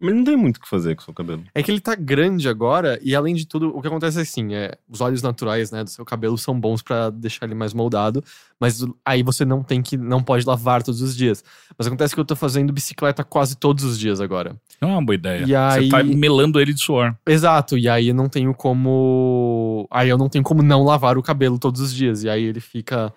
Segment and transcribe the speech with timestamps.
[0.00, 1.42] Mas não tem muito o que fazer com o seu cabelo.
[1.52, 4.54] É que ele tá grande agora, e além de tudo, o que acontece é assim,
[4.54, 8.22] é, os óleos naturais, né, do seu cabelo são bons pra deixar ele mais moldado,
[8.60, 11.42] mas aí você não tem que, não pode lavar todos os dias.
[11.76, 14.54] Mas acontece que eu tô fazendo bicicleta quase todos os dias agora.
[14.80, 15.44] Não é uma boa ideia.
[15.44, 17.16] E aí- Você tá melando ele de suor.
[17.26, 21.22] Exato, e aí eu não tenho como, aí eu não tenho como não lavar o
[21.24, 23.12] cabelo todos os dias, e aí ele fica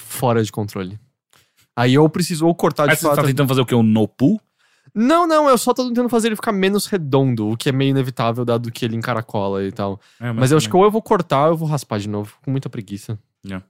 [0.00, 0.96] fora de controle.
[1.76, 3.16] Aí eu preciso ou cortar de Aí você fato.
[3.16, 3.74] tá tentando fazer o quê?
[3.74, 4.40] Um no pull?
[4.94, 7.90] Não, não, eu só tô tentando fazer ele ficar menos redondo, o que é meio
[7.90, 10.00] inevitável dado que ele encaracola e tal.
[10.20, 12.34] É, Mas eu acho que ou eu vou cortar ou eu vou raspar de novo,
[12.44, 13.18] com muita preguiça.
[13.44, 13.64] Yeah.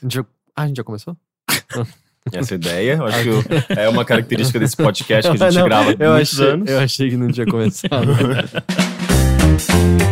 [0.00, 0.24] A gente já...
[0.54, 1.16] Ah, a gente já começou?
[2.32, 3.44] Essa ideia, eu acho que eu-
[3.76, 6.68] é uma característica desse podcast que a gente Não, grava há muitos achei, anos.
[6.70, 8.06] Eu achei que não tinha começado.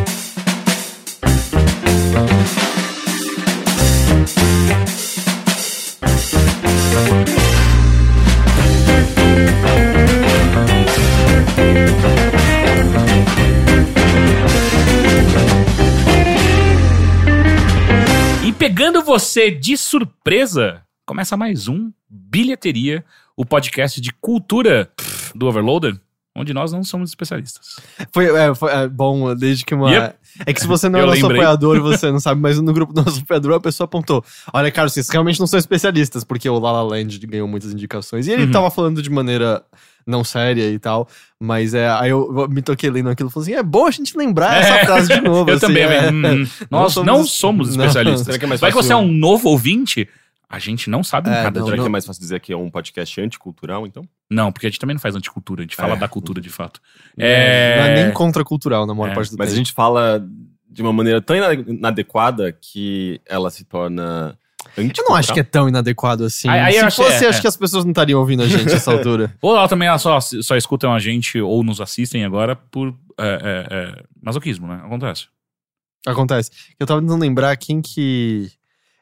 [18.64, 23.04] pegando você de surpresa, começa mais um Bilheteria,
[23.36, 24.90] o podcast de cultura
[25.34, 26.00] do Overloader,
[26.34, 27.76] onde nós não somos especialistas.
[28.10, 29.90] foi, é, foi é, bom, desde que uma...
[29.92, 30.16] Yep.
[30.46, 31.42] É que se você não é Eu nosso lembrei.
[31.42, 34.88] apoiador, você não sabe, mas no grupo do nosso apoiador a pessoa apontou, olha, cara,
[34.88, 38.26] vocês realmente não são especialistas, porque o La La Land ganhou muitas indicações.
[38.26, 38.50] E ele Uhum.
[38.50, 39.62] tava falando de maneira
[40.06, 41.08] não séria e tal,
[41.40, 44.16] mas é, aí eu me toquei lendo aquilo e falei assim, é bom a gente
[44.16, 44.84] lembrar essa É.
[44.84, 45.48] frase de novo.
[45.50, 46.10] Eu assim, também, é.
[46.10, 47.84] hum, nós Não não somos- somos, não.
[47.86, 48.24] especialistas.
[48.26, 50.08] Será que é mais Vai que você é um novo ouvinte,
[50.48, 51.58] a gente não sabe É, nada.
[51.60, 54.04] não, Será que é mais fácil dizer que é um podcast anticultural, então?
[54.30, 55.96] Não, porque a gente também não faz anticultura, a gente fala É.
[55.96, 56.80] da cultura de fato.
[57.16, 57.88] Não É...
[57.98, 60.24] é nem contracultural na maior É, parte do Mas a gente fala
[60.70, 64.36] de uma maneira tão ina- inadequada que ela se torna
[64.76, 66.48] Eu não acho que é tão inadequado assim.
[66.48, 67.40] Aí- aí eu Se acho- fosse, é, acho é.
[67.42, 69.34] que as pessoas não estariam ouvindo a gente nessa altura.
[69.40, 73.66] Ou ela também só, só escutam a gente ou nos assistem agora por é, é,
[73.98, 74.80] é, masoquismo, né?
[74.84, 75.26] Acontece.
[76.06, 76.50] Acontece.
[76.78, 78.50] Eu tava tentando lembrar quem que.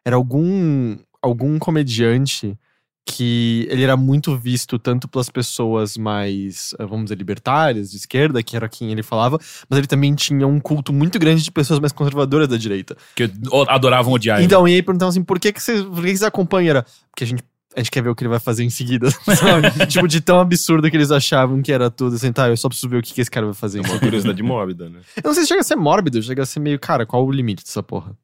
[0.05, 0.97] Era algum.
[1.20, 2.58] algum comediante
[3.05, 8.42] que ele era muito visto tanto pelas pessoas mais, eh, vamos dizer, libertárias, de esquerda,
[8.42, 11.80] que era quem ele falava, mas ele também tinha um culto muito grande de pessoas
[11.80, 12.96] mais conservadoras da direita.
[13.17, 14.46] Que o- adoravam odiar ele.
[14.46, 16.70] Então, e aí perguntavam assim, por que, que vocês, por que que vocês acompanham?
[16.70, 17.42] Era, porque a gente,
[17.74, 19.68] a gente quer ver o que ele vai fazer em seguida, sabe?
[19.89, 22.89] tipo, de tão absurdo que eles achavam que era tudo, assim, tá, eu só preciso
[22.89, 23.80] ver o que, que esse cara vai fazer.
[23.80, 25.01] É uma curiosidade mórbida, né?
[25.17, 27.33] Eu não sei se chega a ser mórbido, chega a ser meio, cara, qual o
[27.33, 28.17] limite dessa porra?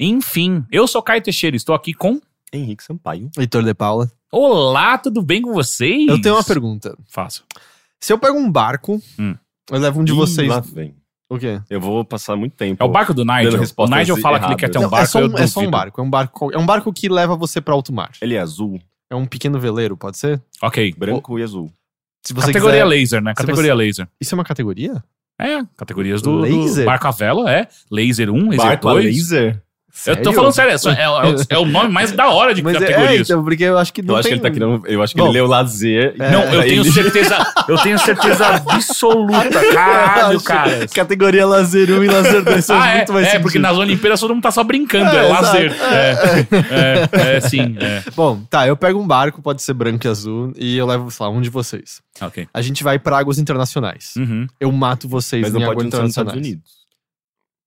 [0.00, 2.20] Enfim, eu sou Caio Teixeira, estou aqui com.
[2.52, 3.30] Henrique Sampaio.
[3.36, 4.10] Heitor de Paula.
[4.30, 6.08] Olá, tudo bem com vocês?
[6.08, 6.96] Eu tenho uma pergunta.
[7.08, 7.44] Faço.
[8.00, 9.34] Se eu pego um barco, Hum.
[9.70, 10.48] eu levo um de Ih, vocês.
[10.48, 10.94] Lá vem.
[11.28, 11.60] O quê?
[11.68, 12.82] Eu vou passar muito tempo.
[12.82, 13.60] É o barco do Nigel.
[13.76, 15.04] O Nigel fala que ele quer ter um Não, barco.
[15.04, 16.00] é, só eu um, é só um barco.
[16.00, 16.52] É um barco.
[16.54, 18.12] É um barco que leva você pra alto mar.
[18.22, 18.80] Ele é azul,
[19.10, 20.40] É um pequeno veleiro, pode ser?
[20.62, 20.94] Ok.
[20.96, 21.70] branco e azul.
[22.24, 23.30] Se você Categoria quiser- laser, né?
[23.32, 24.08] se Categoria laser.
[24.20, 25.02] Isso é uma categoria?
[25.40, 26.86] É, categorias do, do Laser?
[26.86, 27.68] barco a vela, é.
[27.90, 29.30] Laser 1, laser Barco a 2.
[30.06, 30.16] Laser?
[30.18, 32.62] Eu tô falando sério, é, só- é, é- é o nome mais da hora de
[32.62, 33.28] Mas é, é, categorias.
[33.30, 34.38] então, porque eu acho que não Eu acho tem...
[34.38, 34.86] que ele tá querendo.
[34.86, 36.14] Eu acho que Bom, ele leu lazer.
[36.18, 40.86] é, Não, eu tenho ele- certeza, eu tenho certeza absoluta, caralho, cara.
[40.88, 43.62] Categoria lazer 1 e lazer 2 são Ah, é, muito mais é porque sentido.
[43.62, 45.76] nas Olimpíadas todo mundo tá só brincando, é, É, lazer.
[45.80, 48.02] É, é, é, sim, é.
[48.14, 51.24] Bom, tá, eu pego um barco, pode ser branco e azul, e eu levo, sei
[51.26, 52.00] lá, um de vocês.
[52.20, 52.46] Ok.
[52.52, 54.14] A gente vai pra águas internacionais.
[54.16, 54.46] Uhum.
[54.60, 56.54] Eu mato vocês Mas em não águas pode entrar nos Estados internacionais.
[56.54, 56.85] Unidos.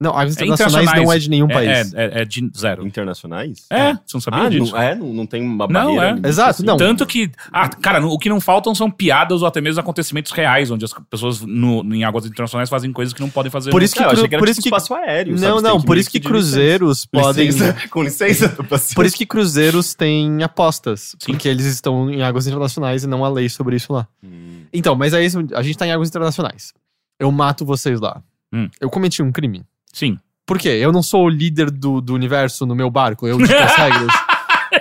[0.01, 1.93] Não, águas É internacionais não é de nenhum É, país.
[1.93, 2.87] É, é, é de zero.
[2.87, 3.65] Internacionais?
[3.69, 4.71] É, você não sabia Ah, disso?
[4.71, 4.95] não, é?
[4.95, 6.05] Não, não tem uma Não, barreira?
[6.05, 6.09] é.
[6.11, 6.63] limite Exato, assim?
[6.63, 6.77] não.
[6.77, 7.29] Tanto que.
[7.51, 10.93] Ah, cara, o que não faltam são piadas ou até mesmo acontecimentos reais, onde as
[11.09, 13.71] pessoas no, em águas internacionais fazem coisas que não podem fazer.
[13.71, 15.37] Por isso que eu achei cru- que era por tipo isso que- espaço aéreo.
[15.37, 15.51] sabe?
[15.51, 16.45] Não, tem não, por isso que pedir licença.
[16.53, 17.45] cruzeiros podem.
[17.47, 18.49] Licença, com licença.
[18.95, 21.15] Por isso que cruzeiros têm apostas.
[21.25, 24.07] Porque eles estão em águas internacionais e não há lei sobre isso lá.
[24.23, 26.73] Hum, Então, mas aí a gente tá em águas internacionais.
[27.19, 28.21] Eu mato vocês lá.
[28.53, 28.69] Hum.
[28.79, 29.63] Eu cometi um crime.
[29.93, 30.17] Sim.
[30.45, 30.69] Por quê?
[30.69, 33.27] Eu não sou o líder do, do universo no meu barco.
[33.27, 34.07] Eu dito as regras.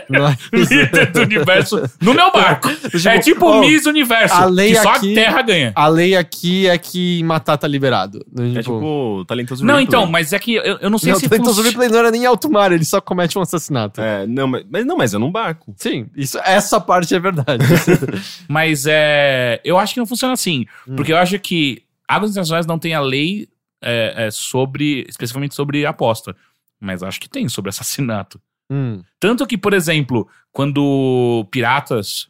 [0.09, 0.37] Não é.
[0.53, 2.69] Líder do universo no meu barco.
[3.07, 4.35] é tipo oh, Miss Universo.
[4.35, 5.73] a lei que só aqui- a Terra ganha.
[5.75, 8.25] A lei aqui é que matar tá liberado.
[8.57, 9.87] É tipo talentoso Não, Ripley.
[9.87, 11.27] então, mas é que eu, eu não sei Não, se.
[11.27, 14.01] então, funci- o Ripley não era nem alto mar, ele só comete um assassinato.
[14.01, 15.75] É, não, mas, mas não, mas é num barco.
[15.77, 17.65] Sim, isso, essa parte é verdade.
[18.49, 19.61] Mas é.
[19.65, 20.67] Eu acho que não funciona assim.
[20.87, 20.97] Hum.
[20.97, 23.49] Porque eu acho que águas internacionais não tem a lei
[23.83, 25.05] é, é, sobre.
[25.09, 26.35] especificamente sobre aposta.
[26.81, 28.41] Mas acho que tem sobre assassinato.
[28.71, 29.03] Hum.
[29.19, 32.29] Tanto que, por exemplo, quando piratas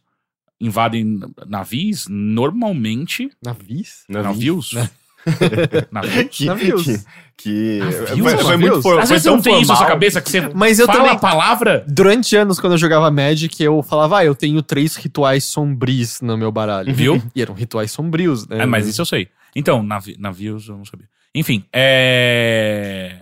[0.61, 3.31] invadem navios, normalmente.
[3.45, 4.05] Navios?
[4.09, 4.71] Navios?
[5.91, 6.29] Navios?
[6.37, 6.85] que, Navios.
[6.85, 6.99] que,
[7.37, 8.61] que Navios, foi, foi navios?
[8.61, 9.89] muito for, Às vezes você não tem isso na sua formal.
[9.97, 11.85] cabeça que você Mas eu fala também- a palavra.
[11.89, 16.37] Durante anos, quando eu jogava Magic, eu falava, ah, eu tenho três rituais sombrios no
[16.39, 16.95] meu baralho.
[16.95, 17.23] Viu?
[17.35, 18.63] E eram rituais sombrios, né?
[18.63, 19.29] É, mas isso eu sei.
[19.55, 21.09] Então, navi navios eu não sabia.
[21.35, 23.21] Enfim, é.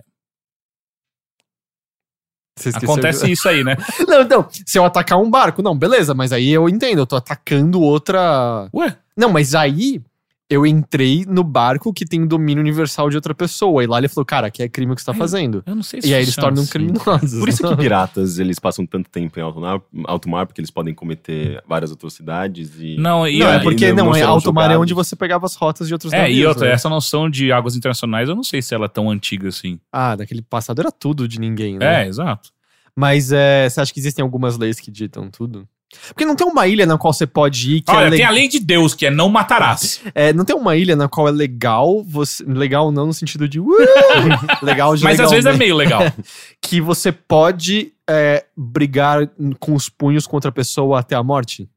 [2.73, 3.75] Acontece de- isso aí, né?
[4.07, 7.15] Não, então, se eu atacar um barco, não, beleza, mas aí eu entendo, eu tô
[7.15, 8.67] atacando outra.
[8.73, 10.01] Ué, Não, mas aí
[10.49, 13.83] eu entrei no barco que tem domínio universal de outra pessoa.
[13.83, 15.61] E lá ele falou, cara, aqui é crime o que você tá fazendo.
[15.65, 16.71] eu não sei se E aí eles funciona tornam assim.
[16.71, 17.39] criminosos.
[17.39, 20.71] Por isso que piratas, eles passam tanto tempo em alto mar, alto mar porque eles
[20.71, 22.95] podem cometer várias atrocidades e...
[22.97, 25.55] Não, e Não, é porque não não, é alto mar é onde você pegava as
[25.55, 26.39] rotas de outros É, navios.
[26.39, 26.73] e outra, né?
[26.73, 29.79] essa noção de águas internacionais, eu não sei se ela é tão antiga assim.
[29.91, 32.05] Ah, naquele passado era tudo de ninguém, né?
[32.05, 32.51] É, exato.
[32.95, 35.67] Mas é, você acha que existem algumas leis que ditam tudo?
[36.09, 38.25] Porque não tem uma ilha na qual você pode ir que Olha, é, le- tem
[38.25, 40.01] a lei de Deus, que é não matarás.
[40.13, 42.43] é, Não tem uma ilha na qual é legal, você...
[42.43, 43.59] legal não no sentido de.
[43.59, 43.67] "Uh!"
[44.61, 45.59] legal de Mas às vezes é legalmente.
[45.59, 46.01] meio legal.
[46.61, 49.29] Que você pode é, brigar
[49.59, 51.69] com os punhos contra a pessoa até a morte.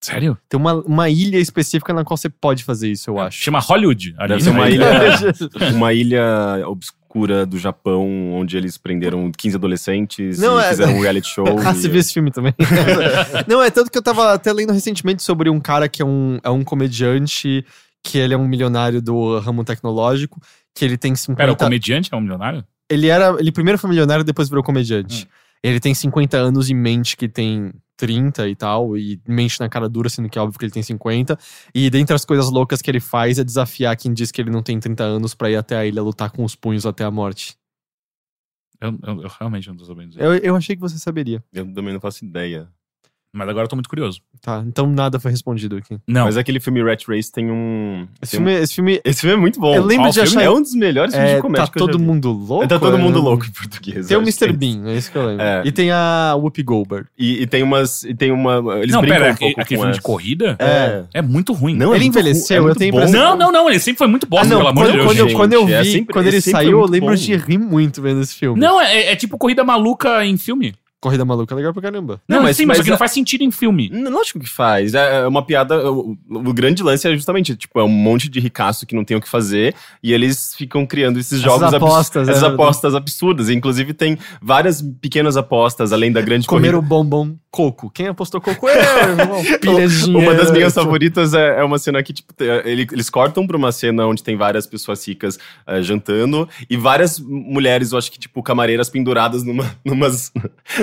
[0.00, 0.38] Sério?
[0.48, 3.42] Tem uma, uma ilha específica na qual você pode fazer isso, eu acho.
[3.42, 4.14] Chama Hollywood.
[4.18, 4.56] ali, Deve ser né?
[4.56, 4.90] uma ilha,
[5.74, 6.22] uma ilha
[7.08, 11.46] obscura do Japão, onde eles prenderam 15 adolescentes Não, e é- fizeram um reality show.
[11.64, 12.54] Ah, você viu esse filme também?
[13.48, 16.38] não, é tanto que eu tava até lendo recentemente sobre um cara que é um,
[16.42, 17.64] é um comediante,
[18.02, 20.40] que ele é um milionário do ramo tecnológico,
[20.74, 21.36] que ele tem 50...
[21.36, 22.64] Pera, o comediante é um milionário?
[22.90, 23.36] Ele era.
[23.38, 25.24] Ele primeiro foi milionário, depois virou comediante.
[25.24, 25.28] Hum.
[25.62, 29.88] Ele tem 50 anos e mente que tem 30 e tal, e mente na cara
[29.88, 31.38] dura, sendo que é óbvio que ele tem 50.
[31.74, 34.62] E dentre as coisas loucas que ele faz é desafiar quem diz que ele não
[34.62, 37.58] tem 30 anos pra ir até a ilha lutar com os punhos até a morte.
[38.80, 40.22] Eu, eu- eu realmente não tô sabendo dizer.
[40.22, 41.42] Eu, eu achei que você saberia.
[41.52, 42.70] Eu também não faço ideia.
[43.32, 44.20] Mas agora eu tô muito curioso.
[44.40, 45.98] Tá, então nada foi respondido aqui.
[46.08, 46.24] Não.
[46.24, 48.06] Mas aquele filme Rat Race tem um.
[48.22, 49.74] Esse tem um- filme, esse filme Esse filme é muito bom.
[49.74, 50.36] Eu lembro Qual de filme?
[50.38, 50.42] achar.
[50.44, 52.66] É um dos melhores filmes é, de comédia tá que eu já todo mundo louco?
[52.66, 52.98] Tá todo é?
[52.98, 54.06] mundo louco em português.
[54.06, 54.52] Tem o acho Mr.
[54.56, 55.42] Bean, é isso que eu lembro.
[55.44, 55.62] É.
[55.64, 57.06] E tem a Whoopi Goldberg.
[57.18, 58.02] E, e tem umas.
[58.04, 58.78] E tem uma.
[58.78, 61.04] Eles não, brincam pera, um pouco aquele com filme de corrida É.
[61.12, 61.76] é muito ruim.
[61.76, 62.98] Não, é Ele envelheceu, é eu muito tenho bom.
[63.00, 64.96] impressão- não, não, não, ele sempre foi muito bosta, ah, não, pelo amor quando, de
[64.96, 65.06] Deus.
[65.06, 67.14] quando eu, gente, quando eu vi, é quando ele é saiu, eu lembro bom.
[67.14, 68.58] de rir muito vendo esse filme.
[68.58, 70.74] Não, é, é tipo corrida maluca em filme.
[71.00, 72.20] Corrida Maluca é legal pra caramba.
[72.28, 73.88] Não, Não, mas sim, mas, mas isso aqui não é- faz sentido em filme.
[73.92, 74.94] Não, Lógico que faz.
[74.94, 75.90] É uma piada.
[75.90, 79.16] O, o grande lance é justamente, tipo, é um monte de ricaço que não tem
[79.16, 82.94] o que fazer e eles ficam criando esses Essas jogos abs- apostas, essas é, apostas
[82.96, 83.48] absurdas.
[83.48, 86.78] Inclusive, tem várias pequenas apostas, além da grande Comer corrida.
[86.78, 87.90] o bombom coco.
[87.90, 88.68] Quem apostou coco?
[88.68, 89.42] Eu, irmão.
[89.60, 92.32] Pilha de Uma das minhas favoritas é, é uma cena que, tipo,
[92.64, 97.92] eles cortam pra uma cena onde tem várias pessoas ricas eh, jantando e várias mulheres,
[97.92, 100.32] eu acho que, tipo, camareiras penduradas numa, numas,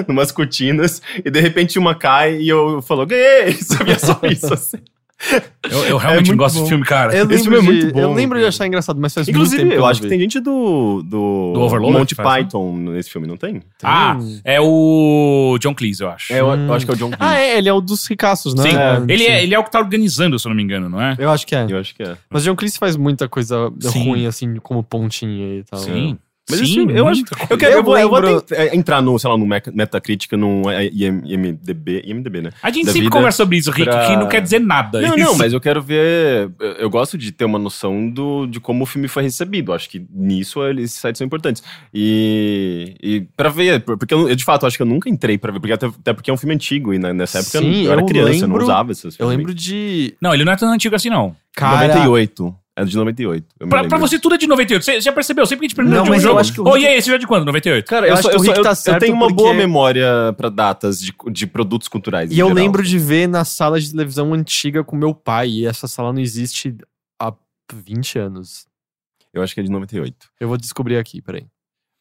[0.07, 3.53] numas cortinas e de repente uma cai e eu falo, ganhei!
[3.61, 4.77] Sabia só isso, assim.
[5.71, 6.59] Eu, eu realmente não gosto bom.
[6.61, 7.15] desse filme, cara.
[7.15, 9.27] Eu Esse lembro, filme é de, muito bom, eu lembro de achar engraçado, mas faz
[9.27, 12.23] Inclusive, muito tempo eu não acho que tem gente do, do, Do Overlord Monty né?
[12.23, 13.61] Python nesse filme, não tem?
[13.81, 14.39] Ah, Hum.
[14.43, 16.33] é o John Cleese, eu acho.
[16.33, 16.67] É, eu, Hum.
[16.67, 17.35] eu acho que é o John Ah, Cleese.
[17.43, 18.63] é, ele é o dos ricaços, né?
[18.63, 19.29] Sim, É, ele, sim.
[19.31, 21.15] é, ele é o que tá organizando, se eu não me engano, não é?
[21.17, 21.65] Eu acho que é.
[21.69, 22.15] Eu acho que é.
[22.29, 24.03] Mas o John Cleese faz muita coisa Sim.
[24.09, 25.79] ruim, assim, como pontinha e tal.
[25.79, 26.17] Sim.
[26.47, 27.23] Mas Sim, filme, eu acho.
[27.49, 30.31] Eu, quero, eu, vou, eu vou lembro- tent- é, entrar no, sei lá, no Metacritic,
[30.33, 32.51] no IM IMDB, IMDB, né?
[32.61, 35.01] A gente da sempre conversa sobre isso, Rick, pra- que não quer dizer nada.
[35.01, 35.25] Não, Isso.
[35.25, 36.51] não, mas eu quero ver.
[36.59, 39.73] eu- Eu gosto de ter uma noção do, de como o filme foi recebido.
[39.73, 41.63] Acho que nisso eles sites são importantes.
[41.91, 45.51] E, e para ver, porque eu, eu, de fato acho que eu nunca entrei pra
[45.51, 48.01] ver, porque até, até porque é um filme antigo e nessa época Sim, eu, era
[48.01, 49.37] eu criança, eu não lembro- usava esses Eu filmes.
[49.37, 50.15] lembro de.
[50.21, 51.35] Não, ele não é tão antigo assim, não.
[51.55, 52.55] Cara, 98.
[52.77, 53.45] É de 98.
[53.57, 54.83] eu me Pra, pra você tudo é de 98.
[54.83, 55.45] Você já percebeu?
[55.45, 56.39] Sempre que a gente pergunta Não, de um mas eu jogo.
[56.41, 57.45] acho que o Rick- e aí, esse jogo é de quando?
[57.45, 57.87] 98?
[57.87, 59.27] Cara, Eu eu, acho só- que o eu, Rick tá eu- certo eu tenho uma
[59.27, 62.29] porque- boa memória pra datas de, de produtos culturais.
[62.31, 62.63] E em eu geral.
[62.63, 65.49] lembro de ver na sala de televisão antiga com meu pai.
[65.49, 66.75] E essa sala não existe
[67.21, 67.33] há
[67.73, 68.65] 20 anos.
[69.33, 70.27] Eu acho que é de 98.
[70.39, 71.45] Eu vou descobrir aqui, peraí.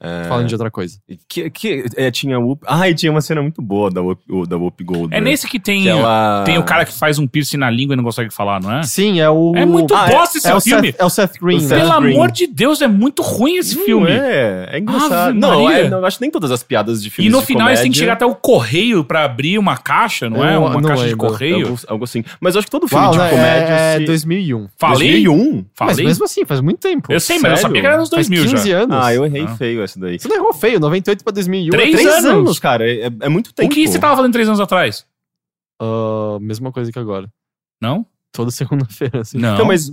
[0.03, 0.99] É, Falando de outra coisa.
[1.29, 2.63] Que, que, é, tinha Whoop.
[2.67, 5.15] Ah, e tinha uma cena muito boa da Whoop, da Whoop Gold.
[5.15, 6.43] É nesse que tem, que ela...
[6.45, 8.83] tem o cara que faz um piercing na língua e não consegue falar, não é?
[8.83, 9.55] Sim, é o.
[9.57, 10.89] É muito Ah, é- bosta esse é filme.
[10.93, 11.69] Seth, é o Seth Green, O né?
[11.69, 12.15] Seth Pelo Green.
[12.15, 14.11] amor de Deus, é muito ruim esse filme.
[14.11, 15.29] É, é engraçado.
[15.31, 17.47] Ave Não, é, não, eu acho nem todas as piadas de E filmes no de
[17.47, 20.59] final eles têm que chegar até o correio pra abrir uma caixa, não é?
[20.59, 21.69] Uma não caixa de correio.
[21.69, 22.23] Algo, algo assim.
[22.41, 23.31] Mas eu acho que todo filme Uau, de né?
[23.31, 23.73] comédia...
[23.75, 24.69] É, é se- 2001.
[24.77, 25.11] Falei?
[25.25, 25.65] 2001?
[25.81, 26.05] Mas Falei?
[26.05, 27.11] mesmo assim, faz muito tempo.
[27.13, 28.79] Eu sei, mas eu sabia que era nos Faz 2000 15 já.
[28.81, 28.97] anos.
[29.01, 29.57] Ah, eu errei Ah.
[29.57, 30.19] feio essa daí.
[30.19, 31.71] Você não errou feio, 98 pra 2001.
[31.71, 32.25] Três é anos.
[32.25, 32.89] anos, cara.
[32.91, 33.73] É, é muito O tempo.
[33.75, 35.07] que você tava fazendo três anos atrás?
[35.81, 37.31] Ah, mesma coisa que agora.
[37.81, 38.07] Não?
[38.33, 39.39] Toda segunda-feira, assim.
[39.39, 39.55] Não.
[39.55, 39.93] Então, mas...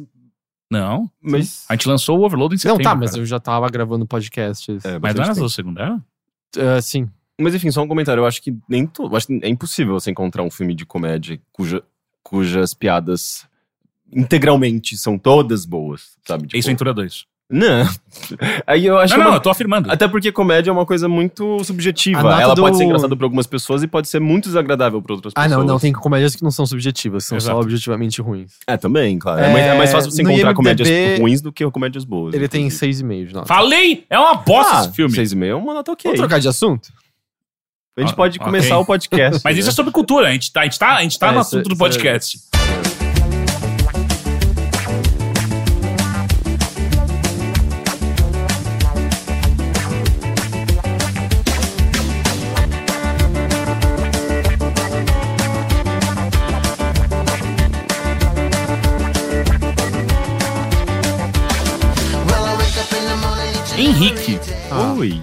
[0.70, 1.10] Não.
[1.22, 1.66] mas...
[1.68, 2.84] A gente lançou o Overload em Não, setembro.
[2.84, 3.22] tá, mas cara.
[3.22, 4.86] eu já tava gravando podcasts.
[4.86, 5.82] É, Mas não era na segunda?
[5.82, 6.78] era?
[6.78, 7.10] Ah, sim.
[7.40, 8.22] Mas enfim, só um comentário.
[8.22, 9.14] Eu acho que nem to...
[9.16, 11.84] acho que é impossível você encontrar um filme de comédia cuja...
[12.24, 13.46] cujas piadas
[14.14, 16.44] integralmente são todas boas, sabe?
[16.48, 17.26] Tipo, Ace Ventura 2.
[17.52, 17.88] Não.
[18.66, 19.92] Aí eu acho Não, não, uma- eu tô afirmando.
[19.92, 22.24] Até porque comédia é uma coisa muito subjetiva.
[22.24, 25.14] nota Ela pode do- ser engraçada pra algumas pessoas e pode ser muito desagradável pra
[25.16, 25.58] outras Ah, pessoas.
[25.66, 25.80] não, não.
[25.80, 27.58] Tem comédias que não são subjetivas, são Exato.
[27.58, 28.52] só objetivamente ruins.
[28.66, 29.42] É, também, claro.
[29.42, 32.06] É, É, mais, é mais fácil você no encontrar IMDb, comédias ruins do que comédias
[32.06, 32.34] boas.
[32.34, 32.94] Ele tem inclusive.
[32.94, 33.46] 6,5 de nota.
[33.48, 34.06] Falei!
[34.10, 35.14] É uma bosta Ah, esse filme.
[35.16, 36.04] 6,5 é uma nota ok.
[36.10, 36.90] Vamos trocar de assunto?
[37.98, 38.46] A gente Ah, pode ok.
[38.46, 39.42] começar o podcast.
[39.44, 39.76] Mas isso é né?
[39.76, 40.30] sobre cultura.
[40.30, 41.84] A gente tá, a gente tá, a gente tá É, no isso- assunto do isso
[41.84, 42.91] é-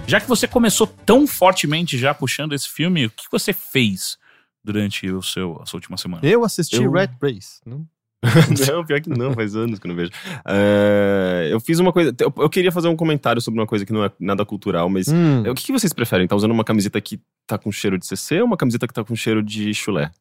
[0.09, 4.17] já que você começou tão fortemente já puxando esse filme, o que você fez
[4.63, 6.25] durante o seu, a sua última semana?
[6.25, 7.59] Eu assisti Eu- Red Race.
[7.65, 7.85] Não?
[8.67, 10.11] não, pior que não, faz anos que eu não vejo.
[10.45, 12.13] É, eu fiz uma coisa.
[12.19, 15.07] Eu, eu queria fazer um comentário sobre uma coisa que não é nada cultural, mas.
[15.07, 15.43] Hum.
[15.49, 16.27] O que, que vocês preferem?
[16.27, 19.05] Tá usando uma camiseta que tá com cheiro de CC ou uma camiseta que tá
[19.05, 20.11] com cheiro de chulé?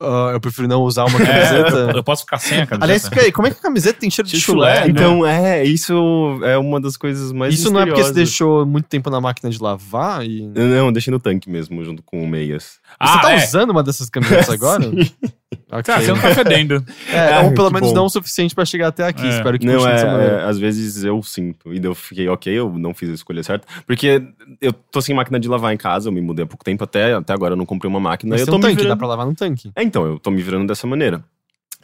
[0.00, 1.92] Ah, eu prefiro não usar uma É, camiseta.
[1.96, 2.84] eu posso ficar sem a camiseta?
[2.84, 4.74] Aliás, peraí, como é que a camiseta tem cheiro de De chulé?
[4.76, 4.90] chulé, né?
[4.90, 7.54] Então, é, isso é uma das coisas mais.
[7.54, 10.46] Isso não é porque você deixou muito tempo na máquina de lavar e.
[10.54, 12.78] Não, deixei no tanque mesmo, junto com o meias.
[13.00, 13.44] Ah, você tá é.
[13.44, 14.84] usando uma dessas camisetas agora?
[15.70, 15.94] Ok.
[15.94, 16.84] Ah, você não tá fedendo.
[17.12, 17.94] É, Ah, ou pelo menos bom.
[17.94, 19.24] não o suficiente pra chegar até aqui.
[19.26, 19.28] É.
[19.30, 20.34] Espero que Não, dessa é, maneira.
[20.40, 21.72] é, às vezes eu sinto.
[21.72, 23.66] E daí eu fiquei, ok, eu não fiz a escolha certa.
[23.86, 24.22] Porque
[24.60, 27.14] eu tô sem máquina de lavar em casa, eu me mudei há pouco tempo, até,
[27.14, 28.30] até agora eu não comprei uma máquina.
[28.30, 28.98] Mas eu tô um me tanque, dá virando...
[28.98, 29.70] pra lavar num tanque.
[29.76, 31.22] É, então, eu tô me virando dessa maneira.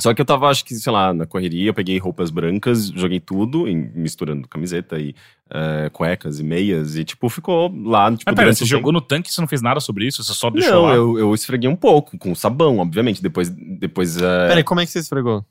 [0.00, 3.20] Só que eu tava, acho que, sei lá, na correria, eu peguei roupas brancas, joguei
[3.20, 5.14] tudo, em- misturando camiseta e
[5.50, 9.28] eh, cuecas e meias, e tipo, ficou lá, tipo, Mas pera, você jogou no tanque
[9.28, 10.24] e você não fez nada sobre isso?
[10.24, 10.94] Você só deixou Não, lá?
[10.94, 13.22] eu, eu esfreguei um pouco, com sabão, obviamente.
[13.22, 15.44] Depois, depois eh, Peraí, como é que você esfregou?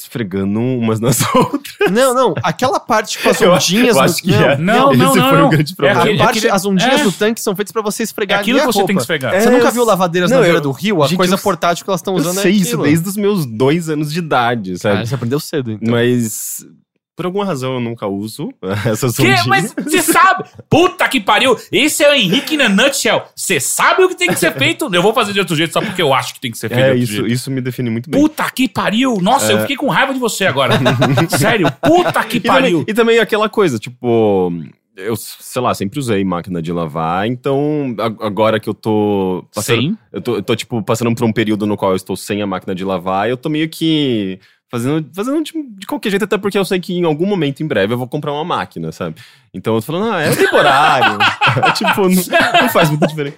[0.00, 1.90] Esfregando umas nas outras.
[1.90, 2.34] Não, não.
[2.42, 4.56] Aquela parte com as Eu- ondinhas eu no acho que não, é.
[4.58, 5.28] Não, Esse não, não.
[5.28, 5.46] foi não.
[5.46, 6.00] o grande problema.
[6.00, 7.04] A aquele- parte, aquele- as ondinhas é.
[7.04, 8.92] do tanque são feitas pra você É esfregar aquilo ali que a você tem que
[8.92, 9.02] roupa.
[9.02, 9.34] esfregar.
[9.34, 11.02] É, Você nunca eu- viu lavadeiras Não, na beira eu- do rio?
[11.02, 12.82] A gente, coisa eu- portátil que elas estão Eu usando sei é isso aquilo.
[12.84, 15.02] desde os meus dois anos de idade, sabe?
[15.02, 15.90] Ah, você aprendeu cedo, então.
[15.92, 16.64] Mas,
[17.18, 18.48] por alguma razão, eu nunca uso
[18.86, 19.22] essas Que?
[19.22, 19.44] ondinhas.
[19.46, 20.44] Mas você sabe?
[20.70, 21.56] Puta que pariu!
[21.72, 23.24] Esse é o Henrique na nutshell.
[23.34, 24.88] Você sabe o que tem que ser feito?
[24.94, 26.84] Eu vou fazer de outro jeito só porque eu acho que tem que ser feito
[26.84, 27.26] de É, isso, jeito.
[27.26, 28.20] isso me define muito bem.
[28.20, 29.18] Puta que pariu!
[29.20, 30.74] Nossa, eu fiquei com raiva de você agora.
[31.36, 32.84] Sério, puta que E também, pariu!
[32.86, 34.52] e também aquela coisa, tipo,
[34.96, 39.98] eu, sei lá, sempre usei máquina de lavar, então agora que eu tô passando, Sim.
[40.12, 42.46] eu tô, eu tô, tipo, passando por um período no qual eu estou sem a
[42.46, 44.38] máquina de lavar, eu tô meio que
[44.70, 47.66] fazendo, fazendo de, de qualquer jeito, até porque eu sei que em algum momento, em
[47.66, 49.16] breve, eu vou comprar uma máquina, sabe?
[49.52, 51.18] Então eu tô falando, ah, é temporário.
[51.66, 53.36] É, tipo, não, não faz muita diferença.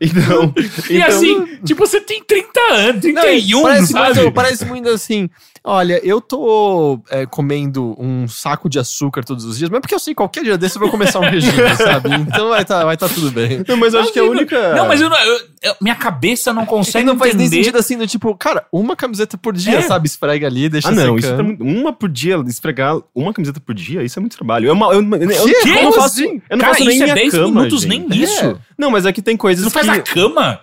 [0.00, 0.52] Então,
[0.90, 4.20] E então- assim, tipo, você tem 30 anos, Não, 31, parece, sabe?
[4.20, 5.30] muito, parece muito assim.
[5.62, 9.98] Olha, eu tô é, comendo um saco de açúcar todos os dias, mas porque eu
[9.98, 12.08] sei que qualquer dia desse eu vou começar um regime, sabe?
[12.14, 13.62] Então vai tá, vai tá tudo bem.
[13.68, 14.74] Não, mas eu acho que é a única.
[14.74, 17.76] Não, mas eu não, eu- eu- minha cabeça não E consegue não faz nem sentido
[17.76, 19.82] assim, do tipo, cara, uma camiseta por dia, É.
[19.82, 20.06] sabe?
[20.08, 21.36] Esfrega ali, deixa Ah, não, isso secando.
[21.36, 24.66] tá muito, uma por dia, esfregar uma camiseta por dia, isso é muito trabalho.
[24.66, 25.68] Eu, eu, eu, eu, eu, Quê?
[25.68, 26.40] eu não faço, assim?
[26.48, 28.08] eu não Cara, faço nem isso é minha 10 cama, minutos, gente.
[28.08, 28.44] nem isso.
[28.46, 28.56] É.
[28.78, 30.10] Não, mas é que tem coisas Você não faz que...
[30.10, 30.60] a cama?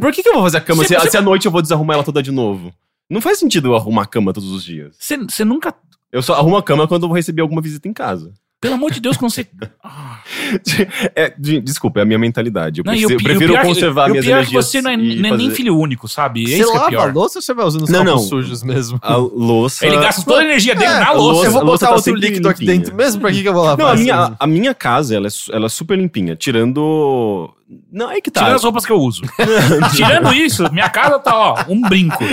[0.00, 1.52] Por que, que eu vou fazer a cama Você- se, você- se à noite eu
[1.52, 2.72] vou desarrumar ela toda de novo?
[3.10, 4.96] Não faz sentido eu arrumar a cama todos os dias.
[4.98, 5.74] Você, nunca.
[6.12, 8.32] Eu só arrumo a cama quando eu vou receber alguma visita em casa.
[8.60, 9.46] Pelo amor de Deus, quando você.
[9.82, 10.18] Ah.
[11.14, 12.80] É, de- desculpa, é a minha mentalidade.
[12.80, 14.50] Eu Não, e prefiro, o pi- prefiro pior, conservar e o minhas pior é que
[14.50, 14.64] energias.
[14.66, 16.44] você não é, não é nem filho único, sabe?
[16.46, 17.14] Você Esse que é lava a pior.
[17.14, 18.28] louça ou você vai usando os Não, copos não.
[18.28, 18.98] sujos mesmo?
[19.02, 19.86] A louça...
[19.86, 21.46] Ele gasta toda a energia dele É, na a louça.
[21.46, 22.78] Eu vou a louça botar tá outro sempre líquido aqui limpinha.
[22.78, 23.20] dentro mesmo?
[23.20, 23.78] Pra que, que eu vou lavar?
[23.86, 26.34] Não, a minha, a minha casa, ela é, ela é super limpinha.
[26.34, 27.54] Tirando...
[27.92, 28.40] Não, é que tá.
[28.40, 29.22] Tirando as roupas que eu uso.
[29.94, 32.24] Tirando isso, minha casa tá, ó, um brinco.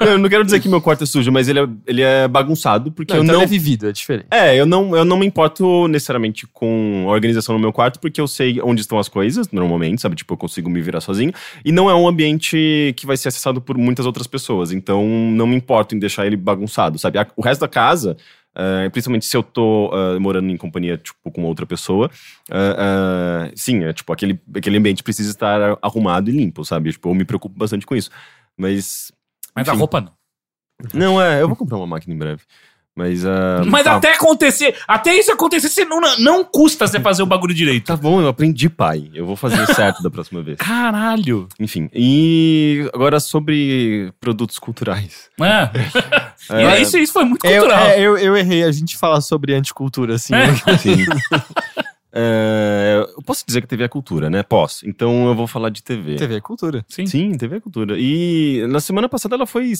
[0.00, 2.90] Eu não quero dizer que meu quarto é sujo, mas ele é, ele é bagunçado,
[2.90, 3.42] porque Não, eu então não...
[3.42, 4.26] ele é vivido, é diferente.
[4.30, 8.20] É, eu não, eu não me importo necessariamente com a organização no meu quarto, porque
[8.20, 10.16] eu sei onde estão as coisas, normalmente, sabe?
[10.16, 11.32] Tipo, eu consigo me virar sozinho.
[11.64, 14.72] E não é um ambiente que vai ser acessado por muitas outras pessoas.
[14.72, 17.18] Então, não me importo em deixar ele bagunçado, sabe?
[17.36, 18.16] O resto da casa,
[18.56, 22.10] eh, principalmente se eu tô eh, morando em companhia, tipo, com outra pessoa,
[22.50, 26.90] eh, sim, é tipo, aquele, aquele ambiente precisa estar arrumado e limpo, sabe?
[26.90, 28.10] Tipo, eu me preocupo bastante com isso.
[28.56, 29.12] Mas.
[29.54, 30.12] Mas a roupa não.
[30.94, 32.42] Não, é, eu vou comprar uma máquina em breve.
[32.94, 33.24] Mas.
[33.66, 33.96] Mas tá.
[33.96, 37.84] até acontecer, até isso acontecer, você não, não custa você fazer o bagulho direito.
[37.84, 39.10] Tá bom, eu aprendi, pai.
[39.12, 40.56] Eu vou fazer certo da próxima vez.
[40.64, 41.46] Caralho.
[41.60, 45.28] Enfim, e agora sobre produtos culturais.
[45.38, 45.70] É.
[46.50, 47.86] É, isso, isso foi muito Eu, cultural.
[47.86, 50.34] é, eu, eu errei, a gente fala sobre anticultura, assim.
[50.34, 50.46] É.
[50.46, 50.78] né?
[50.78, 51.04] Sim.
[52.18, 54.42] É, eu posso dizer que TV é cultura, né?
[54.42, 54.88] Posso.
[54.88, 56.14] Então eu vou falar de TV.
[56.16, 56.82] TV é cultura.
[56.88, 57.04] Sim.
[57.04, 57.94] Sim, TV é cultura.
[57.98, 59.70] E na semana passada ela foi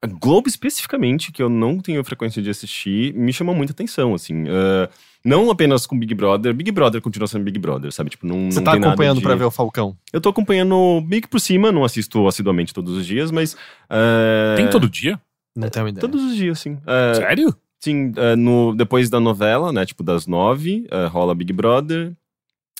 [0.00, 4.44] A Globo especificamente, que eu não tenho frequência de assistir, me chama muita atenção, assim.
[4.48, 4.88] ah,
[5.22, 6.54] não apenas com Big Brother.
[6.54, 8.08] Big Brother continua sendo Big Brother, sabe?
[8.08, 9.22] Tipo, não, Você não tá tem nada acompanhando de...
[9.22, 9.94] pra ver o Falcão?
[10.10, 13.54] Eu tô acompanhando meio que por cima, não assisto assiduamente todos os dias, mas...
[13.90, 15.20] ah, Tem todo dia?
[15.54, 16.00] Não tenho ideia.
[16.00, 16.78] Todos os dias, sim.
[16.86, 17.54] Ah, Sério?
[17.80, 19.84] Sim, é, no, depois da novela, né?
[19.84, 22.12] Tipo, das nove, é, rola Big Brother.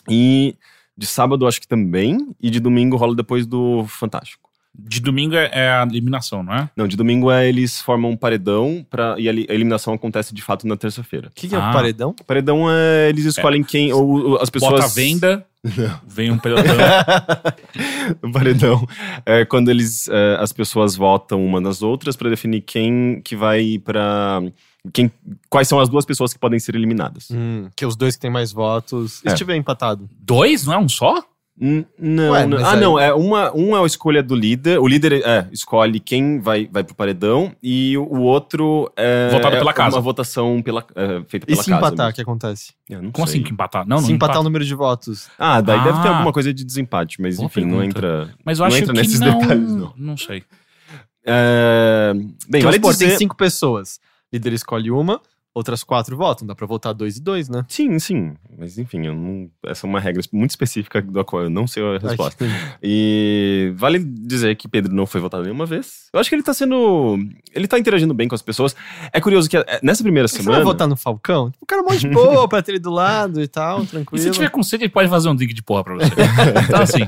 [0.09, 0.55] E
[0.97, 2.35] de sábado, acho que também.
[2.41, 4.50] E de domingo rola depois do Fantástico.
[4.75, 6.71] De domingo é, é a eliminação, não é?
[6.75, 10.35] Não, de domingo é eles formam um paredão pra, e a li- a eliminação acontece
[10.35, 11.29] de fato na terça-feira.
[11.29, 11.69] O que, que é Ah.
[11.69, 12.14] o paredão?
[12.26, 13.11] Paredão é.
[13.11, 13.93] Eles escolhem quem.
[13.93, 14.73] Ou, ou as pessoas.
[14.73, 15.47] Bota a venda,
[16.07, 16.75] vem um pelotão.
[18.23, 18.87] o paredão
[19.25, 23.78] é quando eles é, as pessoas votam uma nas outras pra definir quem que vai
[23.85, 24.40] pra.
[24.92, 25.12] Quem,
[25.49, 27.28] quais são as duas pessoas que podem ser eliminadas.
[27.31, 29.23] Hum, que os dois que têm mais votos.
[29.25, 29.31] E É.
[29.31, 30.11] se tiver empatado?
[30.19, 31.23] Dois, não é um só?
[31.54, 32.59] Não, Ué, não.
[32.64, 34.78] ah, aí- não, é uma, um é a escolha do líder.
[34.80, 39.59] O líder é, escolhe quem vai, vai pro paredão e o, outro é, Votado é
[39.59, 39.97] pela casa.
[39.97, 41.87] uma votação pela, é, feita E pela se casa.
[41.87, 42.73] empatar, o que acontece?
[42.90, 43.37] É, não Como sei.
[43.37, 43.87] assim que empatar?
[43.87, 44.40] Não, não se empatar empata.
[44.40, 45.28] o número de votos.
[45.38, 46.12] Ah, daí deve ter Ah.
[46.12, 47.87] alguma coisa de desempate, mas Boa enfim, não pergunta.
[47.99, 48.35] entra.
[48.44, 49.38] Mas eu não acho entra que nesses não...
[49.38, 49.92] detalhes, não.
[49.97, 50.42] Não sei.
[51.25, 53.18] É, Bem, Bem, vale supor, tem dizer...
[53.18, 54.00] cinco pessoas.
[54.32, 55.21] Líder escolhe uma,
[55.54, 56.47] outras quatro votam.
[56.47, 57.64] Dá pra votar dois e dois, né?
[57.68, 58.35] Sim, sim.
[58.59, 59.50] Mas enfim, eu não...
[59.66, 62.44] essa é uma regra muito específica da qual eu não sei a resposta.
[62.44, 66.09] Ai, E vale dizer que Pedro não foi votado nenhuma vez.
[66.12, 67.18] Eu acho que ele tá sendo.
[67.54, 68.75] Ele tá interagindo bem com as pessoas.
[69.12, 70.64] É curioso que é, nessa primeira Você vai semana.
[70.64, 71.50] votar no Falcão?
[71.50, 73.87] Tipo, o cara é mó de boa pra ter ele do lado e tal, E
[73.87, 74.23] tranquilo.
[74.23, 76.11] se tiver com sede, ele pode fazer um drink de porra pra você.
[76.68, 77.00] então, assim,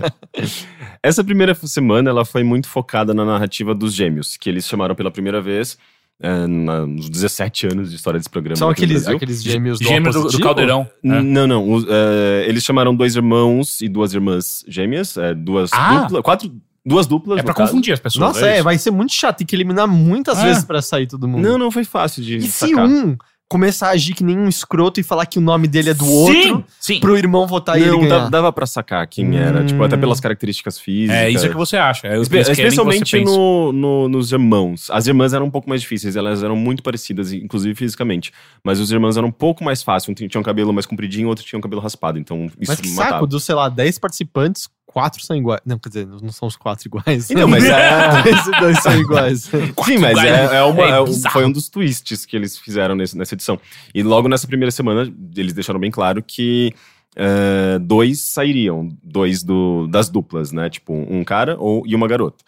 [1.03, 5.11] Essa primeira semana ela foi muito focada na narrativa dos gêmeos, que eles chamaram pela
[5.11, 5.77] primeira vez
[6.21, 8.57] é, na- nos 17 anos de história desse programa.
[8.57, 10.89] São aqueles, aqueles gêmeos do gêmeos do, do caldeirão.
[11.03, 11.21] né?
[11.23, 11.73] Não, não.
[11.73, 16.03] os, é, eles chamaram dois irmãos e duas irmãs gêmeas, é, duas Ah!
[16.03, 16.23] duplas.
[16.23, 16.53] Quatro.
[16.87, 17.39] Duas duplas.
[17.39, 17.71] É no pra caso.
[17.73, 18.21] confundir as pessoas.
[18.21, 18.65] Nossa, é, isso?
[18.65, 19.39] vai ser muito chato.
[19.39, 20.45] Tem que eliminar muitas É.
[20.45, 21.43] vezes pra sair todo mundo.
[21.43, 22.37] Não, não foi fácil de.
[22.37, 22.87] E se sacar.
[22.87, 23.17] um
[23.55, 26.05] começar a agir que nem um escroto e falar que o nome dele é do
[26.11, 27.01] outro, Sim, sim.
[27.01, 28.29] pro irmão votar e ele Não, ganhar?
[28.29, 29.67] dava, pra sacar quem era, Hum.
[29.67, 31.17] tipo, até pelas características físicas.
[31.17, 32.09] É isso que você acha.
[32.09, 33.25] É, Espe- você especialmente pense.
[33.25, 34.89] no, no- nos irmãos.
[34.91, 38.33] As irmãs eram um pouco mais difíceis, elas eram muito parecidas, inclusive fisicamente.
[38.65, 40.09] Mas os irmãos eram um pouco mais fáceis.
[40.09, 42.19] Um tinha um cabelo mais compridinho, outro tinha um cabelo raspado.
[42.19, 43.11] Então isso Mas que matava.
[43.13, 45.61] saco, dos, sei lá, 10 participantes, quatro são iguais.
[45.67, 47.29] Não, quer dizer, não são os quatro iguais.
[47.31, 49.41] Então, mas é- Três e dois são iguais.
[49.85, 52.95] Sim, mas é, é uma- É é um- foi um dos twists que eles fizeram
[52.95, 53.59] nesse- nessa edição.
[53.93, 56.73] E logo nessa primeira semana, eles deixaram bem claro que
[57.17, 60.71] é, dois sairiam, dois do, das duplas, né?
[60.71, 62.45] Tipo, um cara ou, e uma garota.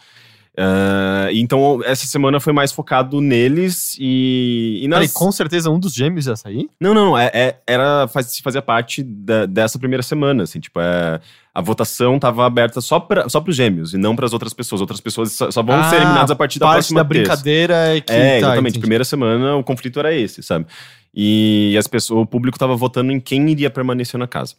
[0.59, 5.01] É, então, essa semana foi mais focado neles e, e nas...
[5.01, 6.69] Peraí, com certeza um dos gêmeos ia sair?
[6.81, 7.19] Não, não, não.
[7.19, 11.21] É, é- era, faz, fazia parte da- dessa primeira semana, assim, tipo, é,
[11.55, 14.81] a votação tava aberta só para só os gêmeos e não para as outras pessoas.
[14.81, 17.75] Outras pessoas só, só vão Ah, ser eliminadas a partir da Parte próxima da brincadeira
[17.97, 18.13] é que.
[18.13, 18.61] É, tá, exatamente.
[18.71, 18.81] entendi.
[18.81, 20.67] Primeira semana o conflito era esse, sabe?
[21.15, 24.55] E as pessoas, o público tava votando em quem iria permanecer na casa.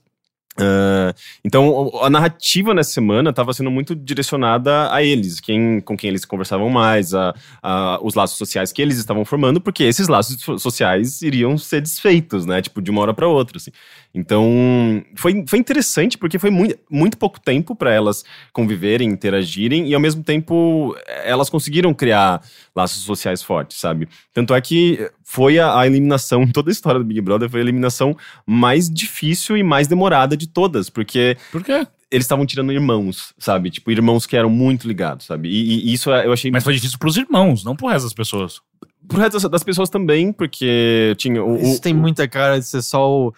[0.60, 1.13] Ah,
[1.46, 6.26] então, a narrativa nessa semana estava sendo muito direcionada a eles, quem, com quem eles
[6.26, 10.58] conversavam mais, a, a- os laços sociais que eles estavam formando, porque esses laços so-
[10.58, 12.62] sociais iriam ser desfeitos, né?
[12.62, 13.72] Tipo, de uma hora para outra, assim.
[14.17, 19.93] Então, foi, foi interessante porque foi muito, muito pouco tempo para elas conviverem, interagirem e
[19.93, 22.41] ao mesmo tempo elas conseguiram criar
[22.75, 24.10] laços sociais fortes, sabe?
[24.34, 27.63] Tanto é que foi a, a eliminação, toda a história do Big Brother foi a
[27.63, 31.86] eliminação mais difícil e mais demorada de todas, porque Por quê?
[32.10, 33.69] eles estavam tirando irmãos, sabe?
[33.69, 35.49] Tipo, irmãos que eram muito ligados, sabe?
[35.49, 38.62] E, e isso eu achei Mas foi difícil pros irmãos, não pro resto das pessoas.
[39.08, 42.65] pro resto das- das pessoas também, porque tinha o, Isso o- tem muita cara de
[42.65, 43.34] ser só o.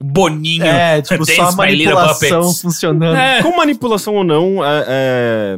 [0.00, 0.64] Boninho.
[0.64, 3.16] É, tipo, só a manipulação funcionando.
[3.16, 3.42] É.
[3.42, 5.56] Com manipulação ou não, é, é,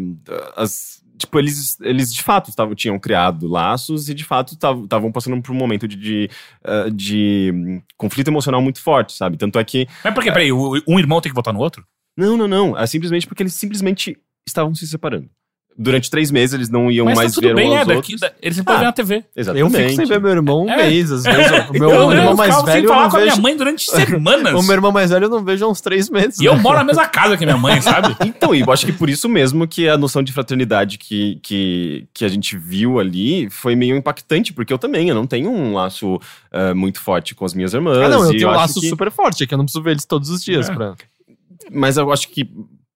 [0.57, 5.41] as- tipo, eles, eles de fato tavam, tinham criado laços e de fato estavam passando
[5.41, 6.31] por um momento de, de,
[6.63, 9.37] eh, de, hum, conflito emocional muito forte, sabe?
[9.37, 9.87] Tanto é que.
[10.03, 10.31] Mas por quê?
[10.31, 11.85] Peraí, um irmão tem que votar no outro?
[12.17, 12.79] Não, não, não.
[12.79, 15.29] É simplesmente porque eles simplesmente estavam se separando.
[15.77, 17.87] Durante três meses eles não iam Mas mais tá tudo ver bem, uns é, aos
[17.89, 18.21] daqui, outros.
[18.21, 18.81] da- eles não podem Ah.
[18.81, 19.15] ver na TV.
[19.17, 19.77] Eu Exatamente.
[19.77, 20.77] fico sem ver meu irmão um É.
[20.89, 21.51] mês, às vezes.
[21.69, 23.31] O meu eu, irmão eu mais ficava sem velho eu falar não com a minha
[23.33, 23.43] vejo.
[23.43, 24.55] mãe durante semanas.
[24.55, 26.39] O meu irmão mais velho eu não vejo há uns três meses.
[26.39, 26.61] E eu né?
[26.63, 28.15] moro na mesma casa que a minha mãe, sabe?
[28.25, 32.07] Então, e eu acho que por isso mesmo que a noção de fraternidade que, que,
[32.15, 35.75] que a gente viu ali foi meio impactante, porque eu também, eu não tenho um
[35.75, 36.21] laço
[36.53, 37.97] eh, muito forte com as minhas irmãs.
[37.99, 39.83] Ah, não, eu e tenho um laço que- super forte, é que eu não preciso
[39.83, 40.69] ver eles todos os dias.
[40.69, 40.73] É.
[40.73, 40.95] Pra...
[41.73, 42.49] Mas eu acho que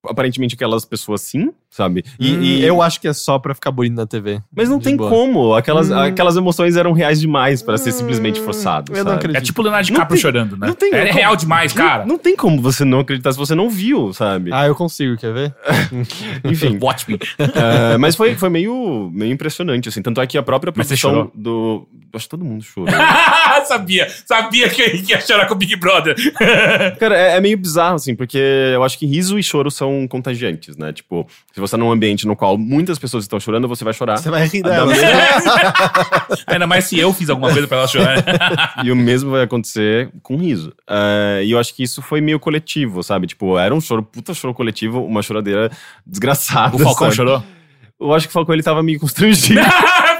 [0.09, 2.05] aparentemente aquelas pessoas sim, sabe?
[2.19, 4.41] E, Hum, e- eu acho que é só pra ficar bonito na TV.
[4.55, 5.09] Mas não tem boa.
[5.11, 5.55] como.
[5.55, 5.99] Aquelas, Hum.
[5.99, 8.93] aquelas emoções eram reais demais pra ser simplesmente forçado.
[8.93, 9.17] eu não sabe?
[9.17, 9.39] acredito.
[9.39, 10.67] É tipo o Leonardo Não DiCaprio tem- chorando, né?
[10.69, 12.01] não tem é como- real demais, cara.
[12.01, 14.51] Não, não tem como você não acreditar se você não viu, sabe?
[14.53, 15.55] Ah, eu consigo, quer ver?
[16.45, 16.79] Enfim.
[16.81, 17.19] Watch me.
[17.59, 20.01] É, mas foi, foi meio, meio impressionante, assim.
[20.03, 21.87] Tanto é que a própria produção do.
[22.15, 22.89] Acho que todo mundo chorou.
[23.67, 26.15] sabia, sabia que ele ia chorar com o Big Brother.
[26.99, 28.39] Cara, é, é meio bizarro, assim, porque
[28.75, 30.93] eu acho que riso e choro são contagiantes, né?
[30.93, 34.17] Tipo, se você tá num ambiente no qual muitas pessoas estão chorando, você vai chorar.
[34.19, 34.87] Você vai rir dela.
[34.87, 35.09] mesma-
[36.47, 38.25] Ainda mais se eu fiz alguma coisa pra ela chorar.
[38.85, 40.73] e o mesmo vai acontecer com riso.
[40.89, 43.27] É, e eu acho que isso foi meio coletivo, sabe?
[43.27, 45.71] Tipo, era um choro, puta choro coletivo, uma choradeira
[46.07, 46.75] desgraçada.
[46.75, 47.17] O Falcão sabe?
[47.17, 47.43] chorou?
[48.01, 49.61] Eu acho que o Falcão ele tava meio constrangido.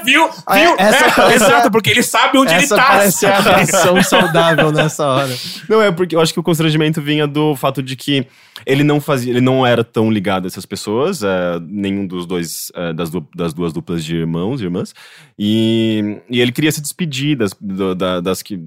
[0.09, 0.27] Viu?
[0.29, 0.43] Viu?
[0.45, 2.87] Ah, é- essa É, parece- Exato, porque ele sabe onde Essa ele tá.
[2.87, 5.35] parece a reação saudável nessa hora.
[5.67, 8.25] Não, é porque eu acho que o constrangimento vinha do fato de que
[8.65, 12.71] ele não fazia, ele não era tão ligado a essas pessoas, é, nenhum dos dois,
[12.75, 14.93] é, das, du- das duas duplas de irmãos e irmãs,
[15.37, 18.59] e, e ele queria se despedir das, do- da- das que,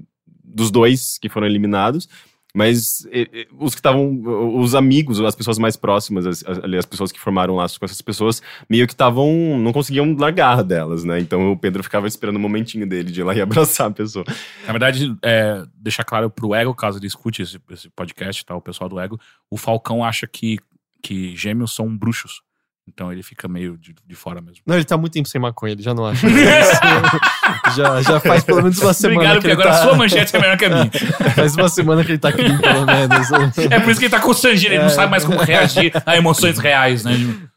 [0.43, 2.09] dos dois que foram eliminados,
[2.55, 4.21] mas e- os que estavam,
[4.59, 8.41] os amigos, as pessoas mais próximas, as, as, pessoas que formaram laços com essas pessoas,
[8.69, 11.19] meio que estavam, não conseguiam largar delas, né?
[11.19, 14.23] Então o Pedro ficava esperando o momentinho dele de ir lá e abraçar a pessoa.
[14.67, 18.55] Na verdade, é, deixar claro pro Ego, caso ele escute esse, esse podcast, tá?
[18.55, 20.59] O pessoal do Ego, o Falcão acha que,
[21.01, 22.41] que gêmeos são bruxos.
[22.87, 24.57] Então ele fica meio de, de fora mesmo.
[24.65, 26.27] Não, ele tá muito tempo sem maconha, ele já não acha.
[27.75, 29.83] já, já faz pelo menos uma semana Obrigado, que porque agora a tá...
[29.83, 30.91] sua manchete é melhor que a minha.
[31.33, 33.31] Faz uma semana que ele tá clean, pelo menos.
[33.71, 34.89] É por isso que ele tá constrangido, ele não É.
[34.89, 37.13] sabe mais como reagir a emoções reais, né?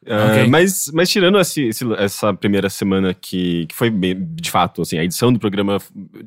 [0.08, 0.46] Ah, Ok.
[0.48, 4.98] mas, mas tirando esse- esse- essa primeira semana que, que foi bem- de fato, assim,
[4.98, 5.78] a edição do programa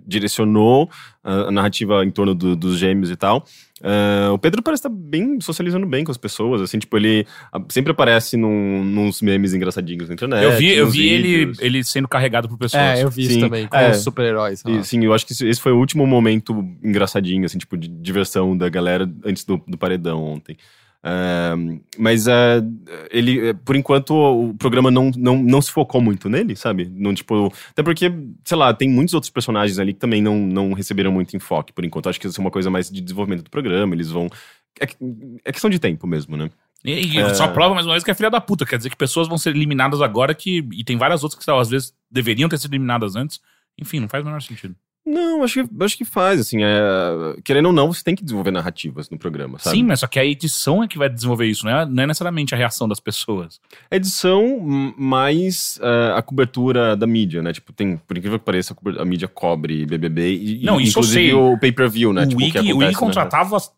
[0.06, 0.90] direcionou
[1.24, 3.46] a, a narrativa em torno do- dos gêmeos e tal.
[3.82, 7.62] ah, o Pedro parece estar bem socializando bem com as pessoas, assim, tipo, ele ah,
[7.70, 10.44] sempre aparece num, nos memes engraçadinhos na internet.
[10.44, 12.84] eu vi, eu vi ele, ele sendo carregado por pessoas.
[13.00, 13.92] É, eu vi isso Sim, também, com é.
[13.92, 14.62] os super-heróis.
[14.68, 17.88] E, sim, eu acho que esse- esse foi o último momento engraçadinho, assim, tipo, de
[17.88, 20.58] diversão da galera antes do, do paredão ontem.
[21.02, 21.56] Ah,
[21.98, 22.62] mas ah,
[23.10, 26.92] ele, eh, por enquanto, o programa não, não, não se focou muito nele, sabe?
[26.94, 28.12] Não, tipo, até porque,
[28.44, 31.86] sei lá, tem muitos outros personagens ali que também não, não receberam muito enfoque, por
[31.86, 32.10] enquanto.
[32.10, 34.28] Acho que isso é uma coisa mais de desenvolvimento do programa, eles vão.
[34.80, 34.88] É,
[35.46, 36.50] é questão de tempo mesmo, né?
[36.84, 37.34] E, e É.
[37.34, 38.66] só prova mais uma vez que é filha da puta.
[38.66, 40.68] Quer dizer que pessoas vão ser eliminadas agora que.
[40.74, 43.40] E tem várias outras que às vezes deveriam ter sido eliminadas antes.
[43.78, 44.76] Enfim, não faz o menor sentido.
[45.10, 48.52] Não, acho que, acho que faz, assim, é, querendo ou não, você tem que desenvolver
[48.52, 49.78] narrativas no programa, sabe?
[49.78, 52.08] Sim, mas só que a edição é que vai desenvolver isso, não é, não é
[52.08, 53.60] necessariamente a reação das pessoas.
[53.90, 54.60] A edição
[54.96, 57.52] mais eh, a cobertura da mídia, né?
[57.52, 61.00] Tipo, tem, por incrível que pareça, a, a mídia cobre BBB e, Não, e, isso
[61.00, 61.34] eu inclusive sei.
[61.34, 62.24] o pay-per-view, né?
[62.24, 63.70] o tipo, que Wiki, o Wiki né?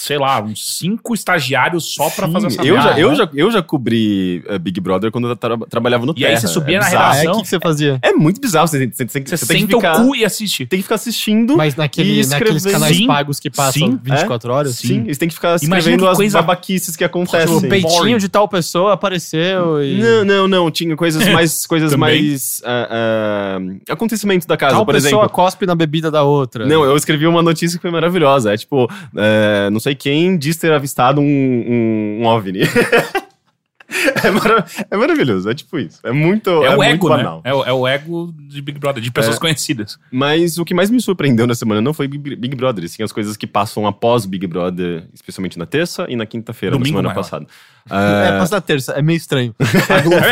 [0.00, 3.50] Sei lá, uns cinco estagiários só pra Sim, fazer essa eu já, eu, já, eu
[3.50, 6.40] já cobri eh, Big Brother quando eu tra- trabalhava no E aí Terra.
[6.40, 7.04] você subia é na bizarro.
[7.04, 7.38] Ah, é, redação.
[7.40, 7.98] o que, você fazia?
[8.02, 10.00] É muito bizarro, você, tem- você, Você você tem que senta ficar...
[10.02, 10.66] o cu e assiste.
[10.66, 11.56] Tem que ficar assistindo.
[11.56, 14.76] Mas naquele, E naqueles canais Sim, pagos que passam sim, 24 horas?
[14.76, 17.40] Sim, você tem que ficar Imagina escrevendo que as coisa- babaquices que acontecem.
[17.46, 17.68] Tipo, o Sim.
[17.68, 19.98] peitinho de tal pessoa apareceu e...
[19.98, 20.70] Não, não, não.
[20.70, 21.66] Tinha coisas mais.
[21.66, 22.62] coisas mais.
[22.64, 25.28] ah, ah, acontecimentos da casa, Tal por pessoa exemplo.
[25.30, 26.66] cospe na bebida da outra.
[26.66, 28.52] Não, eu escrevi uma notícia que foi maravilhosa.
[28.52, 32.60] É tipo, é, não sei quem diz ter avistado um, um, um OVNI.
[34.22, 35.98] é, mara- é maravilhoso, é tipo isso.
[36.04, 37.16] É muito, É, é o ego, né?
[37.16, 37.40] banal.
[37.42, 39.40] É o, é o ego de Big Brother, de pessoas É.
[39.40, 39.98] conhecidas.
[40.12, 43.12] Mas o que mais me surpreendeu na semana não foi Big, Big Brother, sim as
[43.12, 47.14] coisas que passam após Big Brother, especialmente na terça e na quinta-feira da semana maior.
[47.14, 47.46] passada.
[47.90, 49.54] É, passa na terça, é meio estranho.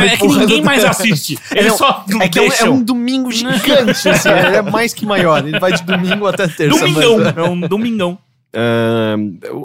[0.03, 1.38] É, é que ninguém mais assiste.
[1.51, 5.07] Eles não, só É que é um, é um domingo gigante, assim, é mais que
[5.07, 5.38] maior.
[5.49, 6.79] Ele vai de domingo até terça.
[6.79, 7.16] Domingão.
[7.19, 8.19] mas- É um domingão.
[8.59, 9.16] Ah,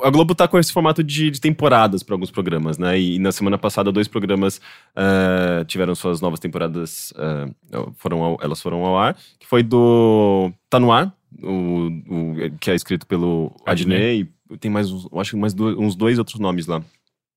[0.03, 2.99] a Globo tá com esse formato de, de temporadas para alguns programas, né?
[2.99, 4.59] E, na semana passada, dois programas
[4.95, 7.47] ah, tiveram suas novas temporadas, ah,
[7.95, 12.69] foram ao- elas foram ao ar, que foi do Tá No Ar, o, o- que
[12.69, 16.67] é escrito pelo Adnei, e tem mais, acho que mais dois- uns dois outros nomes
[16.67, 16.81] lá,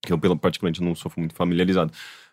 [0.05, 1.91] que eu particularmente não sou muito familiarizado.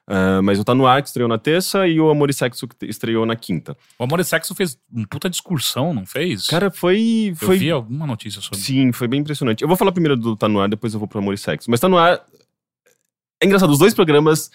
[0.09, 2.67] Ah, mas o Tá No Ar, que estreou na terça, e o Amor e Sexo,
[2.67, 3.77] que estreou na quinta.
[3.99, 6.47] O Amor e Sexo fez um puta discursão, não fez?
[6.47, 7.29] Cara, foi...
[7.31, 9.63] eu foi vi alguma notícia sobre Sim, foi bem impressionante.
[9.63, 11.71] Eu vou falar primeiro do Tá No Ar, depois eu vou pro Amor e Sexo.
[11.71, 12.21] Mas Tá No Ar...
[13.43, 14.51] É engraçado, os dois programas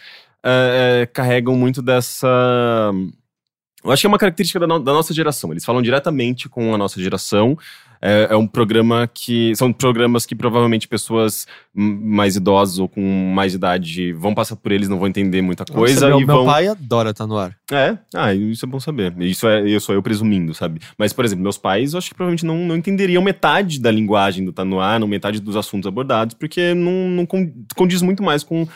[0.46, 2.28] eh, carregam muito dessa...
[3.84, 5.52] Eu acho que é uma característica da, no- da nossa geração.
[5.52, 7.58] Eles falam diretamente com a nossa geração.
[8.02, 9.56] É, é um programa que.
[9.56, 13.02] São programas que provavelmente pessoas mais idosas ou com
[13.34, 16.46] mais idade vão passar por eles, não vão entender muita coisa meu, e meu vão.
[16.46, 17.56] pai adora estar no ar.
[17.72, 19.14] É, ah, isso é bom saber.
[19.22, 20.80] Isso é eu sou eu presumindo, sabe?
[20.98, 24.44] Mas, por exemplo, meus pais, eu acho que provavelmente não, não entenderiam metade da linguagem
[24.46, 28.24] do Tá No Ar, não metade dos assuntos abordados, porque não, não con- condiz muito
[28.24, 28.68] mais com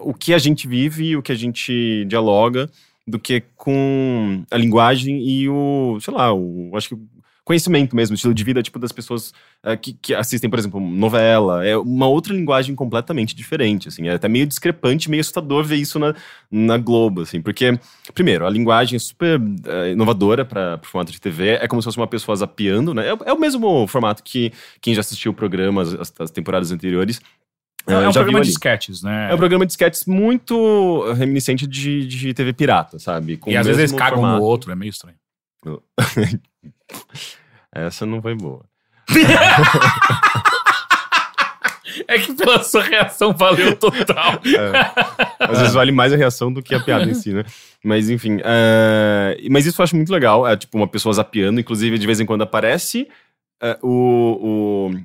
[0.00, 2.70] o que a gente vive, o que a gente dialoga,
[3.06, 6.96] do que com a linguagem e o, sei lá, o, acho que
[7.46, 9.32] conhecimento mesmo, estilo de vida, tipo, das pessoas
[9.62, 11.64] ah, que, que assistem, por exemplo, novela.
[11.64, 14.08] É uma outra linguagem completamente diferente, assim.
[14.08, 16.12] É até meio discrepante, meio assustador ver isso na,
[16.50, 17.40] na Globo, assim.
[17.40, 17.78] Porque,
[18.12, 21.50] primeiro, a linguagem é super eh, inovadora para o formato de TV.
[21.50, 23.06] É como se fosse uma pessoa zapeando, né?
[23.06, 26.72] É, é o mesmo formato que quem já assistiu o programa, as, as- as temporadas
[26.72, 27.20] anteriores.
[27.86, 29.28] É, eh, um já programa de sketches, né?
[29.30, 33.36] É um programa de sketches muito reminiscente de, de TV pirata, sabe?
[33.36, 34.40] Com e às vezes eles cagam formato.
[34.40, 35.16] no outro, é meio estranho.
[37.72, 38.64] Essa não foi boa.
[42.08, 44.40] É que pela sua reação valeu total.
[45.40, 47.42] Às vezes vale mais a reação do que a piada em si, né?
[47.82, 48.38] Mas enfim.
[48.44, 50.46] é, Mas isso eu acho muito legal.
[50.46, 53.08] É tipo uma pessoa zapeando, inclusive de vez em quando aparece
[53.62, 55.00] é, o, o-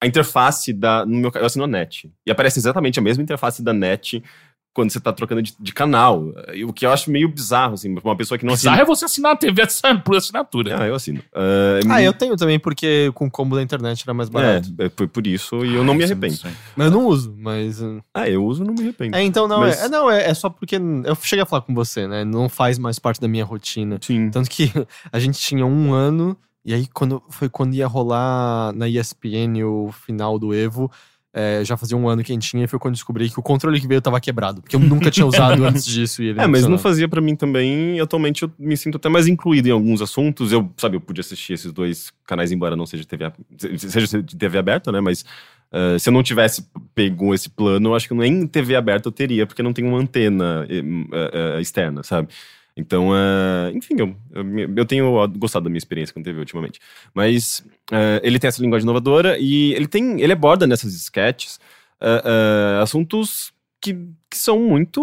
[0.00, 1.04] a interface da.
[1.04, 2.10] No meu, ca- eu assino a net.
[2.26, 4.22] E aparece exatamente a mesma interface da net
[4.74, 6.32] quando você tá trocando de, de canal.
[6.54, 8.72] E O que eu acho meio bizarro, assim, pra uma pessoa que não assina.
[8.72, 9.62] Bizarro é você assinar a TV
[10.04, 10.82] por assinatura.
[10.82, 11.22] Ah, eu assino.
[11.34, 14.68] É, Ah, eu tenho também, porque com o combo da internet era mais barato.
[14.78, 16.36] É, é, foi por isso e eu não me Isso arrependo.
[16.36, 16.50] sei.
[16.76, 17.80] Mas eu não uso, mas.
[17.82, 19.16] uh, Ah, eu uso e não me arrependo.
[19.16, 21.62] É, então não, Mas- é, é, não é, é só porque eu cheguei a falar
[21.62, 22.24] com você, né?
[22.24, 23.98] Não faz mais parte da minha rotina.
[24.00, 24.30] Sim.
[24.30, 24.70] Tanto que
[25.12, 29.90] a gente tinha um ano, e aí quando foi quando ia rolar na ESPN o
[29.92, 30.90] final do Evo,
[31.34, 33.42] é, já fazia um ano que a gente tinha, e foi quando descobri que o
[33.42, 34.60] controle que veio tava quebrado.
[34.60, 36.22] Porque eu nunca tinha usado antes disso.
[36.22, 37.98] E ele É, mas não fazia pra mim também.
[38.00, 40.52] Atualmente eu me sinto até mais incluído em alguns assuntos.
[40.52, 43.32] Eu, sabe, eu podia assistir esses dois canais, embora não seja TV,
[43.78, 45.00] seja TV aberta, né?
[45.00, 45.24] Mas
[45.72, 49.12] eh, se eu não tivesse pego esse plano, eu acho que nem TV aberta eu
[49.12, 50.82] teria, porque não tem uma antena eh,
[51.56, 52.28] eh, externa, sabe?
[52.76, 56.80] Então, eh, enfim, eu, eu, eu tenho gostado da minha experiência com TV ultimamente.
[57.14, 60.20] Mas eh, ele tem essa linguagem inovadora e ele tem.
[60.20, 61.60] Ele aborda nessas sketches
[62.00, 63.94] eh, assuntos que,
[64.30, 65.00] que são muito.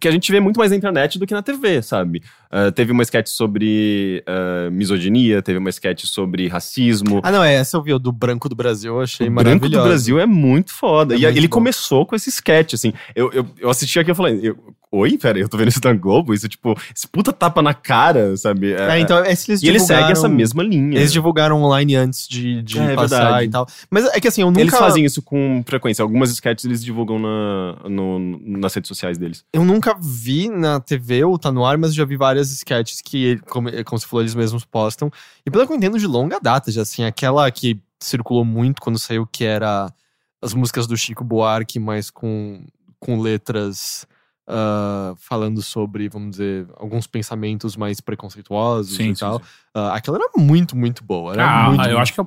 [0.00, 2.22] Que a gente vê muito mais na internet do que na TV, sabe?
[2.50, 7.20] Ah, teve uma sketch sobre ah, misoginia, teve uma sketch sobre racismo.
[7.22, 9.44] Ah, não, é, essa eu vi, o do Branco do Brasil, eu achei o Branco
[9.44, 9.88] do maravilhoso.
[9.88, 11.14] Brasil é muito foda.
[11.14, 11.54] É e muito ele bom.
[11.54, 12.92] começou com esse sketch, assim.
[13.14, 14.56] Eu, eu, eu assisti aqui e falei, eu,
[14.90, 16.32] oi, pera, eu tô vendo isso na Globo?
[16.32, 18.72] Isso, tipo, esse puta tapa na cara, sabe?
[18.72, 20.96] É, então, esse eles e ele segue essa mesma linha.
[20.98, 23.46] Eles divulgaram online antes de, de É, é passar verdade.
[23.46, 23.66] e tal.
[23.90, 24.60] Mas é que assim, eu nunca.
[24.62, 26.02] Eles fazem isso com frequência.
[26.02, 28.18] Algumas sketches eles divulgam na, no-
[28.58, 29.44] nas redes sociais deles.
[29.52, 33.38] Eu nunca vi na TV ou tá no ar, mas já vi várias sketches que,
[33.48, 35.10] como, como você falou, eles mesmos postam.
[35.46, 38.98] E pelo que eu entendo, de longa data, já assim, aquela que circulou muito quando
[38.98, 39.92] saiu, que era
[40.40, 42.62] as músicas do Chico Buarque, mas com,
[43.00, 44.06] com letras
[44.46, 49.38] ah, falando sobre, vamos dizer, alguns pensamentos mais preconceituosos Sim, e sim, tal.
[49.40, 49.44] sim.
[49.74, 51.32] Ah, aquela era muito, muito boa.
[51.34, 52.26] Era Ah, muito, eu muito- acho que o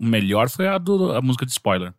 [0.00, 1.92] melhor foi a, do, a música de spoiler.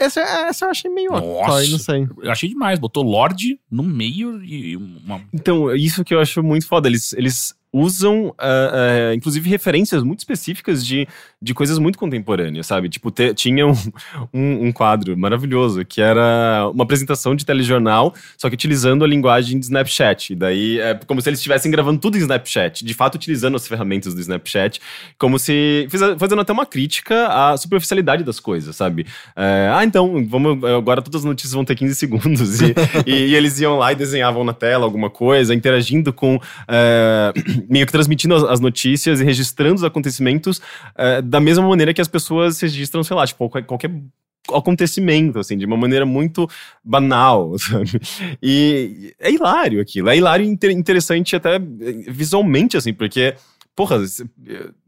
[0.00, 1.70] Essa, essa eu achei meio Nossa.
[1.70, 2.08] não sei.
[2.22, 2.78] Eu achei demais.
[2.78, 5.20] Botou Lorde no meio e uma.
[5.32, 6.88] Então, isso que eu acho muito foda.
[6.88, 11.06] Eles, eles usam, ah, ah, inclusive, referências muito específicas de,
[11.40, 12.88] de coisas muito contemporâneas, sabe?
[12.88, 13.74] Tipo, te- tinha um,
[14.34, 19.58] um, um quadro maravilhoso que era uma apresentação de telejornal, só que utilizando a linguagem
[19.58, 20.32] de Snapchat.
[20.32, 23.66] E daí é como se eles estivessem gravando tudo em Snapchat, de fato utilizando as
[23.66, 24.80] ferramentas do Snapchat,
[25.18, 25.86] como se
[26.18, 29.06] fazendo até uma crítica à superficialidade das coisas, sabe?
[29.36, 32.60] É, ah, então, vamos, agora todas as notícias vão ter 15 segundos.
[32.60, 32.74] E,
[33.06, 36.40] e, e eles iam lá e desenhavam na tela alguma coisa, interagindo com.
[36.66, 37.32] é,
[37.68, 40.60] meio que transmitindo as, as notícias e registrando os acontecimentos
[40.96, 43.90] é, da mesma maneira que as pessoas registram, sei lá, tipo, qualquer, qualquer
[44.52, 46.48] acontecimento, assim, de uma maneira muito
[46.82, 48.00] banal, sabe?
[48.42, 50.08] E é hilário aquilo.
[50.08, 51.60] É hilário e inter- interessante até eh,
[52.08, 53.34] visualmente, assim, porque.
[53.76, 54.24] Porra, você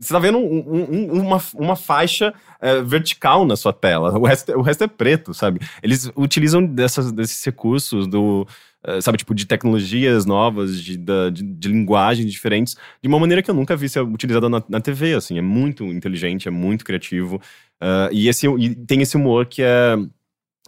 [0.08, 4.18] tá vendo um- um- um- uma, uma faixa eh, vertical na sua tela.
[4.18, 5.60] O resto, é- o resto é preto, sabe?
[5.82, 8.46] Eles utilizam dessas, desses recursos do.
[8.84, 13.40] eh, sabe, tipo, de tecnologias novas, de, da- de, de linguagens diferentes, de uma maneira
[13.42, 15.38] que eu nunca vi ser utilizada na, na TV, assim.
[15.38, 17.40] É muito inteligente, é muito criativo.
[17.80, 19.96] Ah, e, esse, e tem esse humor que é,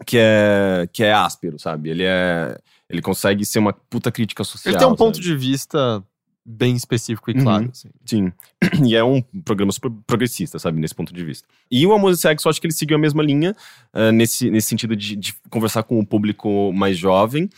[0.07, 1.91] que é, que é áspero, sabe?
[1.91, 2.57] Ele é.
[2.89, 4.73] Ele consegue ser uma puta crítica social.
[4.73, 5.27] Ele tem um ponto sabe?
[5.27, 6.03] de vista
[6.45, 7.43] bem específico e Uhum.
[7.43, 7.69] claro.
[7.73, 7.89] assim.
[8.05, 8.33] Sim.
[8.87, 11.47] E é um programa super progressista, sabe, nesse ponto de vista.
[11.71, 13.55] E o Amor e Sexo, acho que ele seguiu a mesma linha,
[13.93, 17.49] ah, nesse, nesse sentido de, de conversar com o público mais jovem.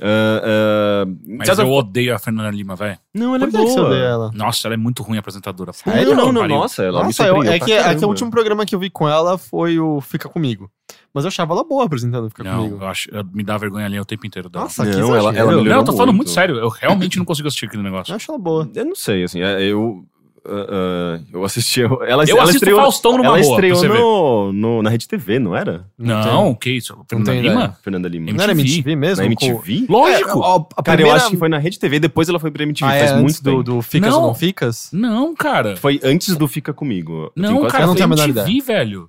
[0.00, 2.98] Ah, ah, Mas eu odeio a Fernanda Lima, velho.
[3.14, 3.86] Não, ela Por é que, que você boa.
[3.88, 4.30] odeia ela?
[4.34, 5.72] Nossa, ela é muito ruim apresentadora.
[5.72, 6.10] Sério?
[6.10, 6.56] Não, não, não, Pariu.
[6.56, 8.06] nossa, ela me Nossa, eu, é, que, é que caramba.
[8.06, 10.68] o último programa que eu vi com ela foi o Fica Comigo.
[11.12, 12.82] Mas eu achava ela boa apresentando Fica Não, Comigo.
[12.82, 14.64] eu acho, eu- me dá vergonha ali o tempo inteiro dela.
[14.64, 15.50] Nossa, que Não, ela- exagero.
[15.52, 16.30] ela não, eu tô falando muito muito.
[16.30, 16.56] sério.
[16.56, 18.10] Eu realmente não consigo assistir aquele negócio.
[18.10, 18.68] Eu acho ela boa.
[18.74, 20.04] Eu não sei, assim, é, eu.
[20.46, 21.82] Ah, eu assisti.
[21.82, 23.98] Ela, Eu ela assisto estreou, Faustão numa ela boa, estreou você ver.
[23.98, 25.86] no, no- na Rede TV, não era?
[25.98, 26.94] Não, o que isso?
[27.08, 27.54] Fernanda tem Lima?
[27.54, 27.76] ideia.
[27.82, 28.24] Fernanda Lima.
[28.30, 28.36] MTV.
[28.36, 29.16] Não era MTV mesmo?
[29.22, 29.86] Na MTV?
[29.88, 30.28] Lógico!
[30.30, 31.10] É, ó, a Cara, primeira...
[31.10, 33.20] eu acho que foi na Rede TV, depois ela foi pra MTV, Ah, é, faz
[33.20, 33.62] muito do, tempo.
[33.62, 34.20] do Ficas Não.
[34.20, 34.88] ou Não Ficas?
[34.92, 35.76] Não, cara.
[35.76, 37.32] Foi antes do Fica Comigo.
[37.34, 39.08] Não, cara, eu não foi tenho a menor MTV, velho.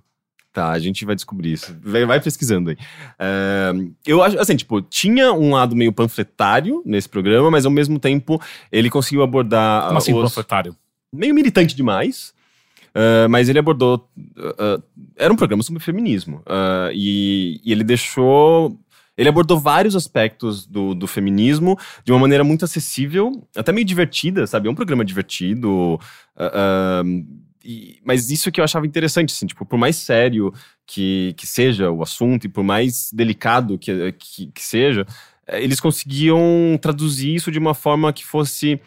[0.53, 1.75] Tá, a gente vai descobrir isso.
[1.83, 2.77] Vai, vai pesquisando aí.
[3.19, 3.73] É,
[4.07, 8.41] eu acho, assim, tipo, tinha um lado meio panfletário nesse programa, mas ao mesmo tempo
[8.71, 10.73] ele conseguiu abordar Como assim, os- panfletário?
[11.15, 12.33] Meio militante demais.
[12.93, 14.07] é, mas ele abordou.
[14.37, 14.79] é,
[15.17, 16.41] era um programa sobre feminismo.
[16.93, 18.79] e, e ele deixou.
[19.17, 24.45] Ele abordou vários aspectos do, do feminismo de uma maneira muito acessível, até meio divertida,
[24.45, 24.67] sabe?
[24.67, 25.97] É um programa divertido.
[26.37, 27.03] é, é,
[27.63, 30.53] e- mas isso que eu achava interessante, assim, tipo, por mais sério
[30.85, 35.05] que, que seja o assunto e por mais delicado que, que, que seja,
[35.47, 38.79] eles conseguiam traduzir isso de uma forma que fosse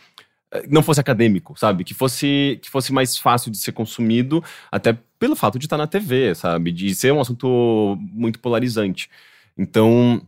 [0.69, 1.85] não fosse acadêmico, sabe?
[1.85, 5.87] Que fosse que fosse mais fácil de ser consumido, até pelo fato de estar na
[5.87, 6.73] TV, sabe?
[6.73, 9.09] De ser um assunto muito polarizante.
[9.57, 10.23] Então,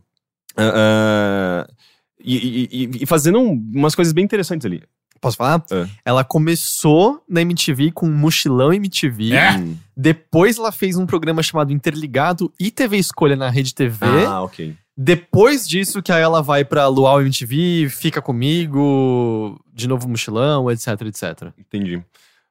[0.57, 1.67] ah,
[2.23, 4.83] e, e- e- fazendo um- umas coisas bem interessantes ali.
[5.19, 5.63] Posso falar?
[5.71, 5.87] É.
[6.03, 9.33] Ela começou na MTV com um Mochilão MTV.
[9.33, 9.51] É?
[9.57, 9.77] Hum.
[9.95, 14.05] Depois ela fez um programa chamado Interligado e TV Escolha na Rede TV.
[14.27, 14.75] Ah, ok.
[15.03, 20.89] Depois disso, que aí ela vai pra Luau MTV, fica comigo, de novo Mochilão, etc,
[21.07, 21.51] etc.
[21.57, 22.03] Entendi.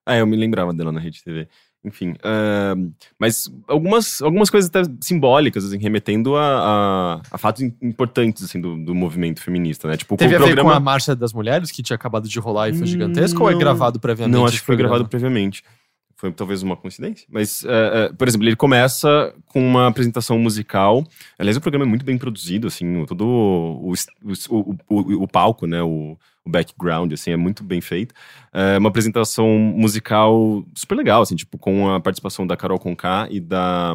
[0.05, 1.47] Ah, eu me lembrava dela na Rede TV.
[1.85, 2.75] Enfim, ah,
[3.19, 8.61] mas algumas, algumas coisas até simbólicas, assim, remetendo a, a, a fatos im- importantes, assim,
[8.61, 9.97] do, do movimento feminista, né?
[9.97, 10.75] Tipo, Teve a ver com programa...
[10.75, 13.59] a Marcha das Mulheres, que tinha acabado de rolar e foi gigantesco, ou é Não.
[13.61, 14.37] gravado previamente?
[14.37, 14.97] Não, acho que foi programa?
[14.97, 15.63] gravado previamente.
[16.21, 17.27] Foi talvez uma coincidência.
[17.31, 17.69] Mas, eh,
[18.11, 21.03] eh, por exemplo, ele começa com uma apresentação musical.
[21.39, 23.95] Aliás, o programa é muito bem produzido, assim, todo o,
[24.51, 25.83] o, o, o- palco, né?
[25.83, 28.15] O, background, assim, é muito bem feito.
[28.53, 33.41] É uma apresentação musical super legal, assim, tipo, com a participação da Carol Conká e
[33.41, 33.95] da.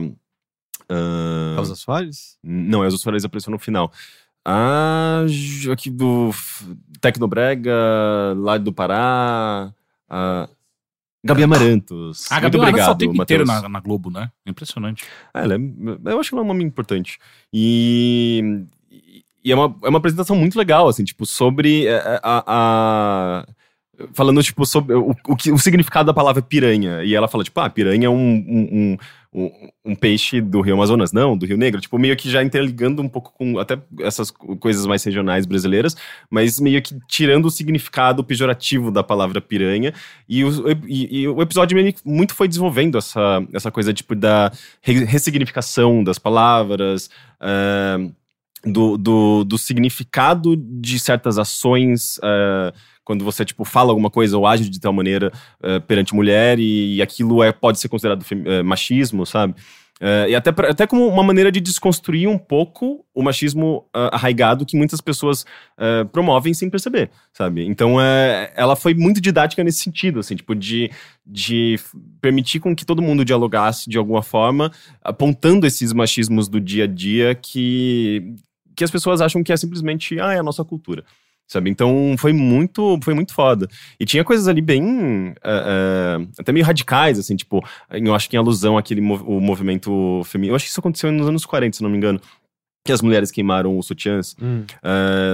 [0.90, 2.38] ah, Elza Soares?
[2.44, 3.92] não, os Soares apareceu no final.
[4.44, 5.26] Ah,
[5.72, 6.32] aqui do
[7.02, 7.74] Tecnobrega,
[8.38, 9.72] lá do Pará.
[10.10, 10.50] a
[11.26, 12.32] Gabi Amarantos.
[12.32, 14.30] A Gabi Amarantos tá o tempo inteiro na, na Globo, né?
[14.46, 15.04] Impressionante.
[15.34, 17.18] Ah, ela é- eu acho que ela é um nome importante.
[17.52, 18.64] E,
[19.44, 22.44] e é, uma, é uma apresentação muito legal, assim, tipo, sobre é, a.
[22.48, 23.46] a-
[24.14, 27.02] falando, tipo, sobre o, o, o significado da palavra piranha.
[27.04, 28.98] E ela fala, tipo, ah, piranha é um, um, um,
[29.38, 31.82] um- um peixe do Rio Amazonas, não, do Rio Negro.
[31.82, 35.96] Tipo, meio que já interligando um pouco com até essas co- coisas mais regionais brasileiras,
[36.30, 39.94] mas meio que tirando o significado pejorativo da palavra piranha.
[40.30, 45.04] E o, e- e o episódio muito foi desenvolvendo essa, essa coisa, tipo, da re-
[45.04, 47.98] ressignificação das palavras, ah,
[48.64, 52.20] do, do, do significado de certas ações.
[52.24, 52.74] ah,
[53.06, 55.32] quando você, tipo, fala alguma coisa ou age de tal maneira
[55.64, 59.56] ah, perante mulher e, aquilo é, pode ser considerado eh, machismo, sabe?
[60.02, 64.10] Eh, e até, pra- até como uma maneira de desconstruir um pouco o machismo ah,
[64.16, 65.46] arraigado que muitas pessoas
[65.78, 67.66] eh, promovem sem perceber, sabe?
[67.66, 70.92] Então, eh, ela foi muito didática nesse sentido, assim, tipo, de,
[71.26, 71.80] de
[72.20, 74.70] permitir com que todo mundo dialogasse de alguma forma,
[75.02, 78.34] apontando esses machismos do dia a dia que,
[78.76, 81.06] que as pessoas acham que é simplesmente, ah, é a nossa cultura.
[81.48, 81.70] Sabe?
[81.70, 83.68] Então foi muito, foi muito foda.
[84.00, 85.34] E tinha coisas ali bem.
[85.44, 85.64] eh,
[86.24, 90.22] eh, até meio radicais, assim, tipo, eu acho que em alusão àquele mov- o movimento
[90.26, 90.54] feminino.
[90.54, 92.20] Eu acho que isso aconteceu nos anos 40, se não me engano.
[92.84, 94.36] Que as mulheres queimaram os sutiãs.
[94.42, 94.64] Hum.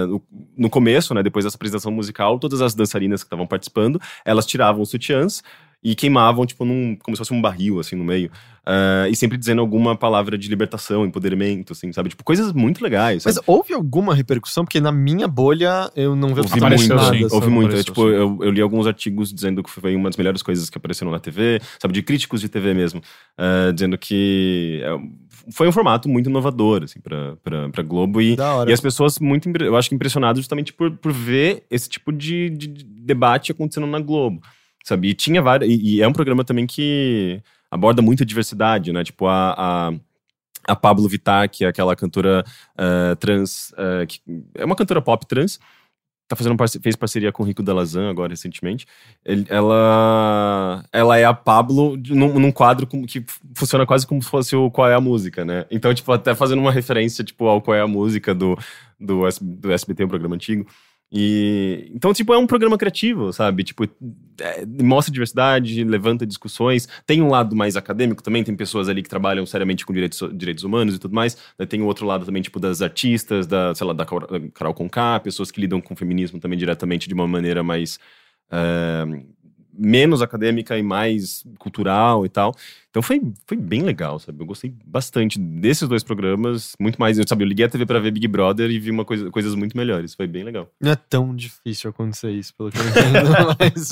[0.07, 0.21] No,
[0.57, 4.81] no começo, né, depois dessa apresentação musical, todas as dançarinas que estavam participando, elas tiravam
[4.81, 5.41] os sutiãs
[5.83, 8.31] e queimavam, tipo, num, como se fosse um barril, assim, no meio.
[8.63, 12.09] Eh, e sempre dizendo alguma palavra de libertação, empoderamento, assim, sabe?
[12.09, 13.25] Tipo, coisas muito legais.
[13.25, 13.45] Mas sabe?
[13.47, 14.63] houve alguma repercussão?
[14.63, 17.29] Porque na minha bolha eu não vi Ouvi muito, nada.
[17.29, 17.49] sim.
[17.49, 17.75] muito.
[17.75, 18.15] É, tipo, sim.
[18.15, 21.19] eu, eu li alguns artigos dizendo que foi uma das melhores coisas que apareceram na
[21.19, 23.01] TV, sabe, de críticos de TV mesmo,
[23.37, 24.89] eh, dizendo que é,
[25.51, 28.35] foi um formato muito inovador, assim, pra, pra, pra Globo e,
[28.67, 32.49] e as pessoas muito, eu acho que impressionadas justamente por, por ver esse tipo de,
[32.51, 34.41] de debate acontecendo na Globo,
[34.83, 35.09] sabe?
[35.09, 39.03] E tinha várias, e, e é um programa também que aborda muito a diversidade, né?
[39.03, 39.93] Tipo, a, a
[40.67, 42.43] a Pablo Vittar, que é aquela cantora
[42.77, 44.19] eh, trans, eh, que
[44.55, 45.59] é uma cantora pop trans,
[46.27, 48.85] tá fazendo fez parceria com o Rico Dalazan agora recentemente.
[49.25, 54.29] Ele- ela ela é a Pablo num, num quadro como- que funciona quase como se
[54.29, 55.65] fosse o Qual é a Música, né?
[55.71, 58.55] Então, tipo, até fazendo uma referência tipo ao Qual é a Música do
[58.99, 60.67] do, S- do SBT, um programa antigo.
[61.11, 63.63] E então, tipo, é um programa criativo, sabe?
[63.65, 63.83] Tipo,
[64.39, 66.87] é, mostra diversidade, levanta discussões.
[67.05, 70.63] Tem um lado mais acadêmico também, tem pessoas ali que trabalham seriamente com direitos, direitos
[70.63, 71.37] humanos e tudo mais.
[71.57, 74.05] Daí Tem o outro lado também, tipo, das artistas, da, sei lá, da
[74.53, 77.99] Carol Conká, pessoas que lidam com feminismo também diretamente de uma maneira mais.
[78.51, 79.05] é,
[79.73, 82.53] menos acadêmica e mais cultural e tal.
[82.91, 84.41] Então foi, foi bem legal, sabe?
[84.41, 87.17] Eu gostei bastante desses dois programas, muito mais.
[87.17, 89.55] Eu, sabe, eu liguei a TV pra ver Big Brother e vi uma coisa, coisas
[89.55, 90.13] muito melhores.
[90.13, 90.67] Foi bem legal.
[90.79, 93.91] Não é tão difícil acontecer isso, pelo que eu entendo, mas...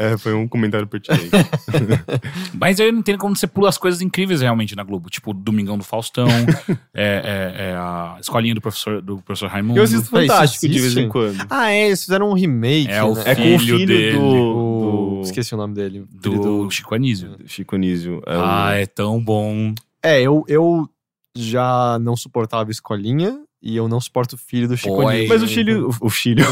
[0.00, 1.28] É, foi um comentário pertinente.
[2.54, 5.10] Mas eu não entendo como você pula as coisas incríveis realmente na Globo.
[5.10, 6.28] Tipo, Domingão do Faustão,
[6.94, 9.78] é, é- é a escolinha do professor, do professor Raimundo.
[9.78, 11.44] Eu assisto Fantástico de vez em quando.
[11.50, 12.90] Ah, é, eles fizeram um remake.
[12.90, 13.22] É o né?
[13.26, 16.04] É com o filho filho dele, do, do Esqueci o nome dele.
[16.22, 17.36] Filho do Chico Anísio.
[17.46, 17.81] Chico Anísio.
[18.26, 19.74] É o- Ah, é tão bom.
[20.02, 20.88] É, eu, eu
[21.36, 25.02] já não suportava escolinha e eu não suporto o filho do Chico.
[25.02, 26.44] Mas o filho, o, o filho,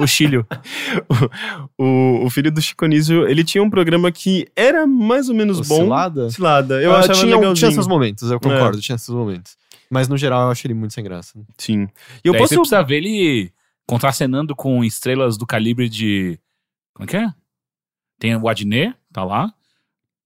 [0.00, 0.46] O Chilho.
[1.78, 5.58] o, o filho do Chico Anísio, ele tinha um programa que era mais ou menos
[5.60, 5.82] O bom.
[5.82, 6.30] Cilada?
[6.30, 6.82] Cilada.
[6.82, 7.54] Eu Ah, achava tinha, legalzinho.
[7.54, 9.56] tinha seus momentos, eu concordo, tinha seus momentos.
[9.90, 11.38] Mas no geral eu achei ele muito sem graça.
[11.56, 11.88] Sim.
[12.22, 12.54] E eu Daí posso...
[12.54, 13.50] você precisa ver ele
[13.86, 16.38] contracenando com estrelas do calibre de.
[16.94, 17.32] Como é que é?
[18.18, 19.52] Tem o Adnet, tá lá.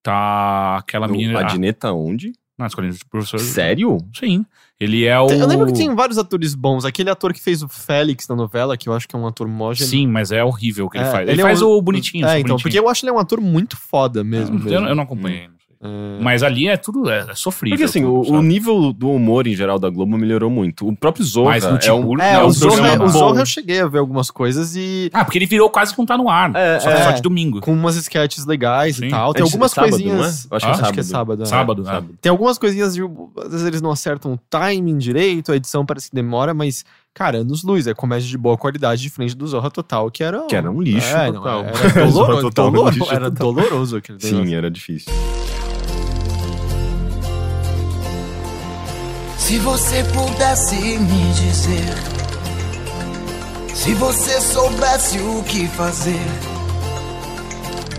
[0.02, 1.34] Tá aquela menina.
[1.34, 2.32] O ah, tá onde?
[2.58, 3.38] Não, escolhendo de professor.
[3.40, 3.98] Sério?
[4.14, 4.44] Sim.
[4.78, 5.28] Ele é o.
[5.28, 6.84] Eu lembro que tem vários atores bons.
[6.84, 9.46] Aquele ator que fez o Félix na novela, que eu acho que é um ator
[9.48, 9.90] mó genial.
[9.90, 11.22] Sim, mas é horrível o que ele É, faz.
[11.22, 12.26] Ele, ele é faz um- o bonitinho.
[12.26, 12.62] É, então, bonitinho.
[12.62, 14.58] porque eu acho ele um ator muito foda mesmo.
[14.58, 14.86] eu, mesmo.
[14.88, 15.46] eu não acompanhei.
[15.48, 16.22] não É.
[16.22, 17.76] Mas ali é tudo é, é sofrível.
[17.76, 20.86] Porque assim, tudo, o, o nível do humor em geral da Globo melhorou muito.
[20.86, 21.78] O próprio Zorra Mas no é um...
[21.78, 23.08] Timur- É, Não, o o Zorra, o.
[23.08, 26.06] Zorra eu cheguei a ver algumas coisas e Ah, porque ele virou quase que não
[26.06, 26.52] tá no ar.
[26.54, 27.02] É, só, é.
[27.02, 27.60] só de domingo.
[27.60, 29.06] com umas sketches legais Sim.
[29.06, 29.32] e tal.
[29.32, 30.14] Tem É de algumas sábado, coisinhas.
[30.16, 30.28] não é?
[30.28, 31.46] Eu acho que é acho que é sábado.
[31.46, 31.82] sábado.
[31.82, 31.84] é.
[31.84, 32.16] Sábado, é.
[32.20, 33.02] Tem algumas coisinhas de.
[33.44, 37.38] Às vezes eles não acertam o timing direito, a edição parece que demora, mas, cara,
[37.38, 40.42] anos luz, é comédia de boa qualidade, diferente do Não, Total, que era.
[40.46, 41.62] Que era um lixo É, total.
[41.64, 44.44] Não, era Zorra doloroso, Total era um doloroso, era doloroso aquele negócio.
[44.46, 45.12] Sim, era difícil.
[49.52, 51.94] Se você pudesse me dizer,
[53.74, 56.24] se você soubesse o que fazer,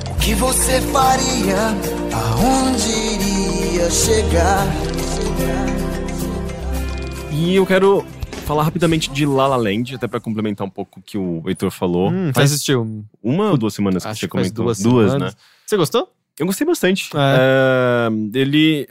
[0.10, 1.68] o que você faria,
[2.12, 4.66] aonde iria chegar?
[7.32, 8.04] E eu quero
[8.48, 11.70] falar rapidamente de La La Land, até pra complementar um pouco o que o Heitor
[11.70, 12.10] falou.
[12.10, 13.06] Hum, você faz assistiu?
[13.22, 14.66] uma ou duas semanas que Acho você que faz comentou?
[14.66, 15.12] duas, duas né?
[15.12, 15.38] semanas.
[15.68, 16.12] Você gostou?
[16.40, 17.12] Eu gostei bastante.
[17.14, 18.10] É.
[18.10, 18.88] É, ele.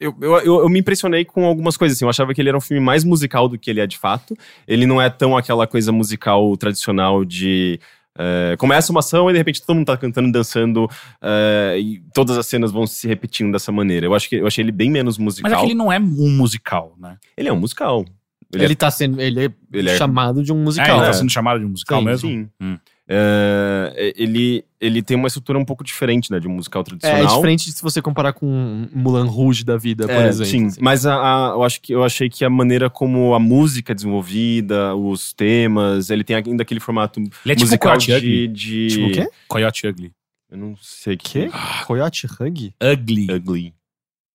[0.00, 2.04] Eu, eu, eu me impressionei com algumas coisas, assim.
[2.04, 4.34] Eu achava que ele era um filme mais musical do que ele é de fato.
[4.66, 7.78] Ele não é tão aquela coisa musical tradicional de.
[8.18, 10.88] é, começa uma ação e de repente todo mundo tá cantando, dançando,
[11.22, 14.06] é, e todas as cenas vão se repetindo dessa maneira.
[14.06, 15.50] Eu acho que eu achei ele bem menos musical.
[15.50, 17.16] Mas é que ele não é um musical, né?
[17.36, 18.04] Ele é um musical.
[18.52, 19.20] Ele, Ele é- tá sendo.
[19.20, 20.96] Ele é, Ele é- chamado de um É, musical.
[20.96, 21.06] ele é.
[21.06, 22.28] tá sendo chamado de um musical Sim, mesmo?
[22.30, 22.48] Sim.
[22.60, 22.78] Hum.
[23.08, 27.22] É, ele, ele tem uma estrutura um pouco diferente, né, de um musical É, tradicional.
[27.24, 30.50] é diferente se você comparar com Mulan Rouge da vida, por É, exemplo.
[30.50, 30.78] Sim, assim.
[30.80, 33.94] mas a, a- eu acho que eu achei que a maneira como a música é
[33.94, 38.48] desenvolvida, os temas, ele tem ainda aquele formato Ele é tipo musical Coyote Ugly.
[38.48, 39.28] de, de Tipo o quê?
[39.48, 40.12] Coyote Ugly.
[40.50, 41.48] eu não sei Quê?
[41.48, 42.74] que Coyote Hug?
[42.82, 43.26] Ugly.
[43.30, 43.74] ugly.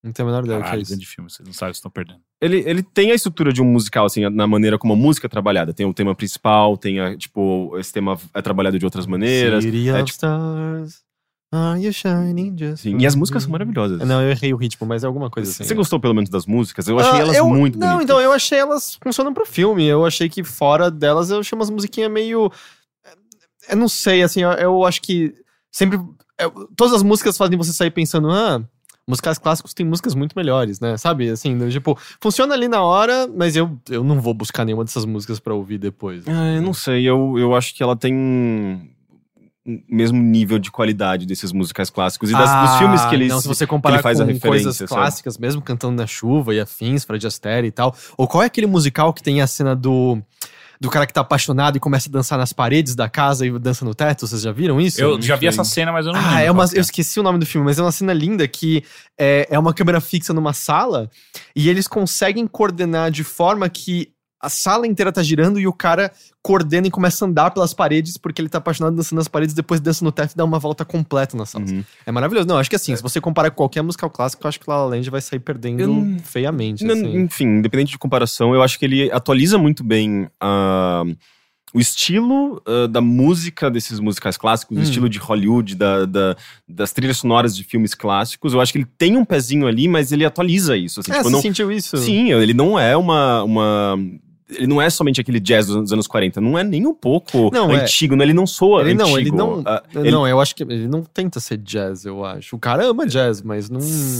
[0.05, 0.91] Não tenho a menor ideia do que é Caralho, isso.
[0.91, 1.29] grande filme.
[1.31, 2.19] Vocês não sabem, vocês estão perdendo.
[2.39, 5.29] Ele, ele tem a estrutura de um musical assim, na maneira como a música é
[5.29, 9.63] trabalhada, tem o tema principal, tem a, tipo esse tema é trabalhado de outras maneiras.
[9.63, 11.03] City é, of tipo- Stars,
[11.51, 13.45] are you shining just Sim, e as músicas me?
[13.45, 14.07] são maravilhosas.
[14.07, 15.63] Não, eu errei o ritmo, mas é alguma coisa assim.
[15.63, 16.87] Você gostou pelo menos das músicas?
[16.87, 18.03] Eu achei Ah, elas eu- muito Não, bonitas.
[18.03, 19.85] então eu achei elas funcionam pro filme.
[19.85, 22.51] Eu achei que fora delas eu achei umas musiquinhas meio.
[23.67, 25.33] Eu não sei, assim, eu, eu acho que
[25.71, 25.97] sempre.
[26.39, 28.63] eu- todas as músicas fazem você sair pensando, ah.
[29.07, 30.97] Musicais clássicos têm músicas muito melhores, né?
[30.97, 31.29] Sabe?
[31.29, 35.39] Assim, tipo, funciona ali na hora, mas eu, eu não vou buscar nenhuma dessas músicas
[35.39, 36.27] pra ouvir depois.
[36.27, 38.91] Ah, eu não sei, eu, eu acho que ela tem
[39.89, 43.41] mesmo nível de qualidade desses musicais clássicos e das- dos filmes que ele, Ah, Não,
[43.41, 44.87] se você comparar ele faz com a referência, coisas sabe?
[44.89, 47.95] clássicas, mesmo cantando na chuva e afins, Fred Astaire e tal.
[48.17, 50.19] Ou qual é aquele musical que tem a cena do
[50.79, 53.85] do cara que tá apaixonado e começa a dançar nas paredes da casa e dança
[53.85, 54.27] no teto?
[54.27, 55.01] Vocês já viram isso?
[55.01, 57.19] Eu já vi essa cena, mas eu não Ah, lembro é uma, que eu esqueci
[57.19, 58.83] o nome do filme, mas é uma cena linda que
[59.17, 61.09] é, é uma câmera fixa numa sala
[61.55, 64.09] e eles conseguem coordenar de forma que
[64.41, 66.11] a sala inteira tá girando e o cara
[66.41, 69.79] coordena e começa a andar pelas paredes porque ele tá apaixonado dançando nas paredes, depois
[69.79, 71.65] dança no teto e dá uma volta completa na sala.
[71.65, 71.83] Uhum.
[72.05, 72.47] É maravilhoso.
[72.47, 74.77] Não, acho que assim, se você comparar com qualquer musical clássico, eu acho que La
[74.83, 76.83] La Land vai sair perdendo Eu feiamente.
[76.83, 77.17] Não, assim.
[77.17, 81.03] Enfim, independente de comparação, eu acho que ele atualiza muito bem a-
[81.73, 84.79] o estilo ah, da música desses musicais clássicos, Hum.
[84.79, 86.35] o estilo de Hollywood, da, da-
[86.67, 90.11] das trilhas sonoras de filmes clássicos, eu acho que ele tem um pezinho ali, mas
[90.13, 90.99] ele atualiza isso.
[91.01, 91.97] Assim, É, tipo, você não, sentiu isso?
[91.97, 93.43] Sim, ele não é uma.
[93.43, 93.97] uma
[94.49, 97.71] ele não é somente aquele jazz dos anos 40, não é nem um pouco Não,
[97.71, 97.81] é.
[97.81, 98.23] antigo, né?
[98.25, 99.07] ele não soa Ele antigo.
[99.09, 99.63] não, ele não.
[99.65, 102.55] Ah, ele- Não, eu acho que ele não tenta ser jazz, eu acho.
[102.55, 103.79] O cara ama jazz, mas não.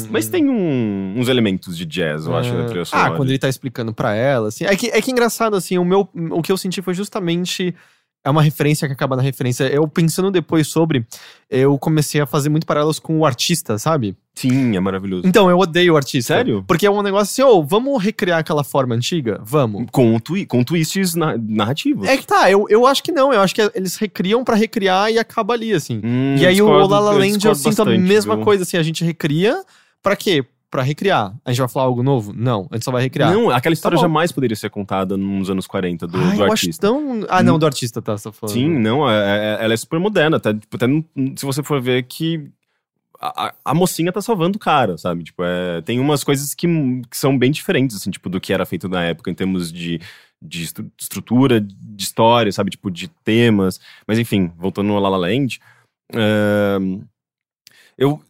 [0.10, 3.16] Mas tem um- uns elementos de jazz, eu acho, na trilha Ah, sonora.
[3.16, 4.66] quando ele tá explicando pra ela, assim.
[4.66, 6.10] É que, é que engraçado, assim, o meu.
[6.32, 7.74] O que eu senti foi justamente.
[8.26, 9.66] É uma referência que acaba na referência.
[9.66, 11.06] Eu pensando depois sobre,
[11.50, 14.18] eu comecei a fazer muito paralelos com o artista, sabe?
[14.34, 15.28] Sim, é maravilhoso.
[15.28, 16.34] Então, eu odeio o artista.
[16.36, 16.64] Sério?
[16.68, 19.40] Porque é um negócio assim, ô, vamos recriar aquela forma antiga?
[19.46, 19.86] Vamos.
[19.92, 22.08] Com, twi com twists na- narrativos.
[22.08, 25.12] É que tá, eu, eu acho que não, eu acho que eles recriam pra recriar
[25.12, 26.02] e acaba ali, assim.
[26.04, 28.44] Hum, E aí o discordo- La La Land eu discordo sinto a bastante, mesma viu?
[28.44, 29.64] coisa, assim, a gente recria
[30.02, 30.44] pra quê?
[30.70, 31.34] Pra recriar.
[31.46, 32.34] A gente vai falar algo novo?
[32.34, 33.32] Não, a gente só vai recriar.
[33.32, 34.02] Não, aquela história bom.
[34.02, 36.88] jamais poderia ser contada nos anos 40 do, ah, do artista.
[36.88, 37.26] tão...
[37.30, 38.54] Ah, não, do artista, tá, você tá falando.
[38.54, 40.38] Sim, não, é- é- ela é super moderna.
[40.38, 41.06] Até, tipo, até não-
[41.38, 42.50] se você for ver que
[43.22, 45.24] a, a- mocinha tá salvando o cara, sabe?
[45.24, 46.68] Tipo, é, tem umas coisas que,
[47.10, 50.02] que são bem diferentes, assim, tipo, do que era feito na época em termos de,
[50.42, 52.72] de estru- estrutura, de história, sabe?
[52.72, 53.80] Tipo, de temas.
[54.06, 55.60] Mas enfim, voltando no La La Land,
[56.14, 57.02] ahn,
[57.98, 58.22] eu.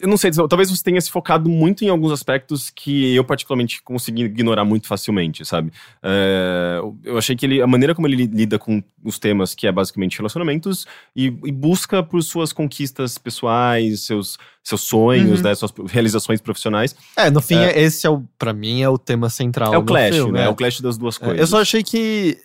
[0.00, 3.82] Eu não sei, talvez você tenha se focado muito em alguns aspectos que eu particularmente
[3.82, 5.72] consegui ignorar muito facilmente, sabe?
[6.00, 9.66] É, eu achei que ele, a maneira como ele li- lida com os temas, que
[9.66, 10.86] é basicamente relacionamentos,
[11.16, 15.44] e, e busca por suas conquistas pessoais, seus, seus sonhos, Uhum.
[15.48, 16.94] né, suas realizações profissionais.
[17.16, 17.80] É, no fim, é.
[17.80, 20.42] esse é o, pra mim, é o tema central é o clash, filme, né?
[20.42, 20.44] é.
[20.44, 21.40] É o clash das duas É, coisas.
[21.40, 22.38] Eu só achei que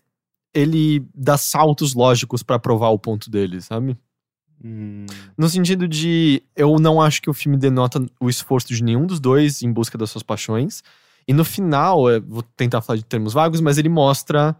[0.56, 3.95] ele dá saltos lógicos pra provar o ponto dele, sabe?
[4.64, 5.05] Hum,
[5.38, 9.20] No sentido de, eu não acho que o filme denota o esforço de nenhum dos
[9.20, 10.82] dois em busca das suas paixões.
[11.28, 14.55] E no final, vou tentar falar de termos vagos, mas ele mostra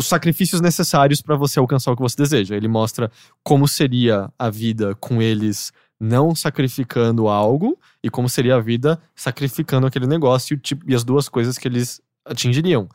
[0.00, 2.56] os sacrifícios necessários pra você alcançar o que você deseja.
[2.56, 3.10] Ele mostra
[3.44, 9.86] como seria a vida com eles não sacrificando algo e como seria a vida sacrificando
[9.86, 12.88] aquele negócio e, tipo, e as duas coisas que eles atingiriam.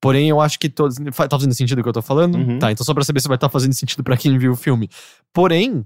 [0.00, 0.96] Porém, eu acho que todos.
[0.96, 2.36] Tá fazendo sentido o que eu tô falando?
[2.36, 2.58] Uhum.
[2.58, 4.88] Tá, então só pra saber se vai estar fazendo sentido pra quem viu o filme.
[5.32, 5.84] Porém,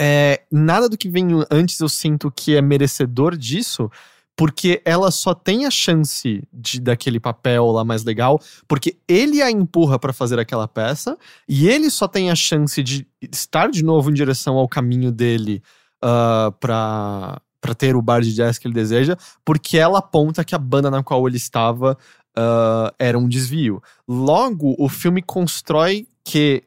[0.00, 3.90] é, nada do que vem antes eu sinto que é merecedor disso,
[4.36, 9.50] porque ela só tem a chance de daquele papel lá mais legal, porque ele a
[9.50, 11.18] empurra pra fazer aquela peça,
[11.48, 15.62] e ele só tem a chance de estar de novo em direção ao caminho dele
[16.02, 20.54] ah, pra para ter o bar de jazz que ele deseja, porque ela aponta que
[20.54, 21.98] a banda na qual ele estava
[22.40, 23.82] ah, era um desvio.
[24.06, 26.62] Logo, o filme constrói que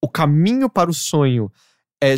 [0.00, 1.50] o caminho para o sonho
[2.00, 2.14] é,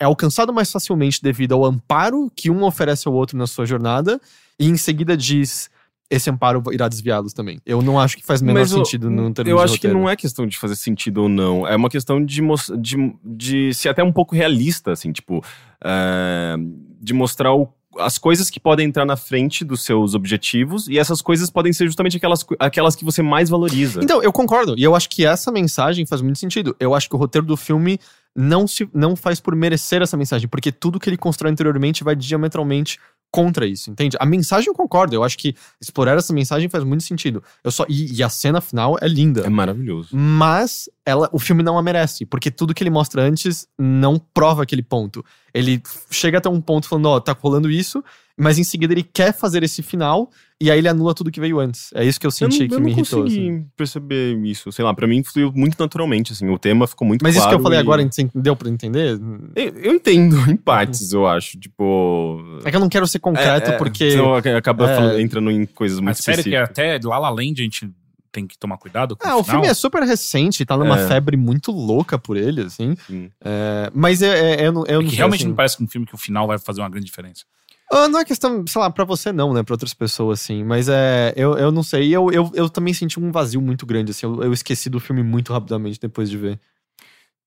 [0.00, 4.20] é alcançado mais facilmente devido ao amparo que um oferece ao outro na sua jornada,
[4.58, 5.70] e em seguida diz.
[6.10, 7.60] Esse amparo irá desviá-los também.
[7.66, 9.98] Eu não acho que faz o menor Mas sentido no termo Eu acho que roteiro.
[9.98, 11.66] não é questão de fazer sentido ou não.
[11.68, 12.40] É uma questão de,
[12.80, 15.44] de, de ser até um pouco realista, assim, tipo.
[15.84, 16.56] é,
[16.98, 17.68] de mostrar o-
[17.98, 21.86] as coisas que podem entrar na frente dos seus objetivos e essas coisas podem ser
[21.86, 24.00] justamente aquelas, aquelas que você mais valoriza.
[24.02, 24.74] Então, eu concordo.
[24.76, 26.76] E eu acho que essa mensagem faz muito sentido.
[26.78, 27.98] Eu acho que o roteiro do filme
[28.34, 32.14] não, se, não faz por merecer essa mensagem, porque tudo que ele constrói anteriormente vai
[32.14, 32.98] diametralmente
[33.30, 34.16] contra isso, entende?
[34.18, 35.14] A mensagem eu concordo.
[35.14, 37.42] Eu acho que explorar essa mensagem faz muito sentido.
[37.62, 39.42] Eu só, e, e a cena final é linda.
[39.42, 40.16] É maravilhoso.
[40.16, 44.62] Mas ela, o filme não a merece, porque tudo que ele mostra antes não prova
[44.62, 45.24] aquele ponto.
[45.54, 45.80] Ele
[46.10, 48.04] chega até um ponto falando, ó, tá rolando isso,
[48.36, 50.30] mas em seguida ele quer fazer esse final
[50.60, 51.90] e aí ele anula tudo que veio antes.
[51.94, 53.22] É isso que eu Eu senti não, que eu me não irritou.
[53.22, 53.66] consegui assim.
[53.76, 54.70] perceber isso.
[54.70, 56.48] Sei lá, pra mim fluiu muito naturalmente, assim.
[56.48, 57.48] O tema ficou muito Mas claro.
[57.48, 59.18] isso que eu falei e- agora, deu pra entender?
[59.56, 61.58] Eu, eu entendo, em partes, eu acho.
[61.58, 62.40] Tipo.
[62.64, 64.10] É que eu não quero ser concreto é, é, porque.
[64.10, 64.94] senão acaba é.
[64.94, 66.98] falando- entrando em coisas muito Mas sério que específicas.
[66.98, 67.90] até La La Land a gente
[68.30, 71.08] tem que tomar cuidado com Ah, o o filme é super recente, tá numa É.
[71.08, 72.94] febre muito louca por ele, assim.
[73.06, 73.30] Sim.
[73.44, 75.48] É, mas é, é, eu não, eu É não realmente assim.
[75.48, 77.44] não parece que um filme que o final vai fazer uma grande diferença.
[77.90, 79.62] Ah, não é questão, sei lá, pra você não, né?
[79.62, 80.62] Pra outras pessoas, assim.
[80.62, 81.32] Mas é.
[81.34, 82.14] Eu, eu não sei.
[82.14, 84.26] Eu, eu, eu também senti um vazio muito grande, assim.
[84.26, 86.60] Eu, eu esqueci do filme muito rapidamente depois de ver.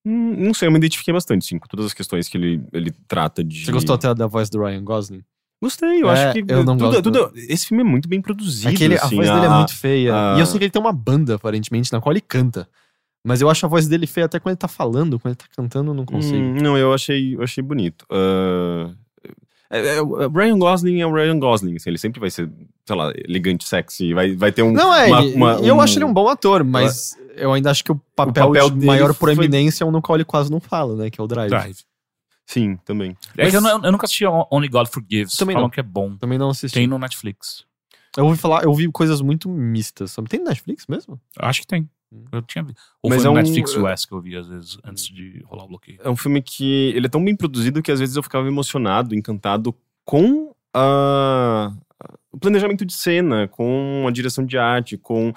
[0.04, 2.90] Hum, Não sei, eu me identifiquei bastante, sim, com todas as questões que ele, ele
[3.06, 3.64] trata de.
[3.64, 5.22] Você gostou até da voz do Ryan Gosling?
[5.62, 6.52] Gostei, eu É, acho que.
[6.52, 8.68] eu não tudo, tudo- Esse filme é muito bem produzido.
[8.68, 10.12] Aquele, assim, a voz dele é muito feia.
[10.36, 12.68] E eu sei que ele tem uma banda, aparentemente, na qual ele canta.
[13.24, 15.44] Mas eu acho a voz dele feia até quando ele tá falando, quando ele tá
[15.56, 16.36] cantando, eu não consigo.
[16.36, 18.04] Hum, não, eu achei, eu achei bonito.
[18.10, 18.90] Ah,
[19.70, 22.50] é- é- o Ryan Gosling é o Ryan Gosling, assim, ele sempre vai ser,
[22.84, 24.72] sei lá, elegante, sexy, vai, vai ter um.
[24.72, 27.84] Não, é, uma- uma- eu um- acho ele um bom ator, mas eu ainda acho
[27.84, 30.58] que o papel, papel de maior foi- proeminência é um no qual ele quase não
[30.60, 31.08] fala, né?
[31.08, 31.48] Que é o Drive.
[31.48, 31.78] Drive.
[32.52, 33.16] Sim, também.
[33.36, 35.36] É Mas- que eu, não- eu nunca assisti Only God Forgives.
[35.36, 35.70] Também Falam não.
[35.70, 36.16] que é bom.
[36.16, 36.74] Também não assisti.
[36.74, 37.64] Tem no Netflix.
[38.16, 40.14] Eu ouvi falar, eu ouvi coisas muito mistas.
[40.28, 41.18] Tem no Netflix mesmo?
[41.38, 41.88] Acho que tem.
[42.30, 44.46] Eu tinha vi- Ou Mas foi é no um- Netflix US que eu vi, às
[44.46, 45.98] vezes, antes de rolar o bloqueio.
[46.04, 49.14] É um filme que ele é tão bem produzido que às vezes eu ficava emocionado,
[49.14, 49.74] encantado
[50.04, 51.72] com a-
[52.30, 55.32] o planejamento de cena, com a direção de arte, com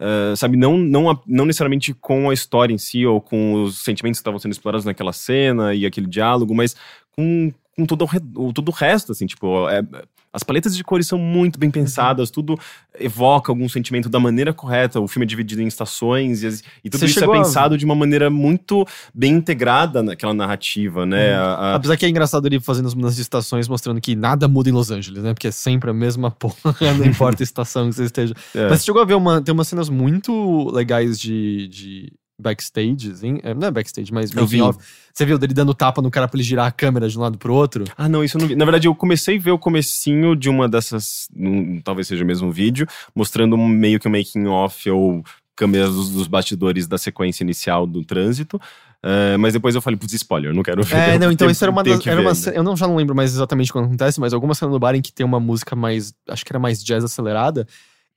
[0.00, 4.18] ah, sabe não não não necessariamente com a história em si ou com os sentimentos
[4.18, 6.74] que estavam sendo explorados naquela cena e aquele diálogo, mas
[7.14, 9.84] com, com todo, o- todo o resto, assim, tipo, é-
[10.32, 12.58] as paletas de cores são muito bem pensadas, tudo
[12.98, 15.00] evoca algum sentimento da maneira correta.
[15.00, 16.48] O filme é dividido em estações e,
[16.84, 20.32] e tudo Você isso é chegou a- pensado de uma maneira muito bem integrada naquela
[20.34, 21.34] narrativa, né?
[21.34, 24.46] A- a- Apesar que é engraçado ele fazendo as mudanças de estações, mostrando que nada
[24.46, 25.34] muda em Los Angeles, né?
[25.34, 28.34] Porque é sempre a mesma porra, não importa a estação que você esteja.
[28.54, 28.68] é.
[28.68, 29.40] Mas você chegou a ver uma.
[29.42, 31.66] Tem umas cenas muito legais de.
[31.68, 34.58] de backstage, assim, é, não é backstage, mas Eu vi.
[34.58, 34.78] making off.
[35.12, 37.36] Você viu dele dando tapa no cara pra ele girar a câmera de um lado
[37.38, 37.84] pro outro?
[37.96, 38.56] Ah, não, isso eu não vi.
[38.56, 42.26] Na verdade, eu comecei a ver o comecinho de uma dessas, num- talvez seja o
[42.26, 45.22] mesmo vídeo, mostrando um- meio que um making off ou
[45.54, 48.60] câmeras dos, dos bastidores da sequência inicial do trânsito.
[49.02, 50.94] Eh, mas depois eu falei, putz, spoiler, não quero ver.
[50.96, 52.06] É, não, então Tenho- isso era uma das.
[52.06, 54.78] Era uma, eu não, já não lembro mais exatamente quando acontece, mas alguma cena do
[54.78, 56.12] bar em que tem uma música mais.
[56.28, 57.66] Acho que era mais jazz acelerada.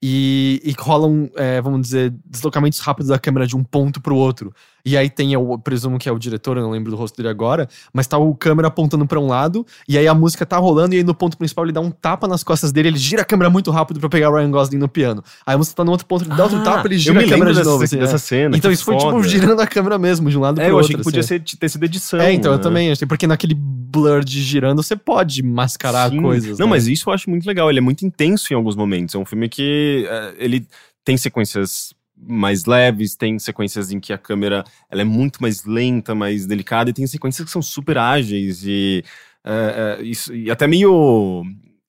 [0.06, 4.54] E, e rolam, é, vamos dizer, deslocamentos rápidos da câmera de um ponto pro outro.
[4.86, 7.30] E aí tem, eu presumo que é o diretor, eu não lembro do rosto dele
[7.30, 10.94] agora, mas tá o câmera apontando pra um lado, e aí a música tá rolando,
[10.94, 13.26] e aí no ponto principal ele dá um tapa nas costas dele, ele gira a
[13.26, 15.24] câmera muito rápido pra pegar o Ryan Gosling no piano.
[15.46, 17.22] Aí a música tá no outro ponto, ele dá outro Ah, tapa, ele eu gira
[17.22, 17.84] a câmera de dessa, novo.
[17.86, 18.20] assim, dessa é.
[18.20, 18.58] cena.
[18.58, 19.26] Então isso foi tipo foda.
[19.26, 20.88] girando a câmera mesmo, de um lado É, pro eu outro.
[20.88, 21.40] achei que podia assim.
[21.46, 22.20] ser, ter sido edição.
[22.20, 22.64] É, então eu né?
[22.64, 26.22] também achei, porque naquele blur de girando você pode mascarar Sim.
[26.22, 26.60] coisas.
[26.60, 26.72] Não, né?
[26.72, 27.70] mas isso eu acho muito legal.
[27.70, 29.16] Ele é muito intenso em alguns momentos.
[29.16, 30.68] É um filme que eh, ele
[31.04, 36.14] tem sequências mais leves, tem sequências em que a câmera ela é muito mais lenta,
[36.16, 39.04] mais delicada, e tem sequências que são super ágeis e,
[39.44, 41.44] eh, eh, isso, e até meio.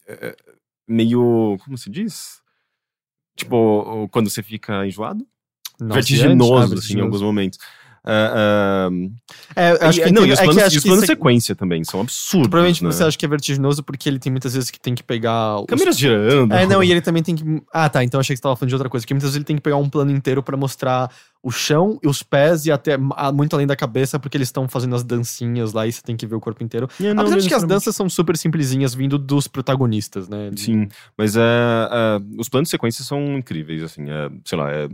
[0.08, 0.34] eh,
[0.88, 1.56] meio.
[1.64, 2.40] Como se diz?
[3.36, 5.26] Tipo, quando você fica enjoado?
[5.80, 7.04] Vertiginoso, Ah, assim, em vertiginoso.
[7.06, 7.58] alguns momentos.
[8.06, 8.90] Ah, ah,
[9.56, 11.54] É, eu acho e- que não, e os é que planos, e os planos sequência
[11.56, 12.48] também são absurdos.
[12.48, 12.90] Provavelmente né?
[12.92, 15.60] você acha que é vertiginoso porque ele tem muitas vezes que tem que pegar.
[15.60, 16.52] os- Câmeras girando.
[16.52, 17.42] É, não, e ele também tem que.
[17.72, 18.04] Ah, tá.
[18.04, 19.04] Então achei que você tava falando de outra coisa.
[19.04, 21.10] Porque muitas vezes ele tem que pegar um plano inteiro pra mostrar
[21.44, 24.96] o chão e os pés e até muito além da cabeça, porque eles estão fazendo
[24.96, 26.88] as dancinhas lá e você tem que ver o corpo inteiro.
[26.98, 30.50] É, não, Apesar de que as danças são super simplesinhas vindo dos protagonistas, né?
[30.56, 30.88] Sim,
[31.18, 34.88] mas é, é, os planos de sequência são incríveis, assim, é, sei lá, é,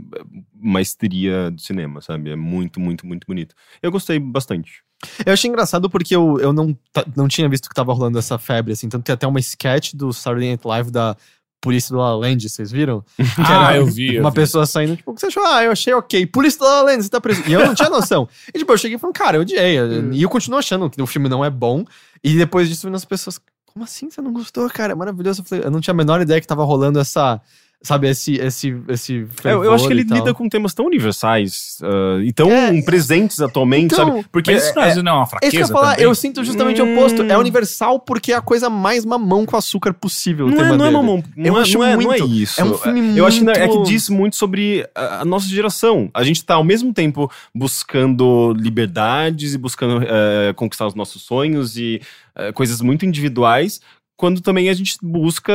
[0.61, 2.30] maestria de cinema, sabe?
[2.30, 3.55] É muito, muito, muito bonito.
[3.80, 4.82] Eu gostei bastante.
[5.24, 6.76] Eu achei engraçado porque eu, eu não,
[7.16, 8.88] não tinha visto que tava rolando essa febre, assim.
[8.88, 11.16] Tanto que até uma sketch do Saturday Night Live da
[11.61, 13.05] Polícia do La La Land, vocês viram?
[13.39, 14.15] Ah, eu vi.
[14.15, 14.37] eu uma vi.
[14.37, 15.45] pessoa saindo, tipo, o que você achou?
[15.45, 16.27] Ah, eu achei ok.
[16.27, 17.43] Polícia do La La Land, você tá preso.
[17.47, 18.29] E eu não tinha noção.
[18.55, 19.77] E tipo, eu cheguei e falei, cara, eu odiei.
[20.13, 21.85] E eu continuo achando que o filme não é bom.
[22.25, 24.93] E depois disso, as pessoas, como assim você não gostou, cara?
[24.93, 25.43] É maravilhoso.
[25.43, 27.41] Eu, falei, eu não tinha a menor ideia que tava rolando essa,
[27.83, 32.18] sabe, esse, esse, esse É, eu acho que ele lida com temas tão universais ah,
[32.22, 34.26] e tão É, presentes atualmente, então, sabe?
[34.31, 36.05] Porque Mas isso é- vezes não é uma É isso fraqueza que eu falar, também?
[36.05, 36.99] eu sinto justamente o Hum.
[36.99, 37.22] oposto.
[37.22, 40.47] É universal porque é a coisa mais mamão com açúcar possível.
[40.47, 41.24] o Não é, tema não é mamão.
[41.37, 42.26] Não, Eu é, acho não, é, não é muito.
[42.28, 42.61] isso.
[42.61, 45.49] É um filme Eu acho que é que muito- diz muito sobre a, a nossa
[45.49, 46.11] geração.
[46.12, 51.76] A gente tá ao mesmo tempo buscando liberdades e buscando eh, conquistar os nossos sonhos
[51.76, 52.01] e
[52.37, 53.81] eh, coisas muito individuais,
[54.16, 55.53] quando também a gente busca.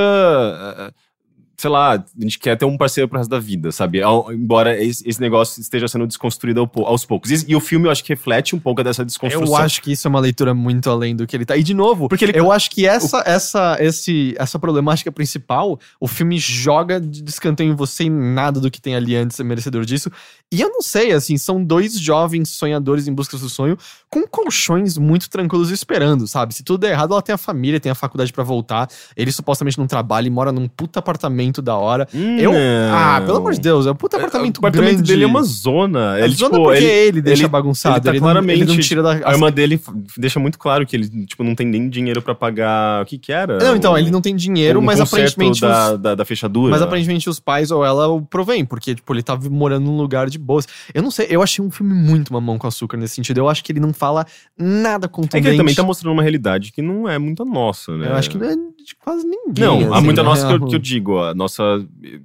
[1.57, 4.01] Sei lá, a gente quer ter um parceiro pro resto da vida, sabe?
[4.01, 7.31] Ao- embora esse, negócio esteja sendo desconstruído aos poucos.
[7.31, 9.47] E, e o filme, eu acho que reflete um pouco dessa desconstrução.
[9.47, 11.55] Eu acho que isso é uma leitura muito além do que ele tá.
[11.55, 16.07] E de novo, Porque ele- eu acho que essa, essa, esse, essa problemática principal, o
[16.07, 19.85] filme joga de descanteio em você e nada do que tem ali antes é merecedor
[19.85, 20.11] disso.
[20.55, 23.77] E eu não sei, assim, são dois jovens sonhadores em busca do sonho
[24.09, 26.55] com colchões muito tranquilos esperando, sabe?
[26.55, 28.87] Se tudo der errado, ela tem a família, tem a faculdade pra voltar.
[29.17, 32.07] Ele supostamente não trabalha e mora num puta apartamento da hora.
[32.13, 32.53] Eu.
[32.53, 32.59] Não.
[32.93, 35.11] Ah, pelo amor de Deus, é um puta apartamento, o apartamento grande.
[35.11, 36.17] dele é uma zona.
[36.19, 37.95] É Ele, zona tipo, porque ele, ele, deixa ele- bagunçado.
[37.97, 39.11] ele tá não- claramente- ele não tira da.
[39.27, 39.81] A irmã dele
[40.17, 43.03] deixa muito claro que ele, tipo, não tem nem dinheiro pra pagar.
[43.03, 43.57] O que que era?
[43.57, 45.59] Não, então, ele não tem dinheiro, um mas aparentemente.
[45.59, 46.71] Da, os, da, da fechadura.
[46.71, 50.29] mas aparentemente os pais ou ela o provém, porque, tipo, ele tá morando num lugar
[50.29, 50.67] de boas.
[50.93, 53.39] Eu não sei, eu achei um filme muito mamão com açúcar nesse sentido.
[53.39, 54.25] Eu acho que ele não fala
[54.57, 55.41] nada É contundente.
[55.43, 58.07] que ele também tá mostrando uma realidade que não é muito a nossa, né?
[58.07, 59.65] Eu acho que não é de quase ninguém.
[59.65, 61.63] Não, há assim, muita na nossa que eu, que eu digo, a nossa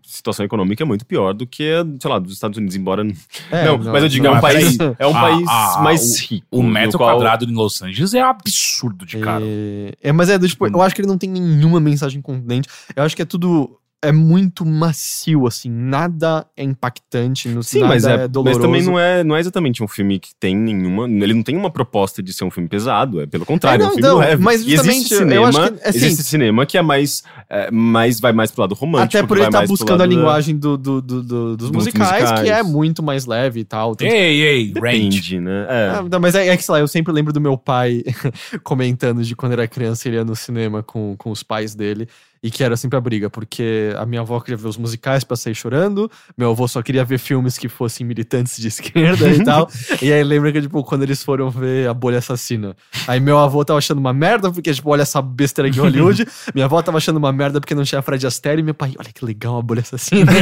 [0.05, 3.03] situação econômica é muito pior do que, a, sei lá, dos Estados Unidos, embora.
[3.51, 6.47] É, não, mas eu digo, não, é um país, é um país ah, mais rico.
[6.51, 9.45] O metro qual- quadrado em Los Angeles é absurdo de caro.
[9.47, 12.69] É, é, mas é, do tipo, eu acho que ele não tem nenhuma mensagem contundente.
[12.95, 15.69] Eu acho que é tudo é muito macio, assim.
[15.71, 18.59] Nada é impactante, no Sim, nada mas, é, doloroso.
[18.61, 21.07] mas também não é, não é exatamente um filme que tem nenhuma.
[21.07, 23.87] Ele não tem uma proposta de ser um filme pesado, é pelo contrário, É, é,
[23.87, 24.43] não, um filme não, leve.
[24.43, 24.79] mas e existe
[25.09, 28.21] justamente, eu cinema, acho que, assim, existe cinema que é mais, é, mais.
[28.21, 29.19] vai mais pro lado romântico.
[29.19, 31.23] Até por ele vai estar mais pro buscando a lado da- linguagem do, do- do-
[31.23, 32.41] do- dos Dos musicais, musicais.
[32.41, 33.95] que é muito mais leve e tal.
[33.95, 35.39] Tanto Ei, ei, range.
[35.41, 35.67] Né?
[35.69, 35.91] É.
[35.97, 38.03] Ah, não, mas é, é que, sei lá, eu sempre lembro do meu pai
[38.65, 42.09] comentando de quando era criança ele ia no cinema com, com os pais dele.
[42.43, 45.37] E que era sempre a briga, porque a minha avó queria ver os musicais pra
[45.37, 49.69] sair chorando, meu avô só queria ver filmes que fossem militantes de esquerda e tal.
[50.01, 52.75] E aí lembra que, tipo, quando eles foram ver A Bolha Assassina.
[53.07, 56.27] Aí meu avô tava achando uma merda, porque, tipo, olha essa besteira de Hollywood.
[56.55, 58.61] minha avó tava achando uma merda porque não tinha Fred Astaire.
[58.61, 60.33] E meu pai, olha que legal a Bolha Assassina.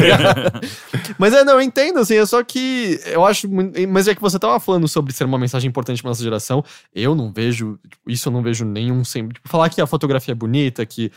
[1.19, 3.49] Mas é, não, eu entendo, assim, é só que eu acho.
[3.89, 6.65] Mas é que você tava falando sobre ser uma mensagem importante pra nossa geração.
[6.95, 7.79] Eu não vejo.
[7.89, 9.03] tipo, Isso eu não vejo nenhum.
[9.03, 11.11] Sempre, tipo, falar que a fotografia é bonita, que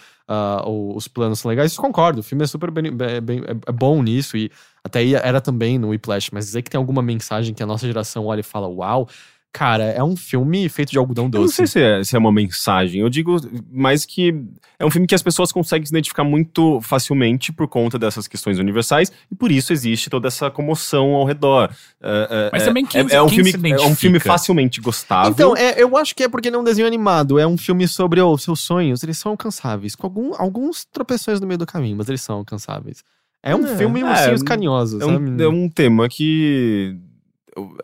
[0.66, 2.20] o- os planos são legais, isso concordo.
[2.20, 4.38] O filme é super bem, bem- é- é bom nisso.
[4.38, 4.52] E
[4.84, 6.30] até era também no Whiplash.
[6.34, 9.08] Mas dizer que tem alguma mensagem que a nossa geração olha e fala, uau.
[9.54, 11.56] Cara, é um filme feito de algodão Eu não doce.
[11.56, 13.02] sei se é, se é uma mensagem.
[13.02, 13.36] Eu digo
[13.70, 14.34] mais que
[14.80, 18.60] é um filme que as pessoas conseguem se identificar muito facilmente por conta dessas questões
[18.60, 21.70] universais e por isso existe toda essa comoção ao redor.
[22.02, 24.16] É, é, Mas é- também quem- é, é um quem filme, se é um filme
[24.16, 24.20] identifica?
[24.22, 25.32] facilmente gostável.
[25.32, 27.38] Então, é, eu acho que é porque ele é um desenho animado.
[27.38, 29.04] É um filme sobre os seus sonhos.
[29.04, 29.96] Eles são alcançáveis.
[29.96, 33.04] Com algum- alguns tropeções no meio do caminho, mas eles são alcançáveis.
[33.44, 36.96] É um É, filme é, ursinhos carinhosos, é, um, é um tema que.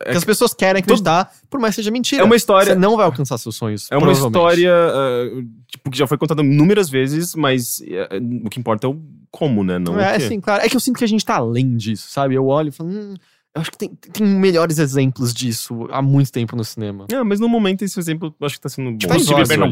[0.00, 2.22] É, que as pessoas querem acreditar, por mais que seja mentira.
[2.22, 2.72] é uma história.
[2.72, 3.86] Você não vai alcançar seus sonhos.
[3.90, 8.08] É uma história ah, tipo, que já foi contada inúmeras vezes, mas eh,
[8.44, 8.98] o que importa é o
[9.30, 9.78] como, né?
[9.78, 10.28] Não É, o quê.
[10.28, 10.62] sim, claro.
[10.64, 12.34] É que eu sinto que a gente tá além disso, sabe?
[12.34, 13.14] Eu olho e falo, hum,
[13.54, 17.06] eu acho que tem, tem melhores exemplos disso há muito tempo no cinema.
[17.10, 18.96] É, mas no momento esse exemplo eu acho que tá sendo bom.
[18.98, 19.68] Tipo, Tá se o beber não.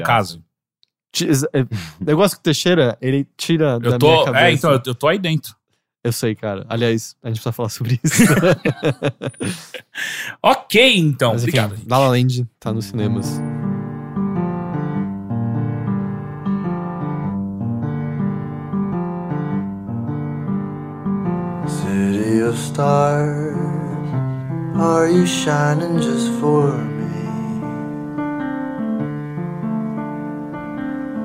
[1.12, 1.66] Ti- é,
[2.06, 4.24] Eu gosto que o Teixeira, ele tira da Eu minha tô.
[4.24, 4.44] cabeça.
[4.44, 5.54] É, então, eu tô aí dentro.
[6.06, 6.64] Eu sei, cara.
[6.68, 8.22] Aliás, a gente precisa falar sobre isso.
[10.40, 11.32] Ok, então.
[11.32, 11.82] Mas enfim, Obrigado.
[11.88, 13.40] La La Land tá nos cinemas.
[21.66, 23.56] City of stars,
[24.76, 27.06] are you shining just for me?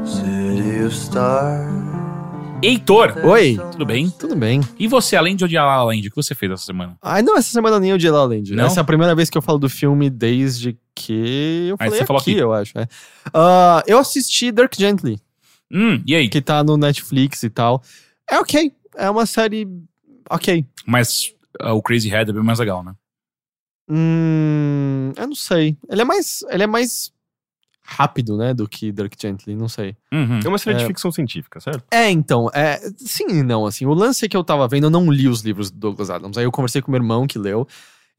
[0.05, 1.70] City of stars.
[2.63, 4.09] Heitor, Oi, tudo bem?
[4.11, 4.61] tudo bem.
[4.77, 6.95] E você, além de odiar La La Land, o que você fez essa semana?
[7.01, 8.53] Ai, não, essa semana nem de La La Land.
[8.53, 8.65] Não?
[8.65, 11.99] Essa é a primeira vez que eu falo do filme desde que eu Aí falei
[11.99, 12.39] você falou aqui, aqui.
[12.39, 12.77] eu acho.
[12.77, 12.87] é.
[13.33, 15.19] Ah, eu assisti Dirk Gently,
[15.71, 16.29] Hum, e aí?
[16.29, 17.81] que tá no Netflix e tal.
[18.29, 18.71] É ok.
[18.95, 19.67] É uma série
[20.29, 20.63] ok.
[20.85, 22.93] Mas ah, o Crazy Head é bem mais legal, né?
[23.89, 25.75] Hum, eu não sei.
[25.89, 27.11] Ele é mais, ele é mais
[27.91, 29.95] rápido, né, do que Dirk Gently, não sei.
[30.13, 30.39] Uhum.
[30.43, 30.79] É uma série É.
[30.79, 31.83] de ficção científica, certo?
[31.91, 35.11] É, então, é, sim e não, assim, o lance que eu tava vendo, eu não
[35.11, 37.67] li os livros do Douglas Adams, aí eu conversei com meu irmão que leu,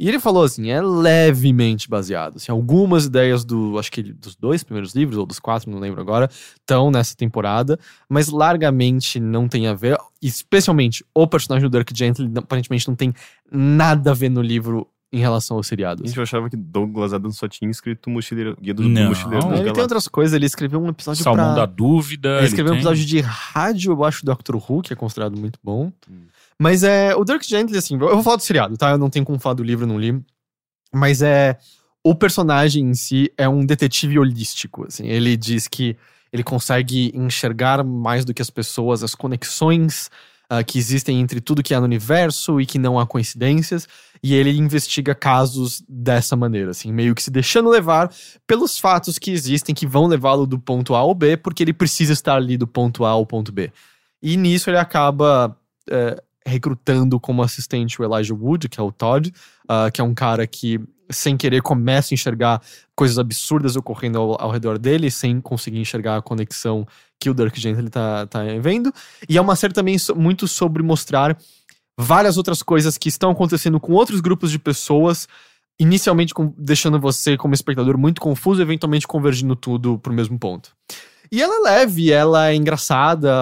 [0.00, 4.64] e ele falou assim, é levemente baseado, assim, algumas ideias do, acho que dos dois
[4.64, 9.66] primeiros livros, ou dos quatro, não lembro agora, estão nessa temporada, mas largamente não tem
[9.68, 13.12] a ver, especialmente o personagem do Dirk Gently, aparentemente não tem
[13.50, 16.08] nada a ver no livro em relação aos seriados.
[16.08, 19.10] Gente, eu achava que Douglas Adams só tinha escrito Mochileiro, Guia do Não.
[19.10, 21.66] Mochileiro Ele tem outras coisas, ele escreveu um episódio Salmão pra...
[21.66, 22.38] da Dúvida.
[22.38, 25.38] Ele escreveu um tem- episódio de rádio, eu acho, do Doctor Who, que é considerado
[25.38, 25.92] muito bom.
[26.10, 26.22] Hum.
[26.58, 27.14] Mas é.
[27.14, 28.92] O Dirk Gently, assim, eu vou falar do seriado, tá?
[28.92, 30.18] Eu não tenho como falar do livro, eu não li.
[30.94, 31.58] Mas é.
[32.04, 35.06] O personagem em si é um detetive holístico, assim.
[35.06, 35.96] Ele diz que
[36.32, 40.10] ele consegue enxergar mais do que as pessoas as conexões
[40.54, 43.88] ah, que existem entre tudo que há no universo e que não há coincidências.
[44.22, 48.12] E ele investiga casos dessa maneira, assim, meio que se deixando levar
[48.46, 52.12] pelos fatos que existem que vão levá-lo do ponto A ao B, porque ele precisa
[52.12, 53.72] estar ali do ponto A ao ponto B.
[54.22, 55.56] E nisso ele acaba
[55.90, 59.32] é, recrutando como assistente o Elijah Wood, que é o Todd,
[59.66, 60.78] ah, que é um cara que,
[61.08, 62.60] sem querer, começa a enxergar
[62.94, 66.86] coisas absurdas ocorrendo ao, ao redor dele, sem conseguir enxergar a conexão
[67.22, 68.92] que o Dirk Gently tá, tá vendo.
[69.28, 71.38] E é uma série também muito sobre mostrar
[71.96, 75.28] várias outras coisas que estão acontecendo com outros grupos de pessoas,
[75.78, 80.72] inicialmente com- deixando você, como espectador, muito confuso eventualmente convergindo tudo pro mesmo ponto.
[81.30, 83.32] E ela é leve, ela é engraçada,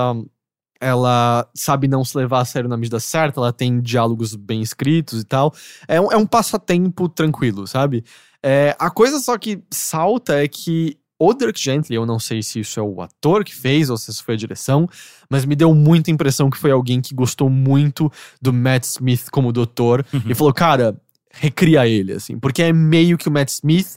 [0.78, 5.22] ela sabe não se levar a sério na medida certa, ela tem diálogos bem escritos
[5.22, 5.54] e tal.
[5.88, 8.04] É um, é um passatempo tranquilo, sabe?
[8.42, 12.60] É, a coisa só que salta é que o Dirk Gently, eu não sei se
[12.60, 14.88] isso é o ator que fez ou se isso foi a direção,
[15.28, 18.10] mas me deu muita impressão que foi alguém que gostou muito
[18.40, 20.22] do Matt Smith como doutor Uhum.
[20.26, 20.96] e falou, cara,
[21.30, 23.96] recria ele, assim, porque é meio que o Matt Smith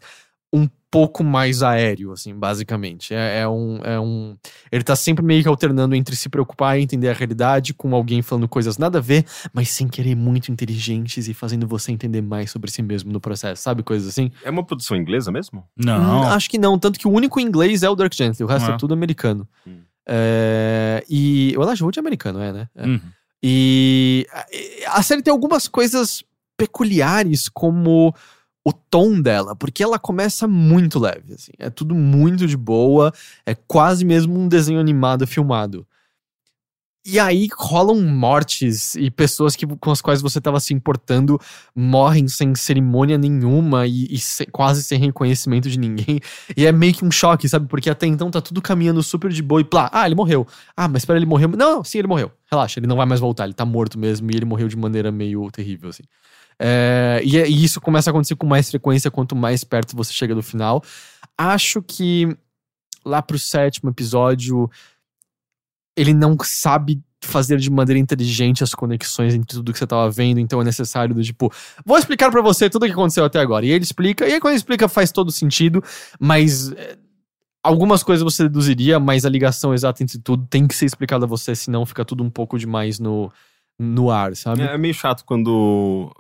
[0.94, 3.16] pouco mais aéreo, assim, basicamente.
[3.16, 4.38] É, é um, é um.
[4.72, 8.22] Ele tá sempre meio que alternando entre se preocupar e entender a realidade com alguém
[8.22, 12.52] falando coisas nada a ver, mas sem querer muito inteligentes e fazendo você entender mais
[12.52, 13.82] sobre si mesmo no processo, sabe?
[13.82, 14.32] Coisas assim.
[14.44, 15.66] É uma produção inglesa mesmo?
[15.76, 16.22] Não.
[16.22, 18.70] Hum, acho que não, tanto que o único inglês é o Dirk Gently, o resto
[18.70, 18.76] Ah.
[18.76, 19.48] é tudo americano.
[19.66, 19.80] Hum.
[20.06, 22.70] É, e o Elijah Wood é americano, é, né?
[22.76, 22.86] É.
[22.86, 23.02] Uhum.
[23.42, 26.24] E a- a série tem algumas coisas
[26.56, 28.14] peculiares, como
[28.66, 31.52] o tom dela, porque ela começa muito leve, assim.
[31.60, 33.12] É tudo muito de boa,
[33.46, 35.86] é quase mesmo um desenho animado filmado.
[37.06, 41.38] E aí rolam mortes e pessoas que, com as quais você estava se importando
[41.76, 46.22] morrem sem cerimônia nenhuma e, e se- quase sem reconhecimento de ninguém.
[46.56, 47.68] E é meio que um choque, sabe?
[47.68, 49.90] Porque até então tá tudo caminhando super de boa e plá.
[49.92, 50.48] Ah, ele morreu.
[50.78, 51.50] Ah, mas espera, ele morreu.
[51.50, 52.32] Não, não, sim, ele morreu.
[52.50, 55.12] Relaxa, ele não vai mais voltar, ele tá morto mesmo e ele morreu de maneira
[55.12, 56.04] meio terrível, assim.
[56.60, 60.14] É, e, é- e isso começa a acontecer com mais frequência quanto mais perto você
[60.14, 60.84] chega do final.
[61.38, 62.28] Acho que
[63.06, 64.70] lá pro sétimo episódio
[65.96, 70.40] ele não sabe fazer de maneira inteligente as conexões entre tudo que você tava vendo,
[70.40, 71.52] então é necessário do tipo,
[71.86, 73.66] vou explicar pra você tudo o que aconteceu até agora.
[73.66, 75.82] E ele explica, e aí quando ele explica faz todo sentido,
[76.20, 76.98] mas é,
[77.64, 81.28] algumas coisas você deduziria, mas a ligação exata entre tudo tem que ser explicada a
[81.28, 83.32] você, senão fica tudo um pouco demais no,
[83.80, 84.62] no ar, sabe?
[84.64, 86.12] É, é meio chato quando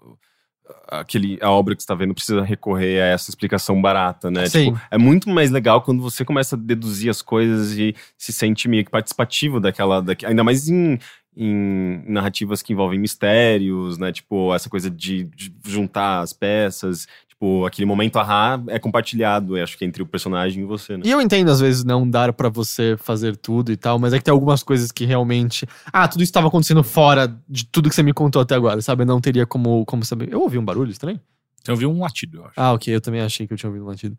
[0.87, 4.45] aquele, a obra que você tá vendo precisa recorrer a essa explicação barata, né?
[4.65, 8.67] Tipo, é muito mais legal quando você começa a deduzir as coisas e se sente
[8.67, 10.01] meio que participativo daquela.
[10.01, 10.97] daque- ainda mais em,
[11.35, 14.11] em narrativas que envolvem mistérios, né?
[14.11, 17.07] Tipo, essa coisa de, de juntar as peças.
[17.43, 21.03] Tipo, aquele momento ahá é compartilhado, eu acho que entre o personagem e você, né?
[21.05, 24.17] E eu entendo, às vezes, não dar pra você fazer tudo e tal, mas é
[24.17, 25.67] que tem algumas coisas que realmente.
[25.91, 29.03] Ah, tudo isso estava acontecendo fora de tudo que você me contou até agora, sabe?
[29.03, 30.31] Eu não teria como, como saber.
[30.31, 31.19] Eu ouvi um barulho estranho?
[31.67, 32.53] Eu vi um latido, eu acho.
[32.55, 34.17] Ah, ok, eu também achei que eu tinha ouvido um latido.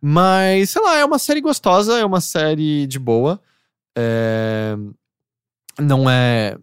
[0.00, 3.38] Mas, sei lá, é uma série gostosa, é uma série de boa.
[3.94, 4.74] É,
[5.78, 6.56] Não é.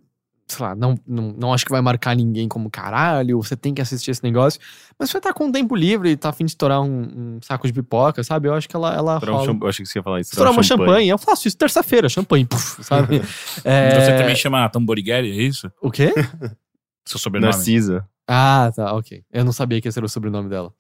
[0.52, 3.82] Sei lá, não, não, não acho que vai marcar ninguém como caralho, você tem que
[3.82, 4.60] assistir esse negócio.
[4.98, 7.74] Mas você tá com tempo livre e tá afim de estourar um, um saco de
[7.74, 8.48] pipoca, sabe?
[8.48, 9.46] Eu acho que ela, ela Estourar um rola.
[9.48, 10.32] champ- Eu achei que você ia falar isso.
[10.32, 11.08] Estourar uma champanhe.
[11.10, 13.22] Eu faço isso terça-feira, champanhe, puf, sabe?
[13.64, 15.72] É, Você também chama Tamborigeri, é isso?
[15.82, 16.14] O quê?
[17.06, 17.52] Seu sobrenome?
[17.54, 18.06] Narcisa.
[18.28, 19.24] Ah, tá, ok.
[19.32, 20.72] Eu não sabia que esse era o sobrenome dela.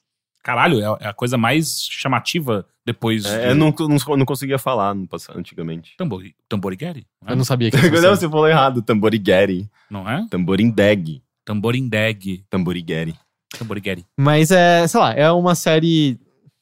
[0.43, 3.47] Caralho, é, é a coisa mais chamativa depois É, de...
[3.49, 5.93] eu não, não, não conseguia falar no passado, antigamente.
[5.97, 7.05] Tambori, Tamborigeri?
[7.21, 7.31] Não, é?
[7.33, 8.81] Eu não sabia que era Não, você falou errado.
[8.81, 9.69] Tamborigeri.
[9.89, 10.25] não é?
[10.29, 11.21] Tamborindeg.
[11.45, 12.43] Tamborindeg.
[12.49, 13.15] Tamborigeri.
[13.57, 14.05] Tamborigeri.
[14.17, 16.19] Mas é, sei lá, é uma série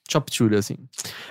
[0.10, 0.76] choptura, assim.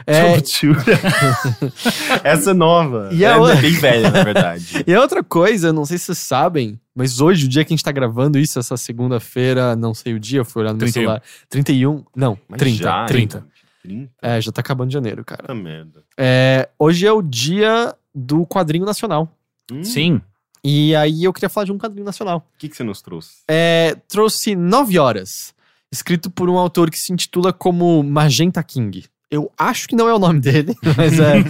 [0.06, 0.36] É,
[2.22, 3.08] Essa é nova.
[3.12, 4.84] E é, outra- bem velha, na verdade.
[4.86, 7.76] E a outra coisa, não sei se vocês sabem, mas hoje, o dia que a
[7.76, 10.86] gente tá gravando isso, essa segunda-feira, não sei o dia, eu fui olhar no meu
[10.86, 10.92] 31.
[11.02, 11.22] celular.
[11.48, 12.04] 31?
[12.14, 12.82] Não, Mas 30.
[12.82, 13.38] já, 30.
[13.38, 13.50] gente.
[13.82, 14.10] 30?
[14.22, 15.42] É, já tá acabando janeiro, cara.
[15.42, 16.02] Puta merda.
[16.16, 19.28] É, hoje é o dia do quadrinho nacional.
[19.70, 20.20] Hum, Sim.
[20.64, 22.38] E aí eu queria falar de um quadrinho nacional.
[22.54, 23.36] O que, que você nos trouxe?
[23.48, 25.54] É, trouxe Nove Horas,
[25.96, 29.04] escrito por um autor que se intitula como Magenta King.
[29.28, 31.42] Eu acho que não é o nome dele, mas é.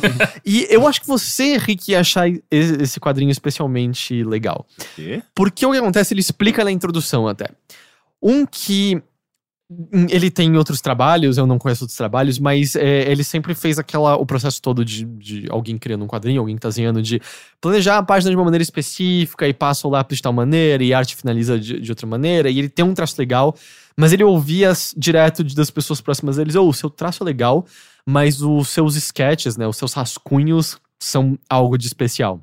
[0.44, 4.66] e eu acho que você, Rick, ia achar e- esse quadrinho especialmente legal.
[4.94, 5.22] Quê?
[5.34, 7.50] Porque o que acontece, ele explica na introdução até.
[8.22, 9.02] Um que
[9.70, 13.78] hum, ele tem outros trabalhos, eu não conheço outros trabalhos, mas é, ele sempre fez
[13.78, 17.20] aquela, o processo todo de, de alguém criando um quadrinho, alguém que tá desenhando, de
[17.60, 20.94] planejar a página de uma maneira específica e passa o lápis de tal maneira e
[20.94, 23.54] a arte finaliza de, de outra maneira, e ele tem um traço legal,
[23.96, 27.64] mas ele ouvia direto de- das pessoas próximas deles, ou o seu traço é legal,
[28.06, 32.40] mas os seus sketches, né, os seus rascunhos são algo de especial.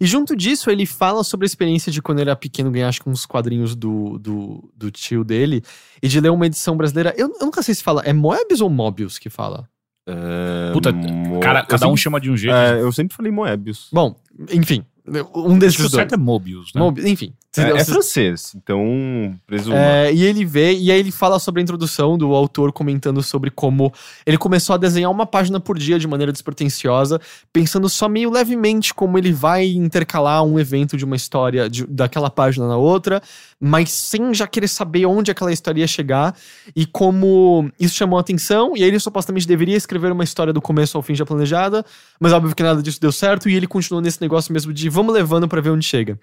[0.00, 3.00] E junto disso, ele fala sobre a experiência de quando ele era pequeno ganhar, acho
[3.00, 5.62] que uns quadrinhos do, do, do tio dele,
[6.02, 7.14] e de ler uma edição brasileira.
[7.16, 9.68] Eu, eu nunca sei se fala, é Moebius ou Mobius que fala?
[10.04, 12.54] É, Puta, Mo- Cara, cada um sempre- chama de um jeito.
[12.56, 13.88] É, eu sempre falei Moebius.
[13.92, 14.16] Bom,
[14.50, 15.92] enfim, um Acho desses o dois.
[15.92, 16.80] certo é Mobius, né?
[16.80, 17.32] Mobius, enfim.
[17.58, 19.76] É, é francês, então presuma.
[19.76, 23.50] É, e ele vê, e aí ele fala sobre a introdução do autor comentando sobre
[23.50, 23.92] como
[24.24, 27.20] ele começou a desenhar uma página por dia de maneira despretensiosa,
[27.52, 32.30] pensando só meio levemente como ele vai intercalar um evento de uma história de- daquela
[32.30, 33.20] página na outra,
[33.60, 36.34] mas sem já querer saber onde aquela história ia chegar
[36.74, 38.74] e como isso chamou a atenção.
[38.76, 41.84] E aí ele supostamente deveria escrever uma história do começo ao fim já planejada,
[42.18, 45.12] mas óbvio que nada disso deu certo e ele continuou nesse negócio mesmo de vamos
[45.12, 46.18] levando pra ver onde chega.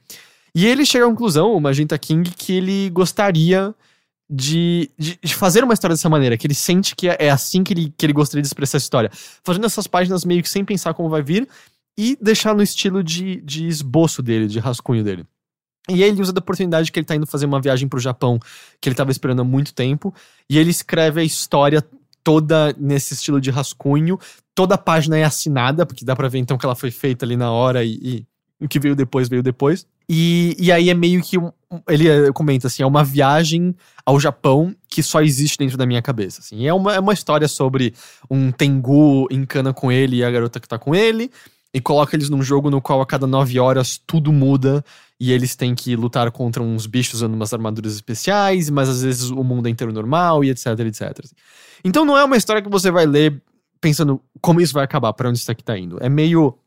[0.53, 3.73] E ele chega à conclusão, o Magenta King, que ele gostaria
[4.29, 7.63] de, de, de fazer uma história dessa maneira, que ele sente que é, é assim
[7.63, 9.11] que ele, que ele gostaria de expressar essa história.
[9.43, 11.47] Fazendo essas páginas meio que sem pensar como vai vir
[11.97, 15.25] e deixar no estilo de, de esboço dele, de rascunho dele.
[15.89, 18.39] E aí ele usa da oportunidade que ele tá indo fazer uma viagem pro Japão,
[18.79, 20.13] que ele tava esperando há muito tempo,
[20.47, 21.83] e ele escreve a história
[22.23, 24.19] toda nesse estilo de rascunho.
[24.53, 27.35] Toda a página é assinada, porque dá pra ver então que ela foi feita ali
[27.35, 28.27] na hora e, e
[28.59, 29.85] o que veio depois, veio depois.
[30.07, 31.37] E, e aí é meio que.
[31.37, 31.51] um-
[31.87, 36.01] ele eh, comenta assim: é uma viagem ao Japão que só existe dentro da minha
[36.01, 36.41] cabeça.
[36.41, 36.65] Assim.
[36.65, 37.93] É, uma, é uma história sobre
[38.29, 41.31] um Tengu encana com ele e a garota que tá com ele.
[41.71, 44.83] E coloca eles num jogo no qual a cada nove horas tudo muda.
[45.19, 49.29] E eles têm que lutar contra uns bichos usando umas armaduras especiais, mas às vezes
[49.29, 51.25] o mundo é inteiro normal e etc, etc.
[51.83, 53.39] Então não é uma história que você vai ler
[53.79, 55.97] pensando como isso vai acabar, pra onde isso aqui tá indo.
[56.01, 56.57] É meio.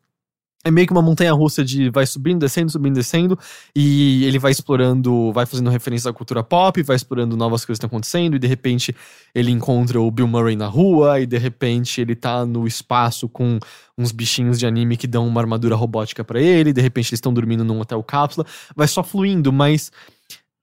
[0.64, 3.36] É meio que uma montanha russa de vai subindo, descendo, subindo, descendo,
[3.74, 7.84] e ele vai explorando, vai fazendo referência à cultura pop, vai explorando novas coisas que
[7.84, 8.94] estão acontecendo, e de repente
[9.34, 13.58] ele encontra o Bill Murray na rua, e de repente ele tá no espaço com
[13.98, 17.18] uns bichinhos de anime que dão uma armadura robótica pra ele, e de repente eles
[17.18, 18.46] estão dormindo num hotel cápsula,
[18.76, 19.90] vai só fluindo, mas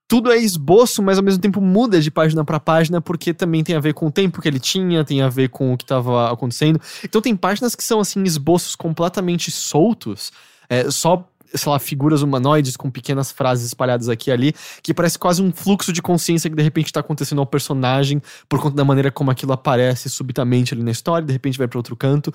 [0.09, 3.75] tudo é esboço, mas ao mesmo tempo muda de página pra página, porque também tem
[3.75, 6.33] a ver com o tempo que ele tinha, tem a ver com o que tava
[6.33, 6.81] acontecendo.
[7.03, 10.31] Então tem páginas que são assim esboços completamente soltos,
[10.67, 15.17] é, só sei lá, figuras humanoides com pequenas frases espalhadas aqui e ali, que parece
[15.17, 18.83] quase um fluxo de consciência que de repente tá acontecendo ao personagem por conta da
[18.83, 22.33] maneira como aquilo aparece subitamente ali na história, de repente vai para outro canto.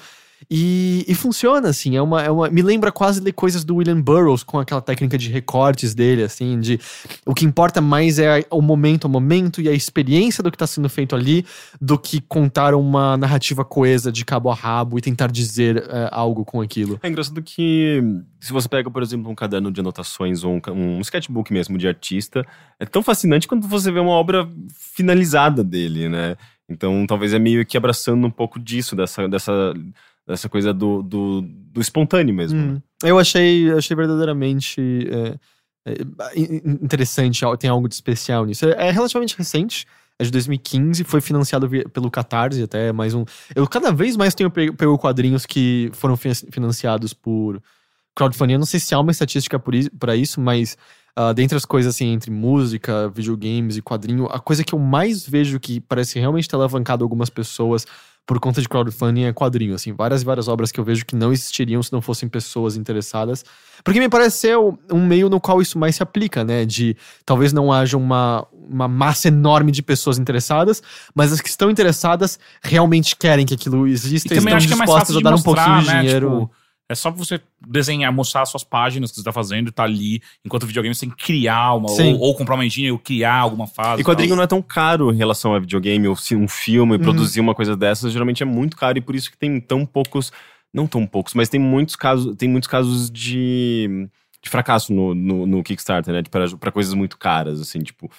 [0.50, 2.48] E, e funciona, assim, é uma, é uma.
[2.48, 6.60] Me lembra quase ler coisas do William Burroughs com aquela técnica de recortes dele, assim,
[6.60, 6.78] de
[7.26, 10.66] o que importa mais é o momento a momento e a experiência do que está
[10.66, 11.44] sendo feito ali,
[11.80, 16.44] do que contar uma narrativa coesa de cabo a rabo e tentar dizer é, algo
[16.44, 16.98] com aquilo.
[17.02, 18.02] É engraçado que
[18.40, 21.88] se você pega, por exemplo, um caderno de anotações ou um, um sketchbook mesmo de
[21.88, 22.46] artista,
[22.78, 26.36] é tão fascinante quando você vê uma obra finalizada dele, né?
[26.68, 29.74] Então talvez é meio que abraçando um pouco disso, dessa, dessa,
[30.26, 32.58] dessa coisa do, do, do espontâneo mesmo.
[32.60, 32.72] né?
[32.74, 32.82] Hum.
[33.02, 35.38] Eu achei, achei verdadeiramente é,
[35.86, 35.94] é,
[36.34, 38.64] in- in- interessante, tem algo de especial nisso.
[38.66, 39.86] É, é relativamente recente,
[40.18, 43.24] é de 2015, foi financiado vi- pelo Catarse, até mais um.
[43.54, 47.60] Eu cada vez mais tenho pego, pego quadrinhos que foram fi- financiados por
[48.16, 48.54] crowdfunding.
[48.54, 49.60] Eu não sei se há uma estatística
[49.98, 50.78] pra isso, mas
[51.16, 55.26] ah, dentre as coisas assim, entre música, videogames e quadrinho, a coisa que eu mais
[55.28, 57.84] vejo que parece realmente ter alavancado algumas pessoas
[58.26, 61.14] por conta de crowdfunding é quadrinho, assim, várias e várias obras que eu vejo que
[61.14, 63.44] não existiriam se não fossem pessoas interessadas.
[63.82, 66.64] Porque me parece ser um meio no qual isso mais se aplica, né?
[66.64, 66.96] De
[67.26, 70.82] talvez não haja uma, uma massa enorme de pessoas interessadas,
[71.14, 74.62] mas as que estão interessadas realmente querem que aquilo exista E e estão é mais
[74.64, 76.00] dispostas fácil a dar um mostrar, pouquinho de né?
[76.00, 76.30] dinheiro.
[76.30, 80.20] Tipo, é só você desenhar, mostrar suas páginas que você tá fazendo e tá ali.
[80.44, 83.36] Enquanto o videogame você tem que criar uma, ou, ou comprar uma engine ou criar
[83.36, 84.02] alguma fase.
[84.02, 87.40] E quadrinho não é tão caro em relação a videogame ou se um filme, produzir
[87.40, 90.30] uma coisa dessas, geralmente é muito caro e por isso que tem tão poucos,
[90.72, 94.08] não tão poucos, mas tem muitos casos, tem muitos casos de,
[94.42, 96.22] de fracasso no, no, no Kickstarter, né?
[96.30, 98.10] Para pra coisas muito caras, assim, tipo.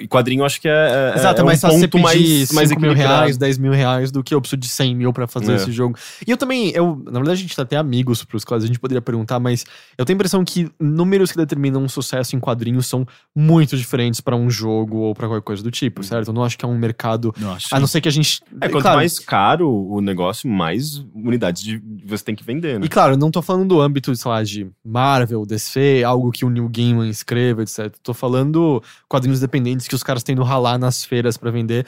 [0.00, 2.04] E quadrinho eu acho que é, é, Exato, é é mais um fácil você ponto
[2.04, 4.94] pedir mais, mais 5 mil reais, 10 mil reais do que eu preciso de 100
[4.94, 5.56] mil pra fazer É.
[5.56, 5.96] esse jogo.
[6.26, 8.78] E eu também, eu, na verdade a gente tá até amigos pros quais a gente
[8.78, 9.64] poderia perguntar, mas
[9.96, 14.20] eu tenho a impressão que números que determinam um sucesso em quadrinhos são muito diferentes
[14.20, 16.28] pra um jogo ou pra qualquer coisa do tipo, certo?
[16.28, 18.40] Eu não acho que é um mercado, Não, acho a não ser que a gente...
[18.60, 22.84] É, quanto claro, mais caro o negócio, mais unidades de, você tem que vender, né?
[22.84, 26.44] E claro, eu não tô falando do âmbito, sei lá, de Marvel, DC, algo que
[26.44, 27.94] o Neil Gaiman escreva, etc.
[28.02, 31.86] Tô falando quadrinhos dependentes que os caras têm no ralar nas feiras pra vender.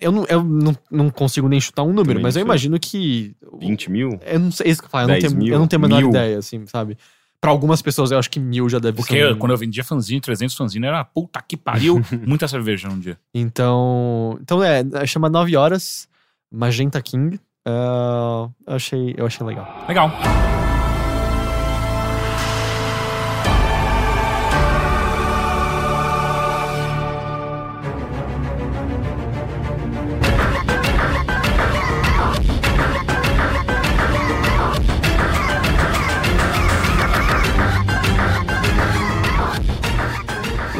[0.00, 2.44] Eu, não, eu não, não consigo nem chutar um número, Também mas eu sei.
[2.46, 3.36] imagino que.
[3.60, 4.18] 20 mil?
[4.24, 5.52] Eu não sei, é isso que eu falo, eu não 10 tenho, mil?
[5.52, 6.08] eu não tenho a menor Mil?
[6.10, 6.96] ideia, assim, sabe?
[7.40, 9.32] Pra algumas pessoas eu acho que mil já deve Porque ser.
[9.32, 13.18] um- quando eu vendia fanzine, 300 fanzine, era puta que pariu, muita cerveja num dia.
[13.34, 14.38] Então.
[14.40, 16.08] Então é, chama 9 horas,
[16.50, 17.38] Magenta King.
[17.64, 19.84] Ah, eu, achei, eu achei legal.
[19.88, 20.10] Legal.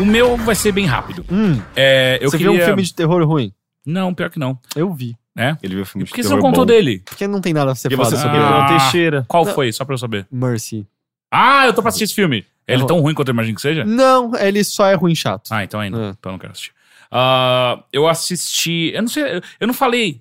[0.08, 1.24] Meu vai ser bem rápido.
[1.30, 2.52] Hum, É, eu você queria...
[2.52, 3.52] viu um filme de terror ruim?
[3.86, 4.58] Não, pior que não.
[4.74, 5.16] Eu vi.
[5.36, 5.56] É?
[5.62, 6.72] Ele viu o filme Por que de você não terror contou bom.
[6.72, 7.00] dele?
[7.04, 8.66] Porque não tem nada a ser E falado você sobre Ah.
[8.68, 9.24] Teixeira.
[9.28, 9.54] Qual Não.
[9.54, 9.72] foi?
[9.72, 10.26] Só pra eu saber.
[10.32, 10.84] Mercy.
[11.30, 12.44] Ah, eu tô pra assistir esse filme.
[12.66, 13.84] Ele é tão ruim quanto eu imagino que seja?
[13.84, 15.48] Não, ele só é ruim chato.
[15.50, 15.96] Ah, então ainda.
[15.98, 16.10] É.
[16.10, 16.72] Então eu não quero assistir.
[17.10, 18.90] Ah, eu assisti.
[18.94, 19.22] Eu não sei.
[19.60, 20.20] eu- não falei.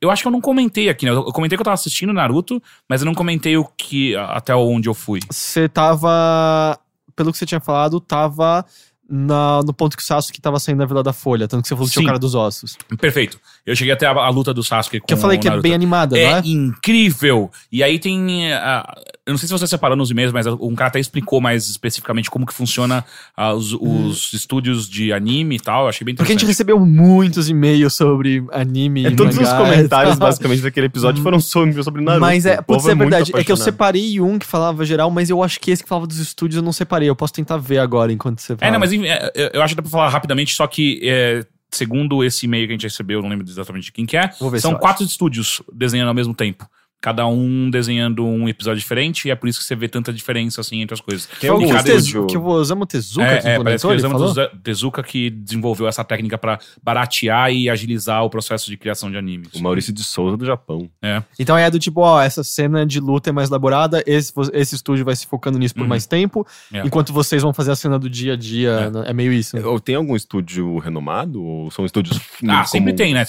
[0.00, 1.12] Eu acho que eu não comentei aqui, né?
[1.12, 4.16] Eu eu comentei que eu tava assistindo Naruto, mas eu não comentei o que.
[4.16, 5.20] até onde eu fui.
[5.30, 6.78] Você tava.
[7.14, 8.64] Pelo que você tinha falado, tava
[9.08, 11.46] na- no ponto que o Sasuke tava saindo da Vila da Folha.
[11.46, 12.76] Tanto que você falou que tinha o cara dos ossos.
[12.98, 13.38] Perfeito.
[13.66, 15.74] Eu cheguei até a, a luta do Sasuke com Que eu falei que é bem
[15.74, 16.42] animada, É não é?
[16.44, 17.50] incrível.
[17.70, 18.52] E aí tem.
[18.52, 18.94] ah,
[19.26, 22.30] eu não sei se você separou nos e-mails, mas um cara até explicou mais especificamente
[22.30, 23.02] como que funciona
[23.34, 25.84] ah, os, os estúdios de anime e tal.
[25.84, 26.66] Eu achei bem Porque a gente interessante.
[26.68, 29.06] recebeu muitos e-mails sobre anime.
[29.06, 32.20] É, e todos os mangá comentários, basicamente, daquele episódio foram sobre, sobre Naruto.
[32.20, 33.32] Mas é, povo putz, é muito verdade.
[33.34, 36.06] É que eu separei um que falava geral, mas eu acho que esse que falava
[36.06, 37.08] dos estúdios eu não separei.
[37.08, 38.68] Eu posso tentar ver agora enquanto você fala.
[38.68, 41.46] É, não, mas enfim, é, eu- acho que dá pra falar rapidamente, só que é,
[41.70, 44.30] segundo esse e-mail que a gente recebeu, eu não lembro exatamente de quem que é,
[44.38, 46.68] Vou ver se são quatro estúdios desenhando ao mesmo tempo.
[47.04, 50.62] Cada um desenhando um episódio diferente, e é por isso que você vê tanta diferença
[50.62, 51.26] assim entre as coisas.
[51.38, 53.86] Tem Foi algum o cada Tezu- estúdio- que o Osamu Tezuka É, que é, parece
[53.86, 58.78] que ele o Tezuka que desenvolveu essa técnica pra baratear e agilizar o processo de
[58.78, 59.48] criação de animes.
[59.54, 60.88] O Maurício de Souza do Japão.
[61.02, 61.22] É.
[61.38, 65.04] Então é do tipo, ó, essa cena de luta é mais elaborada, esse, esse estúdio
[65.04, 65.88] vai se focando nisso por Uhum.
[65.88, 66.86] mais tempo, É.
[66.86, 68.70] enquanto vocês vão fazer a cena do dia a dia.
[68.70, 68.90] É.
[68.90, 69.04] né?
[69.08, 69.58] É, meio isso.
[69.58, 71.44] Ou tem algum estúdio renomado?
[71.44, 72.18] Ou são estúdios.
[72.48, 73.24] Ah, sempre tem, né?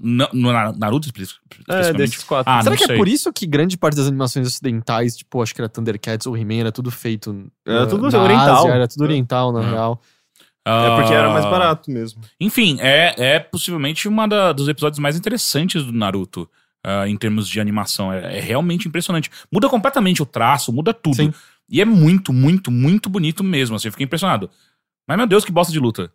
[0.00, 1.96] No, no Naruto, espe- É, especificamente.
[1.96, 2.52] desses quatro.
[2.52, 2.94] Ah, Será que sei.
[2.94, 6.36] é por isso que grande parte das animações ocidentais, tipo, acho que era Thundercats ou
[6.36, 7.50] He-Man, era tudo feito.
[7.66, 8.56] Era tudo na oriental.
[8.58, 9.70] Ásia, era tudo oriental, na É.
[9.70, 10.02] real.
[10.66, 12.20] É porque era mais Ah, barato mesmo.
[12.38, 16.48] Enfim, é, é possivelmente uma da- dos episódios mais interessantes do Naruto.
[16.84, 18.12] ah, em termos de animação.
[18.12, 19.28] É, é realmente impressionante.
[19.52, 21.16] Muda completamente o traço, muda tudo.
[21.16, 21.34] Sim.
[21.68, 23.74] E é muito, muito, muito bonito mesmo.
[23.76, 24.48] Assim, eu fiquei impressionado.
[25.06, 26.10] Mas, meu Deus, que bosta de luta.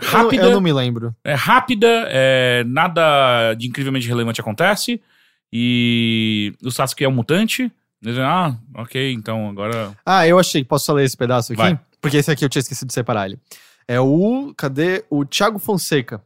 [0.00, 1.14] Eu não- Rápida, Eu, não me lembro.
[1.24, 5.00] é rápida, é, nada de incrivelmente relevante acontece.
[5.52, 7.70] E o Sasuke é um mutante.
[8.22, 9.96] Ah, ok, então agora.
[10.04, 10.62] Ah, eu achei.
[10.62, 11.62] Posso só ler esse pedaço aqui?
[11.62, 11.78] Vai.
[12.00, 13.38] Porque esse aqui eu tinha esquecido de separar ele.
[13.88, 14.52] É o.
[14.56, 15.04] Cadê?
[15.08, 16.20] O Thiago Fonseca.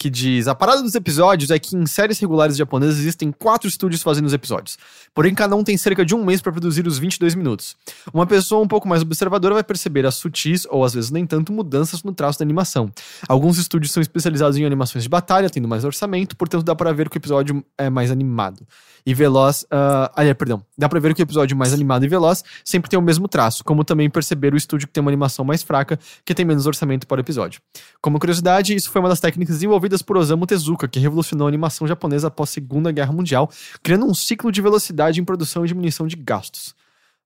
[0.00, 4.00] Que diz: A parada dos episódios é que em séries regulares japonesas existem quatro estúdios
[4.00, 4.78] fazendo os episódios.
[5.12, 7.76] Porém, cada um tem cerca de um mês para produzir os 22 minutos.
[8.10, 11.52] Uma pessoa um pouco mais observadora vai perceber as sutis, ou às vezes nem tanto,
[11.52, 12.90] mudanças no traço da animação.
[13.28, 17.10] Alguns estúdios são especializados em animações de batalha, tendo mais orçamento, portanto dá para ver
[17.10, 18.66] que o episódio é mais animado
[19.04, 19.66] e veloz.
[19.70, 20.62] ah, ah, é, perdão.
[20.78, 23.62] Dá pra ver que o episódio mais animado e veloz sempre tem o mesmo traço,
[23.64, 27.06] como também perceber o estúdio que tem uma animação mais fraca, que tem menos orçamento
[27.06, 27.60] para o episódio.
[28.00, 31.86] Como curiosidade, isso foi uma das técnicas desenvolvidas por Osamu Tezuka, que revolucionou a animação
[31.86, 33.50] japonesa após a Segunda Guerra Mundial,
[33.82, 36.74] criando um ciclo de velocidade em produção e diminuição de gastos.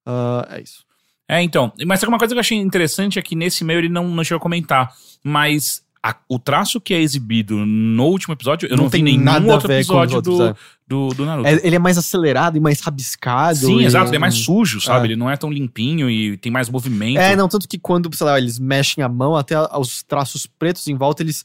[0.07, 0.85] Ah, é isso.
[1.29, 1.73] É, então.
[1.87, 4.39] Mas uma coisa que eu achei interessante é que nesse meio ele não, não chegou
[4.39, 4.93] a comentar.
[5.23, 9.25] Mas a- o traço que é exibido no último episódio, eu não, vi tem nenhum
[9.25, 10.55] nada outro episódio outros, do, é.
[10.87, 11.49] do, do Naruto.
[11.49, 13.57] É, ele é mais acelerado e mais rabiscado.
[13.57, 14.11] Sim, e- exato.
[14.11, 15.05] Ele é mais sujo, sabe?
[15.05, 15.07] É.
[15.12, 17.19] Ele não é tão limpinho e tem mais movimento.
[17.19, 20.87] É, não, tanto que quando, sei lá, eles mexem a mão, até os traços pretos
[20.89, 21.43] em volta, eles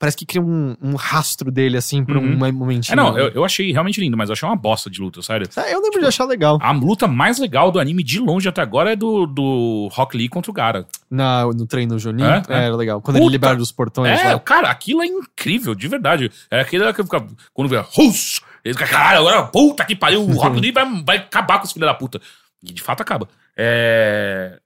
[0.00, 2.32] parece que criam um, um rastro dele, assim, por Uhum.
[2.42, 2.94] um momentinho.
[2.94, 5.46] É, não, eu, eu achei realmente lindo, mas eu achei uma bosta de luta, sério.
[5.56, 6.58] É, Eu lembro de achar legal.
[6.62, 10.28] A luta mais legal do anime de longe até agora é do, do Rock Lee
[10.28, 10.86] contra o Gara.
[11.10, 12.64] Na, no treino Juninho, É, é, é.
[12.64, 13.00] era legal.
[13.02, 13.26] Quando Puta!
[13.26, 14.40] ele libera dos portões É, lá.
[14.40, 16.32] cara, aquilo é incrível, de verdade.
[16.50, 17.22] É aquele que fica.
[17.52, 17.76] Quando vê.
[17.92, 18.40] Rus!
[18.64, 21.72] Ele fica, caralho, agora, puta que pariu, o Rock Lee vai, vai acabar com os
[21.72, 22.20] filhos da puta.
[22.62, 23.28] E de fato acaba.
[23.56, 24.58] É.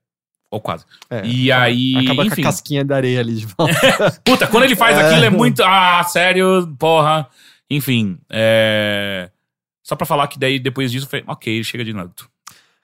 [0.54, 0.84] Ou quase.
[1.10, 1.96] É, E aí.
[1.96, 2.36] Acaba enfim.
[2.36, 3.74] com a casquinha da areia ali de volta.
[4.24, 5.06] Puta, quando ele faz É.
[5.06, 5.62] aquilo é muito.
[5.64, 7.28] Ah, sério, porra.
[7.68, 9.30] Enfim, é.
[9.82, 11.24] Só pra falar que daí depois disso foi.
[11.26, 12.30] Ok, chega de Naruto.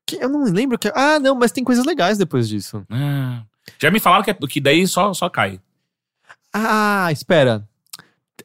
[0.07, 0.89] Que eu não lembro que.
[0.95, 2.85] Ah, não, mas tem coisas legais depois disso.
[2.91, 3.43] Ah.
[3.81, 5.61] Já me falaram que, é- que daí só, só cai.
[6.53, 7.66] Ah, espera.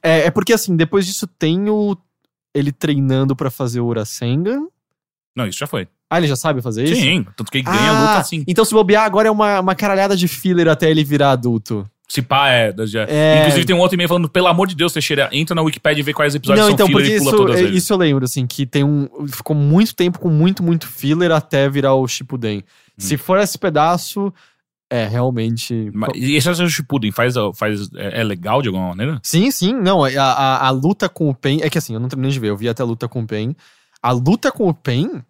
[0.04, 1.98] É, é porque assim, depois disso tem o.
[2.54, 4.68] Ele treinando pra fazer o Urasengan.
[5.36, 5.88] Não, isso já foi.
[6.16, 7.02] Ah, ele já sabe fazer isso?
[7.02, 8.44] Sim, tanto que ele ganha Ah, a luta assim.
[8.48, 11.86] Então se bobear, agora é uma, uma caralhada de filler até ele virar adulto.
[12.08, 12.74] Se pá, é.
[13.08, 13.40] É.
[13.40, 16.04] Inclusive tem um outro e-mail falando, pelo amor de Deus, Teixeira, entra na Wikipedia e
[16.04, 17.84] vê quais episódios não, são então, filler porque e pula isso, todas é, eles.
[17.84, 19.10] isso eu lembro, assim, que tem um.
[19.28, 22.60] Ficou muito tempo com muito, muito filler até virar o Shippuden.
[22.60, 22.62] Hum.
[22.98, 24.32] Se for esse pedaço,
[24.90, 25.90] é realmente.
[25.94, 29.20] Mas- E esse é o Shippuden, faz, faz, é, é legal de alguma maneira?
[29.24, 30.04] Sim, sim, não.
[30.04, 31.60] A, a, a luta com o Pen.
[31.64, 33.28] É que assim, eu não terminei de ver, eu vi até a luta com o
[33.28, 33.56] Pen.
[34.02, 35.24] A luta com o Pen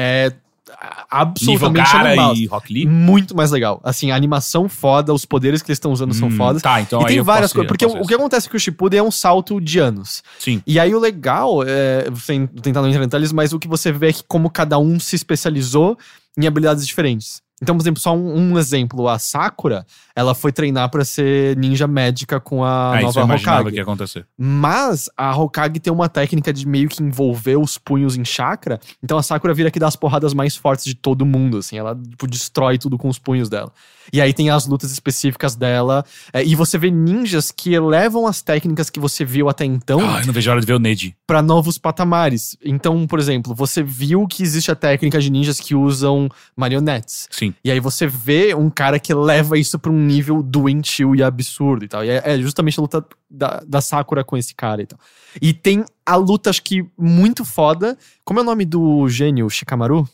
[0.00, 0.32] é
[0.70, 2.34] Nível absolutamente cara animal.
[2.36, 2.86] e Rock Lee?
[2.86, 3.80] Muito mais legal.
[3.84, 6.62] Assim, a animação foda, os poderes que eles estão usando são Hum, fodas.
[6.62, 7.68] Tá, então e tem várias coisas.
[7.68, 10.22] Porque o, o que acontece é que o Shippuden é um salto de anos.
[10.38, 10.62] Sim.
[10.66, 13.90] E aí o legal, é, sem tentar não entrar em detalhes, mas o que você
[13.92, 15.98] vê é que como cada um se especializou
[16.38, 17.42] em habilidades diferentes.
[17.62, 19.86] Então, por exemplo, só um, um exemplo, a Sakura,
[20.16, 23.70] ela foi treinar pra ser ninja médica com a Ah, isso nova imaginava Hokage.
[23.72, 24.26] que ia acontecer.
[24.38, 29.18] Mas a Hokage tem uma técnica de meio que envolver os punhos em chakra, então
[29.18, 32.26] a Sakura vira que dá as porradas mais fortes de todo mundo, assim, ela tipo,
[32.26, 33.70] destrói tudo com os punhos dela.
[34.12, 38.42] E aí tem as lutas específicas dela, é, e você vê ninjas que elevam as
[38.42, 41.14] técnicas que você viu até então Ai, não vejo a hora de ver o Neji.
[41.26, 42.56] para novos patamares.
[42.64, 47.28] Então, por exemplo, você viu que existe a técnica de ninjas que usam marionetes.
[47.30, 47.54] Sim.
[47.64, 51.84] E aí você vê um cara que leva isso pra um nível doentio e absurdo
[51.84, 52.04] e tal.
[52.04, 54.98] E é, é justamente a luta da, da Sakura com esse cara e tal.
[55.40, 57.96] E tem a luta, acho que muito foda.
[58.24, 59.48] Como é o nome do gênio?
[59.48, 60.08] Shikamaru?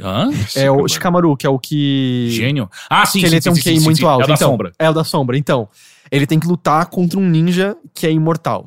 [0.00, 0.30] Hã?
[0.54, 2.28] É o Shikamaru, que é o que.
[2.30, 2.70] Gênio.
[2.88, 4.04] Ah, sim, que sim, ele tem um sim, sim, QI sim, muito sim.
[4.04, 4.22] alto.
[4.22, 4.72] É o da então, sombra.
[4.78, 5.38] É o da sombra.
[5.38, 5.68] Então,
[6.10, 8.66] ele tem que lutar contra um ninja que é imortal.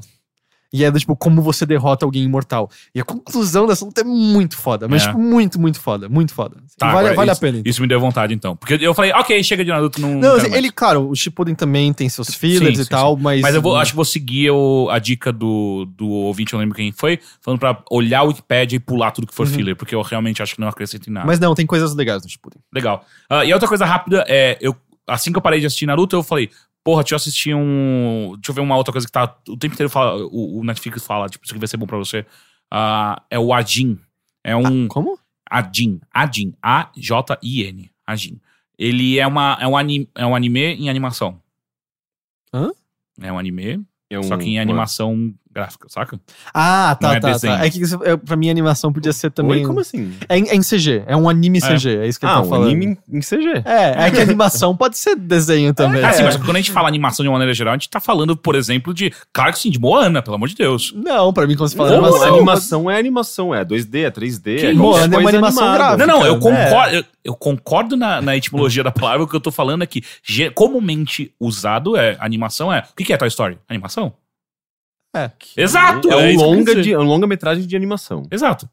[0.71, 2.69] E é do tipo, como você derrota alguém imortal.
[2.93, 4.87] E a conclusão dessa luta é muito foda.
[4.87, 5.07] Mas, É.
[5.07, 6.07] tipo, muito, muito foda.
[6.07, 6.57] Muito foda.
[6.77, 7.57] Tá, vale vale isso, a pena.
[7.57, 7.69] então.
[7.71, 8.55] Isso me deu vontade, então.
[8.55, 10.15] Porque eu falei, ok, chega de Naruto, não.
[10.19, 13.41] Não, assim, ele, claro, o Shippuden também tem seus fillers Sim, e sim, tal, mas...
[13.41, 16.61] Mas eu vou, acho que vou seguir o- a dica do, do ouvinte, eu não
[16.61, 19.95] lembro quem foi, falando pra olhar o Wikipedia e pular tudo que for filler, porque
[19.95, 21.25] eu realmente acho que não acrescenta em nada.
[21.25, 21.27] Uhum.
[21.31, 22.61] Mas não, tem coisas legais no Shippuden.
[22.71, 23.03] Legal.
[23.29, 24.75] Ah, e outra coisa rápida é, eu,
[25.07, 26.49] assim que eu parei de assistir Naruto, eu falei,
[26.83, 28.33] porra, deixa eu assistir um.
[28.35, 29.35] Deixa eu ver uma outra coisa que tá.
[29.47, 31.97] O tempo inteiro fala, o, o Netflix fala, tipo, isso aqui vai ser bom pra
[31.97, 32.25] você.
[32.71, 33.97] Ah, é o Ajin.
[34.43, 34.87] É um.
[34.87, 35.17] Como?
[35.49, 35.99] Ajin.
[36.13, 36.53] Ajin.
[36.61, 37.91] A-J-I-N.
[38.05, 38.39] Ajin.
[38.77, 41.39] Ele é, uma, é, um anime, é um anime em animação.
[42.53, 42.71] Hã?
[43.21, 46.19] É um anime, É um- só que em uma- animação gráfica, saca?
[46.53, 47.57] Ah, tá, Não é tá, desenho.
[47.57, 47.65] tá.
[47.65, 49.59] É que isso, é, pra mim a animação podia ser também...
[49.61, 50.13] Oi, como assim?
[50.29, 52.45] É em, é em CG, é um anime CG, é, isso que Ah, tá um
[52.49, 52.67] falando.
[52.67, 53.63] anime em, CG.
[53.65, 56.03] É, é que animação pode ser desenho também.
[56.03, 56.25] Ah, sim, É.
[56.25, 58.55] mas quando a gente fala animação de uma maneira geral, a gente tá falando, por
[58.55, 59.11] exemplo, de.
[59.33, 60.93] Claro que sim, de Moana, pelo amor de Deus.
[60.95, 62.35] Não, pra mim quando você fala Não, animação...
[62.35, 64.59] animação, é animação, é 2D, é 3D.
[64.59, 65.95] Que é Moana é uma animação animada.
[65.97, 66.07] gráfica.
[66.07, 66.39] Não, não, eu É.
[66.39, 69.23] concordo, eu, eu concordo na, na etimologia da palavra.
[69.23, 70.01] O que eu tô falando é que
[70.53, 72.83] comumente usado é animação é.
[72.91, 73.57] O que, que é Toy Story?
[73.67, 74.13] Animação?
[75.15, 75.31] É.
[75.57, 76.09] Exato!
[76.11, 78.23] É, é um eu longa de, é um longa-metragem de animação.
[78.31, 78.69] Exato.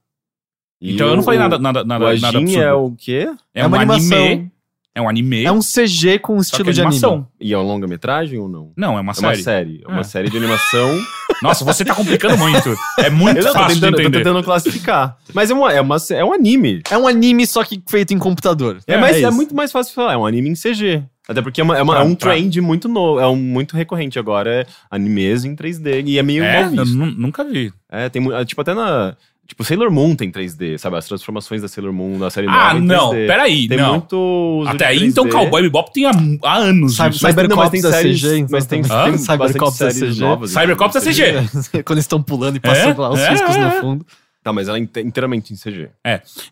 [0.80, 2.60] E então eu não o- falei nada, nada, nada, o nada absurdo.
[2.62, 3.28] é o quê?
[3.54, 4.18] É, É um uma animação.
[4.24, 4.52] anime.
[4.94, 5.44] É um anime.
[5.44, 7.12] É um CG com que estilo é de animação.
[7.12, 7.26] anime.
[7.38, 8.72] E é um longa-metragem ou não?
[8.74, 9.26] Não, é uma É série.
[9.26, 9.82] uma série.
[9.84, 10.04] É uma É.
[10.04, 10.88] série de animação.
[11.42, 12.74] Nossa, você tá complicando muito.
[12.98, 14.18] É muito Eu tô fácil tentando, de tô entender.
[14.24, 15.18] tentando classificar.
[15.34, 16.80] Mas é, uma, é, uma, é um anime.
[16.90, 18.78] É um anime só que feito em computador.
[18.86, 19.32] É, mas é, isso.
[19.32, 20.14] muito mais fácil de falar.
[20.14, 21.02] É um anime em CG.
[21.28, 23.18] Até porque é, uma- é uma- Pra- é um pra- trend muito novo.
[23.20, 24.60] É um muito recorrente agora.
[24.62, 26.02] É animes em 3D.
[26.06, 26.94] E é meio É, mal visto.
[26.96, 27.72] nu- nunca vi.
[27.90, 29.16] É, tem é, tipo até na.
[29.48, 30.96] Tipo, Sailor Moon tem 3D, sabe?
[30.96, 32.78] As transformações da Sailor Moon na série Ah, nova.
[32.78, 33.26] em não, 3D.
[33.28, 33.90] peraí, Tem não.
[33.92, 34.16] muito.
[34.62, 35.32] uso Até de aí, então, 3D.
[35.38, 36.10] Cowboy Bebop tem há,
[36.42, 36.96] há anos.
[36.96, 38.80] Tem Cybercops é séries, CG, então mas tem.
[38.90, 39.04] Hã?
[39.04, 40.20] tem Cybercops é séries CG.
[40.20, 40.50] novas.
[40.50, 41.22] Cybercops é em CG.
[41.84, 43.80] Quando eles estão pulando e passando lá os É, riscos é, no é.
[43.80, 44.06] fundo.
[44.42, 45.90] Tá, mas ela é inte- inteiramente em CG.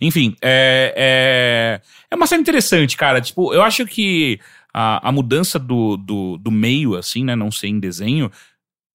[0.01, 1.81] Enfim, é, é,
[2.11, 3.21] é uma série interessante, cara.
[3.21, 4.39] Tipo, eu acho que
[4.75, 7.37] a, a mudança do, do, do meio, assim, né?
[7.37, 8.31] Não ser em desenho,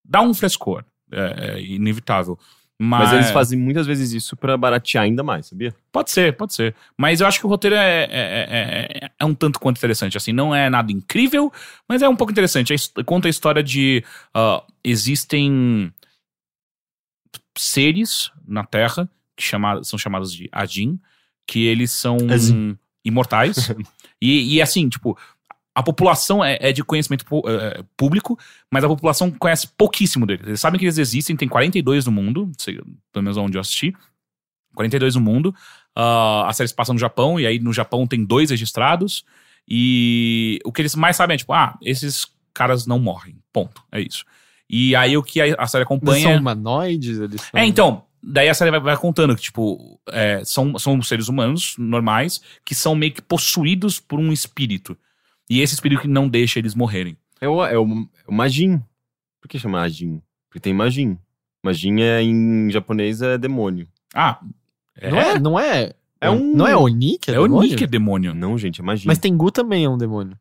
[0.06, 0.84] dá um frescor.
[1.12, 2.38] É, é inevitável.
[2.82, 5.76] Mas, Mas eles fazem muitas vezes isso pra baratear ainda mais, sabia?
[5.92, 6.74] Pode ser, pode ser.
[6.98, 10.16] Mas eu acho que o roteiro é, é, é- é- é um tanto quanto interessante.
[10.16, 11.52] Assim, não é nada incrível,
[11.90, 12.74] mas é um pouco interessante.
[13.06, 14.02] Conta a história de.
[14.34, 15.92] ah, existem
[17.58, 21.00] seres na Terra que chama- são chamados de Ajin,
[21.48, 22.18] que eles são
[23.04, 23.72] imortais.
[24.22, 25.18] e, e assim, tipo.
[25.80, 28.38] A população é, é de conhecimento pu- é, público,
[28.70, 30.46] mas a população conhece pouquíssimo deles.
[30.46, 32.76] Eles sabem que eles existem, tem 42 no mundo, sei-
[33.14, 33.96] pelo menos onde eu assisti.
[34.76, 35.56] 42 no mundo.
[35.96, 39.24] Ah, a série se passa no Japão, e aí no Japão tem dois registrados.
[39.68, 43.38] E o que eles mais sabem é, tipo, ah, esses caras não morrem.
[43.54, 43.82] Ponto.
[43.92, 44.26] É isso.
[44.70, 46.24] E aí o que a, a série Eles acompanha.
[46.30, 47.20] são humanoides?
[47.20, 47.60] Eles são...
[47.60, 48.04] É, então.
[48.22, 52.76] Daí a série vai, vai contando que, tipo, é, são, são seres humanos normais que
[52.76, 54.98] são meio que possuídos por um espírito.
[55.50, 57.18] E esse espírito que não deixa eles morrerem.
[57.42, 58.82] É o, é o, é o Majin.
[59.42, 60.22] Por que chama Ajin?
[60.50, 61.18] Porque tem Majin.
[61.64, 63.88] Majin é, em japonês é demônio.
[64.14, 64.40] Ah,
[64.98, 65.94] é, Não é, não é...
[66.22, 67.64] É um- Não é Oni que é, é o demônio?
[67.70, 68.34] Nick que é demônio.
[68.36, 69.08] Não, gente, é Majin.
[69.08, 70.38] Mas Tengu também é um demônio.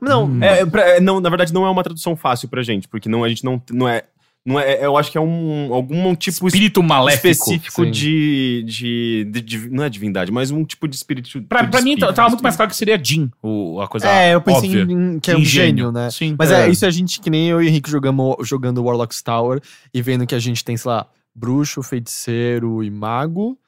[0.00, 0.42] Não, Hum.
[0.42, 3.08] É, é pra- é, não, na verdade, não é uma tradução fácil pra gente, porque
[3.08, 4.04] não, a gente não, não é.
[4.48, 7.28] Não é eu acho que é um algum tipo Espírito maléfico.
[7.28, 11.42] específico de, de, de- de- Não é divindade, mas um tipo de espírito.
[11.42, 14.40] Pra, mim, espírito, tava muito mais claro que seria Jin, o, a coisa É, eu
[14.40, 14.94] pensei óbvia.
[14.94, 16.10] em, que é um gênio, né?
[16.10, 16.34] Sim.
[16.38, 16.66] Mas é.
[16.66, 16.70] É.
[16.70, 19.60] isso a gente, que nem eu e o Henrique jogamos, jogando Warlock's Tower
[19.92, 23.58] e vendo que a gente tem, sei lá, bruxo, feiticeiro e mago.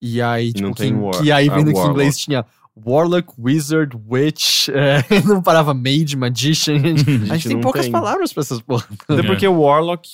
[0.00, 2.44] E aí, tipo, não que, tem war- que aí vendo que em inglês tinha
[2.86, 6.76] Warlock, Wizard, Witch, é, não parava Mage, Magician.
[6.78, 7.90] A gente, a gente tem poucas tem.
[7.92, 8.86] palavras pra essas porra.
[9.08, 9.22] Até É.
[9.24, 10.08] porque o Warlock.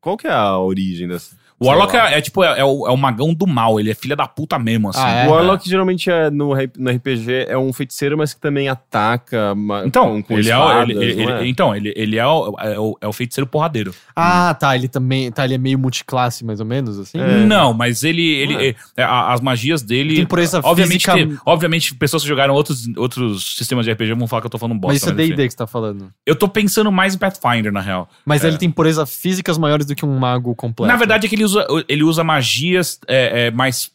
[0.00, 1.36] Qual que é a origem dessa?
[1.60, 3.94] O Warlock é, é tipo, é, é o, é o magão do mal, ele é
[3.94, 5.00] filha da puta mesmo, assim.
[5.02, 5.26] Ah, é?
[5.26, 9.84] O Warlock geralmente é no, no RPG é um feiticeiro, mas que também ataca ma-
[9.84, 11.40] Então, com, com ele é, o- espadas, ele, ele- não é?
[11.40, 13.92] ele- então ele, ele é, o, é, o, é o feiticeiro porradeiro.
[14.14, 14.74] Ah, tá.
[14.76, 15.30] Ele também.
[15.32, 17.18] Tá, ele é meio multiclasse, mais ou menos, assim.
[17.18, 17.44] É.
[17.44, 18.22] Não, mas ele.
[18.22, 20.16] ele a- as magias dele.
[20.16, 21.14] Tem pureza obviamente, física.
[21.14, 24.58] tem- obviamente, pessoas que jogaram outros, outros sistemas de RPG vão falar que eu tô
[24.58, 24.92] falando bosta.
[24.94, 25.14] Mas isso é.
[25.14, 26.10] D&D que você tá falando.
[26.26, 28.08] Eu tô pensando mais em Pathfinder, na real.
[28.24, 28.48] Mas É.
[28.48, 30.88] ele tem pureza físicas maiores do que um mago completo.
[30.90, 33.90] Na verdade é que ele usa, ele usa magias é, é, mais,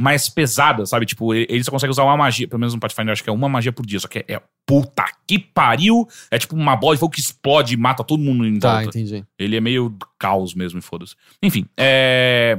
[0.00, 1.06] mais pesadas, sabe?
[1.06, 3.30] Tipo, ele ele só consegue usar uma magia, pelo menos no Pathfinder, eu acho que
[3.30, 6.08] é uma magia por dia, só que é, é puta que pariu.
[6.30, 8.88] É tipo uma bola de fogo que explode e mata todo mundo em Tá, volta.
[8.98, 9.24] entendi.
[9.38, 11.14] Ele é meio caos mesmo, e foda-se.
[11.42, 12.58] Enfim, é...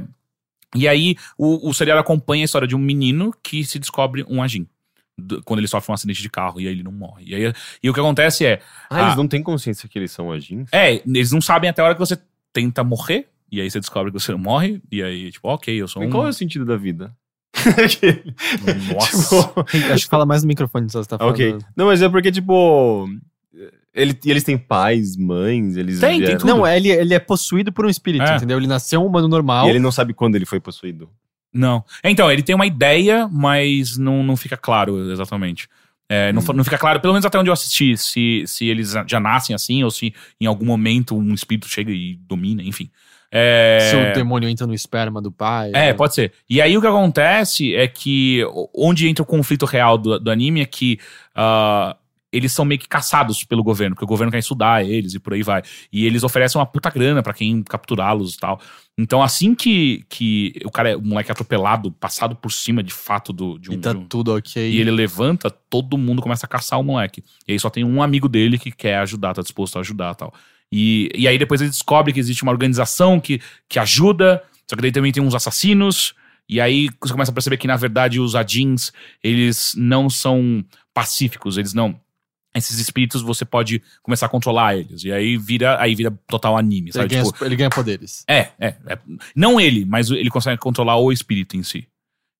[0.76, 4.42] E aí o, o seriado acompanha a história de um menino que se descobre um
[4.42, 4.66] Ajin.
[5.16, 7.24] do- Quando ele sofre um acidente de carro e aí ele não morre.
[7.28, 8.60] E, aí, e o que acontece é.
[8.90, 9.02] Ah, Ah.
[9.04, 10.68] eles não têm consciência que eles são agins?
[10.72, 12.18] É, eles não sabem até a hora que você
[12.52, 13.28] tenta morrer.
[13.54, 14.80] E aí você descobre que você não morre.
[14.90, 16.12] E aí, tipo, ok, eu sou Mas um.
[16.12, 17.14] Qual é o sentido da vida?
[18.92, 19.42] Nossa.
[19.64, 21.34] Tipo, Acho que fala mais no microfone se você tá falando.
[21.34, 21.58] ok.
[21.76, 23.08] Não, mas é porque, tipo.
[23.94, 26.00] Ele, e eles têm pais, mães, eles.
[26.00, 26.48] Tem, tem vieram- tudo.
[26.48, 28.36] Não, ele, ele é possuído por um espírito, É.
[28.36, 28.58] entendeu?
[28.58, 29.66] Ele nasceu um humano normal.
[29.66, 31.08] E ele não sabe quando ele foi possuído.
[31.52, 31.84] Não.
[32.02, 35.68] Então, ele tem uma ideia, mas não, não fica claro exatamente.
[36.08, 38.92] É, não, fa- não fica claro, pelo menos até onde eu assisti, se, se eles
[39.06, 42.90] já nascem assim, ou se em algum momento um espírito chega e domina, enfim.
[43.36, 45.72] É, Se o demônio entra no esperma do pai.
[45.74, 46.32] É, pode ser.
[46.48, 48.42] E aí o que acontece é que
[48.72, 50.98] onde entra o conflito real do, do anime é que
[51.34, 51.96] ah,
[52.32, 55.34] eles são meio que caçados pelo governo, porque o governo quer estudar eles e por
[55.34, 55.62] aí vai.
[55.92, 58.60] E eles oferecem uma puta grana pra quem capturá-los e tal.
[58.96, 62.92] Então assim que, que o cara, é- o moleque é atropelado, passado por cima de
[62.92, 63.74] fato do, de um.
[63.74, 64.68] E tá um- tudo ok.
[64.70, 67.22] e ele levanta, todo mundo começa a caçar o moleque.
[67.48, 70.16] E aí só tem um amigo dele que quer ajudar, tá disposto a ajudar e
[70.16, 70.32] tal.
[70.76, 74.82] E, e aí depois ele descobre que existe uma organização que, que ajuda, só que
[74.82, 76.14] daí também tem uns assassinos.
[76.48, 78.90] E aí você começa a perceber que, na verdade, os Adins,
[79.22, 81.94] eles não são pacíficos, eles não.
[82.52, 85.04] Esses espíritos você pode começar a controlar eles.
[85.04, 87.08] E aí vira, aí vira total anime, ele, sabe?
[87.08, 88.24] ganha, Tipo, ele ganha poderes.
[88.28, 88.98] é, é, é.
[89.36, 91.86] Não ele, mas ele consegue controlar o espírito em si.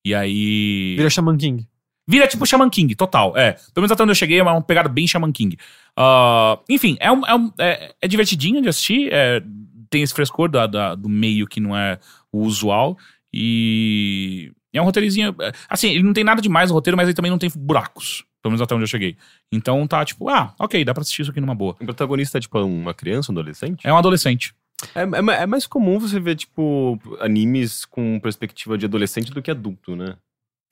[0.04, 0.96] E aí.
[0.96, 1.68] Vira Shaman King.
[2.06, 3.36] Vira tipo Shaman King, total.
[3.36, 3.52] É.
[3.52, 5.56] Pelo menos até onde eu cheguei, é uma pegada bem Shaman King.
[5.96, 9.08] Ah, enfim, é, um, é, um- é- é divertidinho de assistir.
[9.12, 9.42] é,
[9.90, 11.98] tem esse frescor da, da- do meio que não é
[12.32, 12.98] o usual.
[13.32, 14.52] E.
[14.72, 15.34] É um roteirozinho.
[15.40, 18.24] é, Assim, ele não tem nada demais no roteiro, mas ele também não tem buracos.
[18.42, 19.16] Pelo menos até onde eu cheguei.
[19.52, 21.72] Então tá tipo, ah, ok, dá pra assistir isso aqui numa boa.
[21.80, 23.86] O protagonista é, tipo, uma criança, um adolescente?
[23.86, 24.52] É um adolescente.
[24.94, 29.40] É, é ma- é mais comum você ver, tipo, animes com perspectiva de adolescente do
[29.40, 30.16] que adulto, né?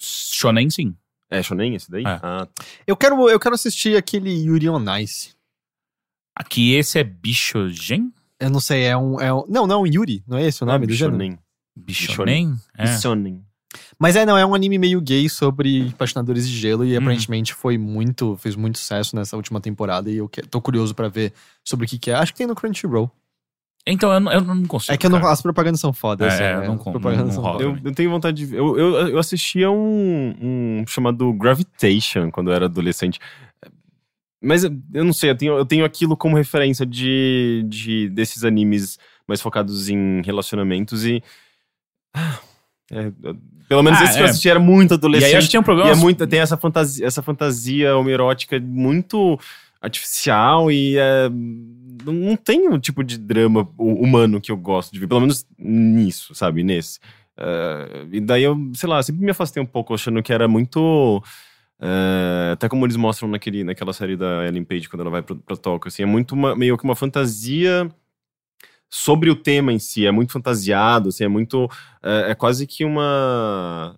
[0.01, 0.95] Shonen, sim.
[1.33, 2.05] É shonen esse daí?
[2.05, 2.21] É.
[2.23, 2.47] Ah,
[2.87, 5.31] Eu quero, eu quero assistir aquele Yuri on Ice.
[6.37, 8.13] Aqui esse é Bichogen?
[8.41, 9.45] Eu não sei, é um, é um.
[9.49, 10.23] Não, não, Yuri.
[10.27, 11.17] Não é esse o nome do gênero?
[11.17, 11.39] shonen.
[11.77, 12.55] Bichonen?
[12.77, 12.87] É.
[13.99, 16.99] Mas é, não, é um anime meio gay sobre apaixonadores de gelo e Uhum.
[17.03, 21.09] aparentemente foi muito, fez muito sucesso nessa última temporada e eu que- tô curioso pra
[21.09, 21.33] ver
[21.65, 22.15] sobre o que que é.
[22.15, 23.11] Acho que tem no Crunchyroll.
[23.87, 24.93] Então eu, não- eu não consigo.
[24.95, 26.39] É que eu não, as propagandas são fodas.
[26.41, 27.63] É, é, eu não propagandas não fodas.
[27.63, 28.59] Eu, eu tenho vontade de ver.
[28.59, 30.35] Eu, eu, eu assistia um,
[30.81, 33.19] um chamado Gravitation quando eu era adolescente.
[34.41, 38.45] Mas eu eu não sei, eu tenho, eu tenho aquilo como referência de, de desses
[38.45, 41.23] animes mais focados em relacionamentos e.
[42.15, 42.39] ah,
[42.91, 43.37] é, eu-
[43.69, 44.23] pelo menos Ah, esse que é.
[44.23, 45.29] eu assisti era muito E adolescente.
[45.31, 45.89] aí acho que tinha um problema.
[45.91, 49.39] E é muito, tem essa fantasia, essa fantasia homoerótica muito
[49.81, 51.29] artificial e é,
[52.05, 55.47] não, tem o tipo de drama hu- humano que eu gosto de ver, pelo menos
[55.59, 56.63] nisso, sabe?
[56.65, 56.99] Nesse.
[57.37, 61.23] É, e daí eu, sei lá, sempre me afastei um pouco, achando que era muito.
[61.81, 65.35] é, até como eles mostram naquele, naquela série da Ellen Page quando ela vai pra,
[65.35, 67.89] pra Tóquio, assim, é muito uma- meio que uma fantasia
[68.91, 71.69] sobre o tema em si, é muito fantasiado, assim, é muito.
[72.03, 73.97] É, é quase que uma.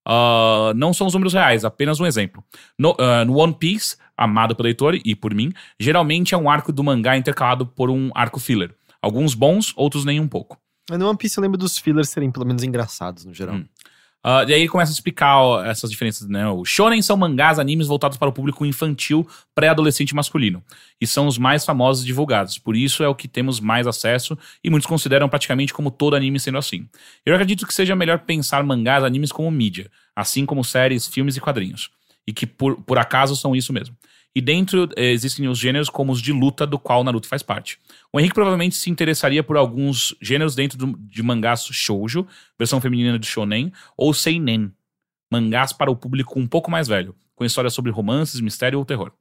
[0.07, 2.43] Ah, não são os números reais, apenas um exemplo.
[2.77, 6.71] No, ah, no One Piece, amado pelo leitor e por mim, geralmente é um arco
[6.71, 8.75] do mangá intercalado por um arco filler.
[9.01, 10.57] Alguns bons, outros nem um pouco.
[10.89, 13.55] Mas no One Piece eu lembro dos fillers serem pelo menos engraçados no geral.
[13.55, 13.65] Hum.
[14.21, 16.45] Ah, e aí ele começa a explicar ó, essas diferenças, né?
[16.49, 20.61] O shonen são mangás, animes voltados para o público infantil, pré-adolescente masculino.
[20.99, 22.57] E são os mais famosos e divulgados.
[22.57, 26.37] Por isso é o que temos mais acesso e muitos consideram praticamente como todo anime
[26.37, 26.89] sendo assim.
[27.25, 31.39] Eu acredito que seja melhor pensar mangás, animes como mídia, assim como séries, filmes e
[31.39, 31.89] quadrinhos.
[32.27, 33.95] E que por, por acaso são isso mesmo.
[34.35, 37.79] E dentro eh, existem os gêneros como os de luta, do qual Naruto faz parte.
[38.13, 42.27] O Henrique provavelmente se interessaria por alguns gêneros dentro do- de mangás shoujo,
[42.57, 44.71] versão feminina de shonen, ou seinen,
[45.31, 49.11] mangás para o público um pouco mais velho, com histórias sobre romances, mistério ou terror.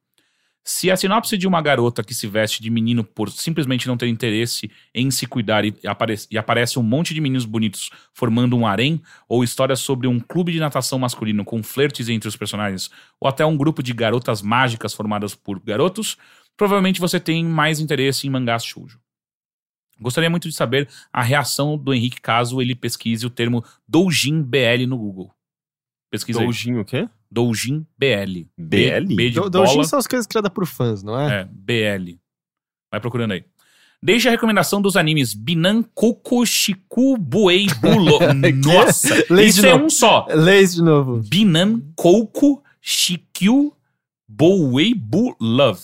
[0.68, 4.06] Se a sinopse de uma garota que se veste de menino por simplesmente não ter
[4.06, 8.66] interesse em se cuidar e, apare e aparece um monte de meninos bonitos formando um
[8.66, 13.26] harém, ou histórias sobre um clube de natação masculino com flertes entre os personagens, ou
[13.26, 16.18] até um grupo de garotas mágicas formadas por garotos,
[16.54, 19.00] provavelmente você tem mais interesse em mangás shoujo.
[19.98, 24.86] Gostaria muito de saber a reação do Henrique caso ele pesquise o termo Doujin BL
[24.86, 25.32] no Google.
[26.10, 26.44] Pesquisa aí.
[26.44, 27.08] Doujin o quê?
[27.30, 28.46] Doujin BL.
[28.56, 29.14] BL?
[29.14, 29.50] B, Do- bola.
[29.50, 31.40] Doujin são as coisas criadas por fãs, não é?
[31.40, 32.16] É, BL.
[32.90, 33.44] Vai procurando aí.
[34.02, 38.18] Deixe a recomendação dos animes Binan Koko Shiku Buei Bulo.
[38.64, 39.84] Nossa, isso é novo.
[39.84, 40.26] um só.
[40.30, 41.20] Lê isso de novo.
[41.28, 43.72] Binan Koko Shikyu
[44.28, 45.80] Buei Bu Love.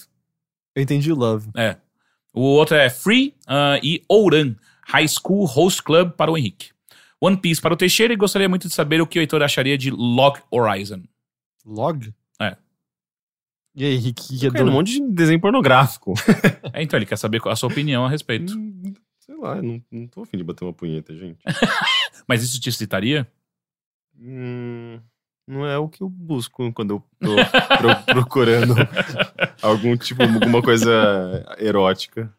[0.76, 1.48] Eu entendi o love.
[1.56, 1.76] É.
[2.32, 4.54] O outro é Free ah, e Ouran,
[4.86, 6.70] High School Host Club para o Henrique.
[7.20, 9.78] One Piece para o Teixeira e gostaria muito de saber o que o Heitor acharia
[9.78, 11.02] de Log Horizon.
[11.64, 12.12] Log?
[12.40, 12.56] É.
[13.74, 16.14] E aí, Rick, que é Cara, um monte de desenho pornográfico.
[16.72, 18.52] É, então, ele quer saber a sua opinião a respeito.
[18.52, 21.38] Hum, Sei lá, não, não tô afim de bater uma punheta, gente.
[22.26, 23.30] Mas isso te excitaria?
[24.18, 24.98] Hum,
[25.46, 28.74] não é o que eu busco quando eu tô pro- procurando
[29.62, 32.32] algum tipo, alguma coisa erótica.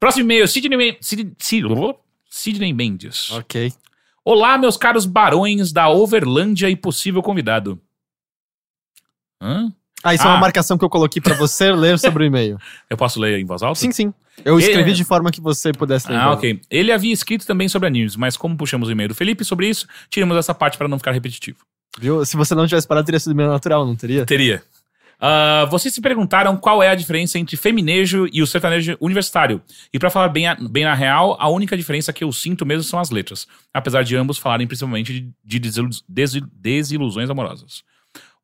[0.00, 1.64] Próximo e-mail, Sidney, Men- Sid- Sid-
[2.30, 3.30] Sidney Mendes.
[3.32, 3.72] Ok.
[4.24, 7.80] Olá, meus caros barões da Overlândia e possível convidado.
[9.40, 9.72] Hã?
[10.04, 10.30] Ah, isso é Ah.
[10.34, 12.58] uma marcação que eu coloquei pra você ler sobre o e-mail.
[12.88, 13.78] Eu posso ler em voz alta?
[13.80, 14.14] Sim, sim.
[14.44, 14.94] Eu escrevi É.
[14.94, 16.18] de forma que você pudesse ler.
[16.18, 16.60] Ah, ok.
[16.70, 19.86] Ele havia escrito também sobre animes, mas como puxamos o e-mail do Felipe sobre isso,
[20.10, 21.58] tiramos essa parte para não ficar repetitivo.
[21.98, 22.24] Viu?
[22.24, 24.24] Se você não tivesse parado, teria sido meio natural, não teria?
[24.26, 24.62] Teria.
[25.18, 29.62] Ah, vocês se perguntaram qual é a diferença entre feminejo e o sertanejo universitário.
[29.92, 32.82] E pra falar bem, a- bem na real, a única diferença que eu sinto mesmo
[32.84, 33.46] são as letras.
[33.72, 37.82] Apesar de ambos falarem principalmente de, de desilu- desi- desilusões amorosas.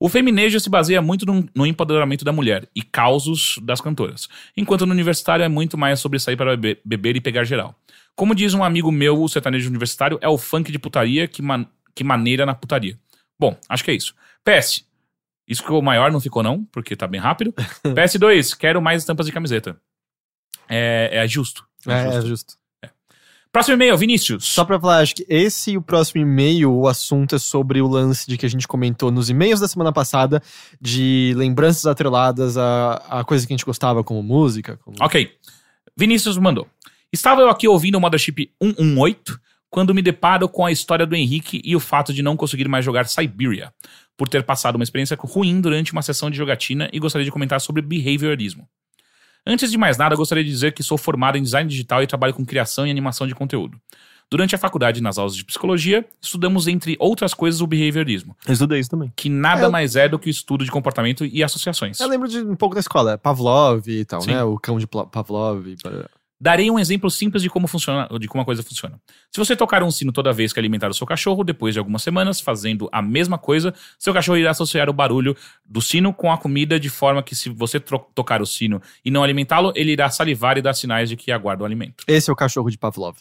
[0.05, 4.85] O feminejo se baseia muito no, no empoderamento da mulher e causos das cantoras, enquanto
[4.85, 7.73] no universitário é muito mais sobre sair para beber, beber e pegar geral.
[8.17, 11.67] Como diz um amigo meu, o sertanejo universitário é o funk de putaria que, man-
[11.95, 12.99] que maneira na putaria.
[13.39, 14.13] Bom, acho que é isso.
[14.45, 14.85] PS,
[15.47, 17.53] isso ficou maior, não ficou não, porque tá bem rápido.
[17.87, 19.81] PS2, quero mais estampas de camiseta.
[20.69, 21.65] É, é justo.
[21.87, 22.19] É, justo.
[22.19, 22.55] é justo.
[23.53, 24.47] Próximo e-mail, Vinícius.
[24.47, 27.87] Só pra falar, acho que esse e o próximo e-mail, o assunto é sobre o
[27.87, 30.43] lance de que a gente comentou nos e-mails da semana passada,
[30.81, 34.79] de lembranças atreladas a, a coisa que a gente gostava, como música.
[34.83, 34.97] Como...
[35.03, 35.31] Ok.
[35.95, 36.67] Vinícius mandou.
[37.13, 39.39] Estava eu aqui ouvindo o Mothership 118
[39.69, 42.85] quando me deparo com a história do Henrique e o fato de não conseguir mais
[42.85, 43.71] jogar Siberia,
[44.17, 47.61] por ter passado uma experiência ruim durante uma sessão de jogatina e gostaria de comentar
[47.61, 48.67] sobre behaviorismo.
[49.47, 52.33] Antes de mais nada, gostaria de dizer que sou formado em design digital e trabalho
[52.35, 53.77] com criação e animação de conteúdo.
[54.31, 58.81] Durante a faculdade, nas aulas de psicologia, estudamos, entre outras coisas, o behaviorismo, Eu estudei
[58.81, 59.13] isso também.
[59.15, 59.69] que nada É.
[59.69, 62.01] mais é do que o estudo de comportamento e associações.
[62.01, 64.31] Eu lembro de um pouco da escola, Pavlov e tal, Sim.
[64.31, 64.43] né?
[64.43, 65.67] O cão de Pavlov.
[65.69, 66.09] e blá, blá.
[66.43, 69.01] Darei um exemplo simples de como funciona, de como a coisa funciona.
[69.31, 72.03] Se você tocar um sino toda vez que alimentar o seu cachorro, depois de algumas
[72.03, 76.37] semanas fazendo a mesma coisa, seu cachorro irá associar o barulho do sino com a
[76.37, 80.59] comida de forma que se você tocar o sino e não alimentá-lo, ele irá salivar
[80.59, 82.03] e dar sinais de que aguarda o alimento.
[82.09, 83.19] Esse é o cachorro de Pavlov.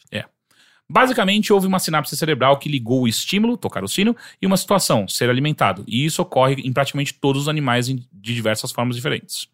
[0.90, 5.08] Basicamente, houve uma sinapse cerebral que ligou o estímulo, tocar o sino, e uma situação,
[5.08, 5.86] ser alimentado.
[5.88, 9.48] E isso ocorre em praticamente todos os animais de diversas formas diferentes.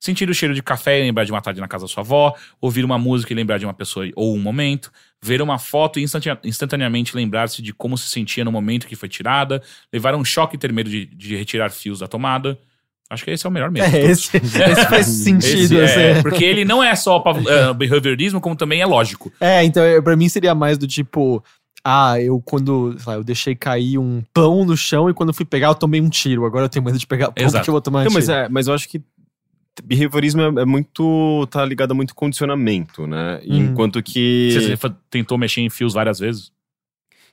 [0.00, 2.34] Sentir o cheiro de café e lembrar de uma tarde na casa da sua avó,
[2.60, 4.92] ouvir uma música e lembrar de uma pessoa ou um momento,
[5.22, 9.08] ver uma foto e instantanea- instantaneamente lembrar-se de como se sentia no momento que foi
[9.08, 9.62] tirada,
[9.92, 12.58] levar um choque e ter medo de, de retirar fios da tomada.
[13.08, 13.94] Acho que esse é o melhor mesmo.
[13.94, 14.58] É, esse, esse
[14.88, 15.74] faz sentido.
[15.82, 16.00] Esse assim.
[16.00, 19.30] é, porque ele não é só eh, behaviorismo, como também é lógico.
[19.40, 21.42] É, então é, pra mim seria mais do tipo.
[21.86, 25.34] Ah, eu quando, sei lá, eu deixei cair um pão no chão e quando eu
[25.34, 26.46] fui pegar eu tomei um tiro.
[26.46, 27.58] Agora eu tenho medo de pegar pão Exato.
[27.60, 28.36] porque eu vou tomar um Não, mas, tiro.
[28.38, 29.02] é, mas eu acho que
[29.82, 31.46] behaviorismo é, é muito.
[31.50, 33.40] tá ligado a muito condicionamento, né?
[33.46, 33.56] Hum.
[33.56, 34.50] Enquanto que.
[34.52, 36.52] Você tentou mexer em fios várias vezes?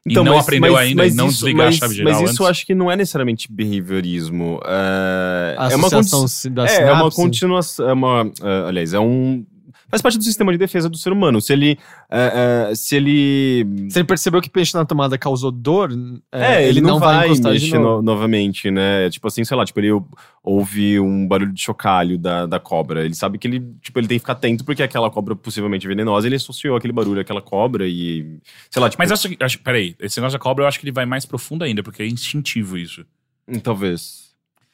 [0.06, 2.40] E não aprendeu ainda, e não desligar a mas, chave geral Mas isso antes.
[2.40, 4.60] eu acho que não é necessariamente behaviorismo.
[4.66, 6.26] É, A é uma, da é, é uma
[6.68, 7.16] sinapse.
[7.16, 7.88] continuação.
[7.90, 9.46] É uma, é, aliás, é um.
[9.92, 11.40] Faz parte do sistema de defesa do ser humano.
[11.40, 11.78] Se ele.
[12.10, 13.90] é, é, se ele.
[13.90, 15.92] Se ele percebeu que peixe na tomada causou dor,
[16.32, 17.98] é, É, ele, não, vai, encostar de mexer novo.
[17.98, 19.10] no- novamente, né?
[19.10, 20.08] Tipo assim, sei lá, tipo, ele ou-
[20.44, 23.06] ouve um barulho de chocalho da, da cobra.
[23.06, 26.26] Ele sabe que ele, tipo, ele tem que ficar atento porque aquela cobra possivelmente venenosa,
[26.28, 28.40] ele associou aquele barulho àquela cobra e.
[28.70, 29.02] Sei lá, tipo.
[29.04, 31.26] Mas acho, que- acho, peraí, esse negócio da cobra eu acho que ele vai mais
[31.26, 33.06] profundo ainda, porque é instintivo isso.
[33.48, 34.31] hum, Talvez.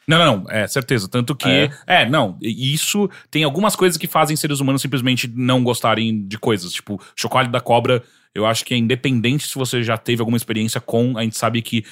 [0.08, 1.08] Não, não, é certeza.
[1.10, 1.50] Tanto que.
[1.50, 1.70] É?
[1.86, 2.38] É, não.
[2.42, 6.72] Isso tem algumas coisas que fazem seres humanos simplesmente não gostarem de coisas.
[6.72, 8.02] Tipo, chocolate da cobra,
[8.34, 11.62] eu acho que é independente se você já teve alguma experiência com, a gente sabe
[11.62, 11.84] que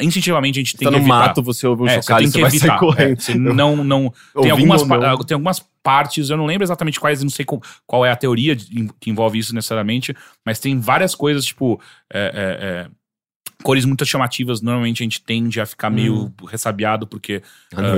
[0.00, 1.18] instintivamente a gente tem tá que no evitar.
[1.18, 2.78] mato, você ouve um É, chocalho, você você tem vai que sair evitar.
[2.78, 3.12] correndo.
[3.12, 5.18] É, você não, não, tem, algumas, não.
[5.18, 8.56] tem algumas partes, eu não lembro exatamente quais, não sei qual, qual é a teoria
[9.00, 10.14] que envolve isso necessariamente,
[10.44, 11.80] mas tem várias coisas, tipo,
[12.12, 12.90] é, é, é,
[13.62, 17.42] cores muito chamativas, normalmente a gente tende a ficar meio ressabiado, porque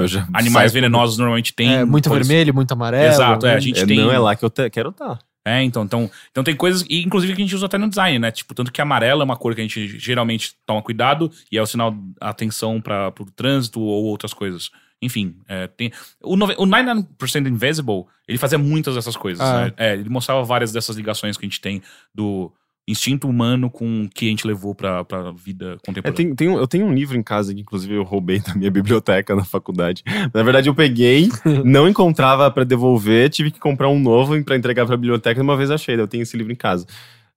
[0.06, 1.72] já animais venenosos normalmente têm.
[1.74, 3.12] É, muito cores- vermelho, muito amarelo.
[3.12, 3.56] Exato, é, né?
[3.56, 3.98] a gente É, tem.
[3.98, 5.18] Não é lá que eu te- quero estar.
[5.44, 8.16] É, então, então, então tem coisas, e inclusive que a gente usa até no design,
[8.20, 8.30] né?
[8.30, 11.62] Tipo, tanto que amarelo é uma cor que a gente geralmente toma cuidado e é
[11.62, 14.70] o sinal de atenção para o trânsito ou outras coisas.
[15.00, 15.90] Enfim, é, tem.
[16.22, 19.64] O, o 99% Invisible, ele fazia muitas dessas coisas, Ah.
[19.64, 19.72] né?
[19.76, 21.82] É, ele mostrava várias dessas ligações que a gente tem
[22.14, 22.52] do
[22.88, 26.12] instinto humano com o que a gente levou pra, pra vida É, contemporânea.
[26.16, 28.70] tem, tem um- eu tenho um livro em casa que, inclusive, eu roubei da minha
[29.04, 30.02] biblioteca na faculdade.
[30.34, 31.28] Na verdade, eu peguei,
[31.64, 35.56] não encontrava pra devolver, tive que comprar um novo pra entregar pra biblioteca e uma
[35.56, 35.94] vez achei.
[35.98, 36.84] Eu tenho esse livro em casa.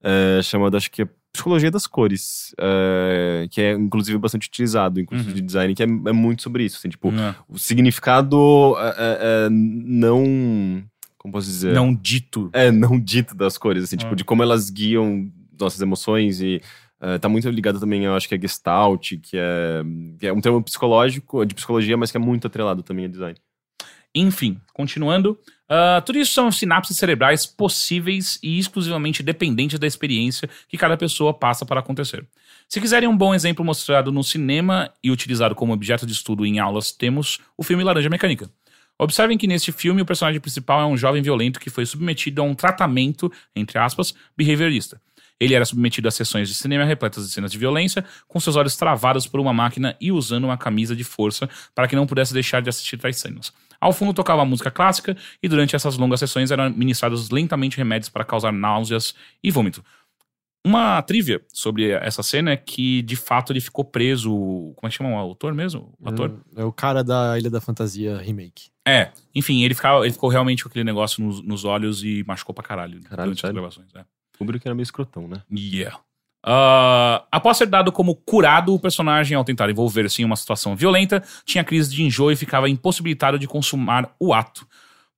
[0.03, 5.29] É, chamado, acho que é Psicologia das Cores, é, que é, inclusive, bastante utilizado, inclusive,
[5.31, 5.35] Uhum.
[5.35, 6.77] de design, que é, é muito sobre isso.
[6.77, 7.35] Assim, tipo, É.
[7.49, 8.95] o significado é, é,
[9.47, 10.83] é, não.
[11.25, 11.73] Como posso dizer?
[11.73, 12.51] Não dito.
[12.53, 13.99] É, não dito das cores, assim, Ah.
[14.03, 15.27] tipo, de como elas guiam
[15.59, 16.61] nossas emoções e
[17.01, 19.81] eh, tá muito ligado também, eu acho que é Gestalt, que é,
[20.19, 23.35] que é um termo psicológico, de psicologia, mas que é muito atrelado também a design.
[24.13, 25.35] Enfim, continuando.
[25.67, 31.33] ah, tudo isso são sinapses cerebrais possíveis e exclusivamente dependentes da experiência que cada pessoa
[31.33, 32.23] passa para acontecer.
[32.69, 36.59] Se quiserem um bom exemplo mostrado no cinema e utilizado como objeto de estudo em
[36.59, 38.47] aulas, temos o filme Laranja Mecânica.
[38.97, 42.45] Observem que neste filme o personagem principal é um jovem violento que foi submetido a
[42.45, 45.01] um tratamento, entre aspas, behaviorista.
[45.37, 48.77] Ele era submetido a sessões de cinema repletas de cenas de violência, com seus olhos
[48.77, 52.61] travados por uma máquina e usando uma camisa de força para que não pudesse deixar
[52.61, 53.51] de assistir tais cenas.
[53.79, 58.23] Ao fundo tocava música clássica e durante essas longas sessões eram ministrados lentamente remédios para
[58.23, 59.13] causar náuseas
[59.43, 59.83] e vômito.
[60.65, 64.31] Uma trivia sobre essa cena é que, de fato, ele ficou preso.
[64.75, 65.93] Como é que chama o autor mesmo?
[65.99, 66.41] O ator?
[66.55, 68.69] É o cara da Ilha da Fantasia remake.
[68.87, 72.53] É, enfim, ele, ficava, ele ficou realmente com aquele negócio nos, nos olhos e machucou
[72.53, 73.87] pra caralho, Caralho, durante as gravações.
[73.95, 74.05] É.
[74.37, 75.41] Kubrick era meio escrotão, né?
[75.51, 75.99] Yeah.
[76.47, 81.23] Ah, após ser dado como curado, o personagem, ao tentar envolver-se em uma situação violenta,
[81.43, 84.67] tinha crise de enjoo e ficava impossibilitado de consumar o ato.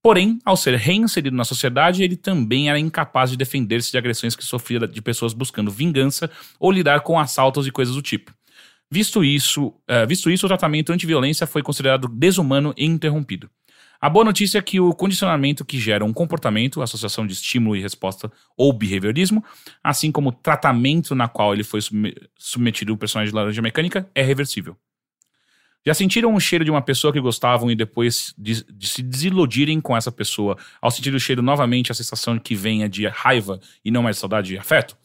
[0.01, 4.45] Porém, ao ser reinserido na sociedade, ele também era incapaz de defender-se de agressões que
[4.45, 8.33] sofria de pessoas buscando vingança ou lidar com assaltos e coisas do tipo.
[8.89, 13.49] Visto isso, eh, visto isso, o tratamento antiviolência foi considerado desumano e interrompido.
[13.99, 17.81] A boa notícia é que o condicionamento que gera um comportamento, associação de estímulo e
[17.81, 19.43] resposta ou behaviorismo,
[19.83, 24.09] assim como o tratamento na qual ele foi subme- submetido o personagem de Laranja Mecânica,
[24.13, 24.77] é reversível.
[25.85, 29.79] Já sentiram o cheiro de uma pessoa que gostavam e depois de, de se desiludirem
[29.79, 33.89] com essa pessoa, ao sentir o cheiro novamente, a sensação que venha de raiva e
[33.89, 34.97] não mais saudade e afeto?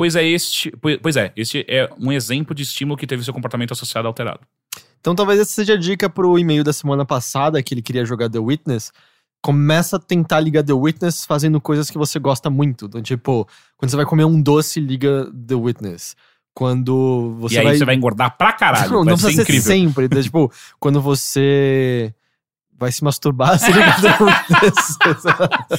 [0.00, 0.72] Pois é, este,
[1.02, 4.40] pois, é, este é um exemplo de estímulo que teve seu comportamento associado alterado.
[4.98, 8.30] Então talvez essa seja a dica pro e-mail da semana passada, que ele queria jogar
[8.30, 8.92] The Witness.
[9.42, 12.86] Começa a tentar ligar The Witness fazendo coisas que você gosta muito.
[12.86, 13.46] Então, tipo,
[13.76, 16.16] quando você vai comer um doce, liga The Witness.
[16.54, 17.76] Quando você e aí vai...
[17.76, 18.88] você vai engordar pra caralho.
[19.04, 19.86] Não, vai não ser precisa ser incrível.
[19.90, 20.04] sempre.
[20.06, 22.14] então, tipo, quando você
[22.80, 24.96] vai se masturbar, The Witness.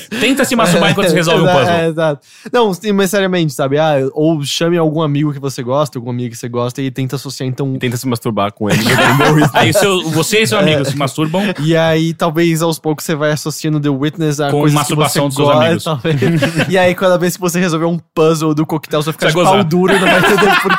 [0.21, 1.73] Tenta se masturbar enquanto você resolve o Exato, puzzle.
[1.75, 2.27] É, exato.
[2.53, 3.79] Não, mas seriamente, sabe?
[3.79, 7.15] Ah, ou chame algum amigo que você gosta, alguma amiga que você gosta e tenta
[7.15, 7.73] associar, então.
[7.75, 8.79] E tenta se masturbar com ele.
[8.81, 9.51] Isso.
[9.53, 11.41] Aí seu, você e seu amigo se masturbam.
[11.59, 15.35] E aí, talvez aos poucos você vai associando The Witness a Com coisas masturbação que
[15.35, 15.83] dos você seus gosta, amigos.
[15.83, 16.69] talvez.
[16.69, 19.31] E aí, cada vez que você resolver um puzzle do coquetel, você vai ficar Você
[19.31, 19.67] de vai pau gozar.
[19.69, 20.77] duro e não vai entender por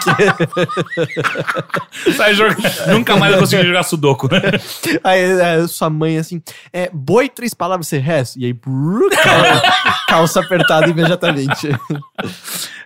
[2.04, 2.12] quê.
[2.16, 2.62] Sai jogando.
[2.88, 4.28] Nunca mais eu consegui jogar Sudoku.
[5.02, 8.38] Aí é, sua mãe assim, é, boi, três palavras, você resta.
[8.38, 11.68] E aí, brrr, cal- calça apertada imediatamente.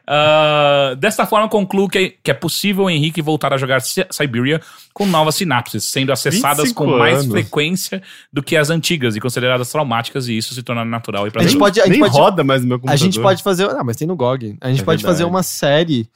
[0.08, 4.60] Ah, desta forma, concluo que, que é possível o Henrique voltar a jogar Si- Siberia
[4.94, 7.32] com novas sinapses, sendo acessadas 25 com mais anos.
[7.32, 8.00] frequência
[8.32, 11.58] do que as antigas e consideradas traumáticas, e isso se tornar natural e A gente
[11.58, 11.58] prazeroso.
[11.58, 13.04] pode, a gente Nem pode, roda mais no meu a computador.
[13.04, 13.68] gente pode fazer.
[13.70, 14.56] Ah, mas tem no GOG.
[14.60, 15.34] A gente É pode fazer verdade.
[15.36, 16.08] uma série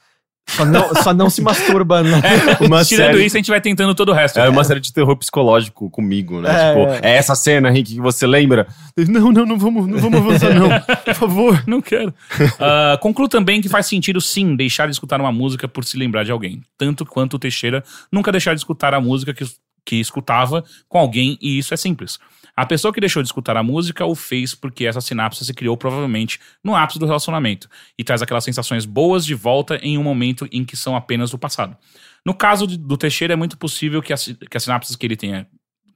[0.47, 2.19] Só não, só não se masturba, não.
[2.65, 4.37] Uma Tirando série- isso, a gente vai tentando todo o resto.
[4.39, 6.49] É uma série de terror psicológico comigo, né?
[6.49, 8.67] É, tipo, é essa cena, Henrique, que você lembra?
[9.07, 10.69] Não, não, não vamos, não vamos avançar, não.
[11.05, 11.63] Por favor.
[11.67, 12.13] Não quero.
[12.59, 16.23] Ah, concluo também que faz sentido, sim, deixar de escutar uma música por se lembrar
[16.25, 16.61] de alguém.
[16.77, 19.45] Tanto quanto o Teixeira nunca deixar de escutar a música que,
[19.85, 22.19] que escutava com alguém, e isso é simples.
[22.61, 25.75] A pessoa que deixou de escutar a música o fez porque essa sinapse se criou
[25.75, 27.67] provavelmente no ápice do relacionamento
[27.97, 31.39] e traz aquelas sensações boas de volta em um momento em que são apenas do
[31.39, 31.75] passado.
[32.23, 35.47] No caso do Teixeira, é muito possível que as, que as sinapses que ele tenha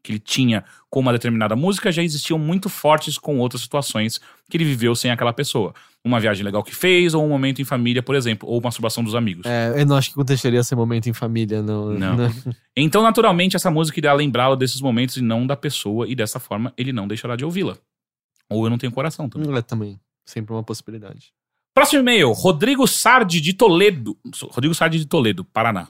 [0.05, 4.55] que ele tinha com uma determinada música já existiam muito fortes com outras situações que
[4.55, 5.73] ele viveu sem aquela pessoa.
[6.03, 9.15] Uma viagem legal que fez, ou um momento em família, por exemplo, ou masturbação dos
[9.15, 9.47] amigos.
[9.47, 11.89] É, eu não acho que aconteceria esse momento em família, não.
[11.89, 12.15] Não.
[12.77, 16.71] Então, naturalmente, essa música irá lembrá-lo desses momentos e não da pessoa, e dessa forma
[16.77, 17.77] ele não deixará de ouvi-la.
[18.49, 19.57] Ou eu não tenho coração também.
[19.57, 19.99] É também.
[20.25, 21.33] Sempre uma possibilidade.
[21.73, 24.15] Próximo e-mail, Rodrigo Sardi de Toledo.
[24.49, 25.87] Rodrigo Sardi de Toledo, Paraná.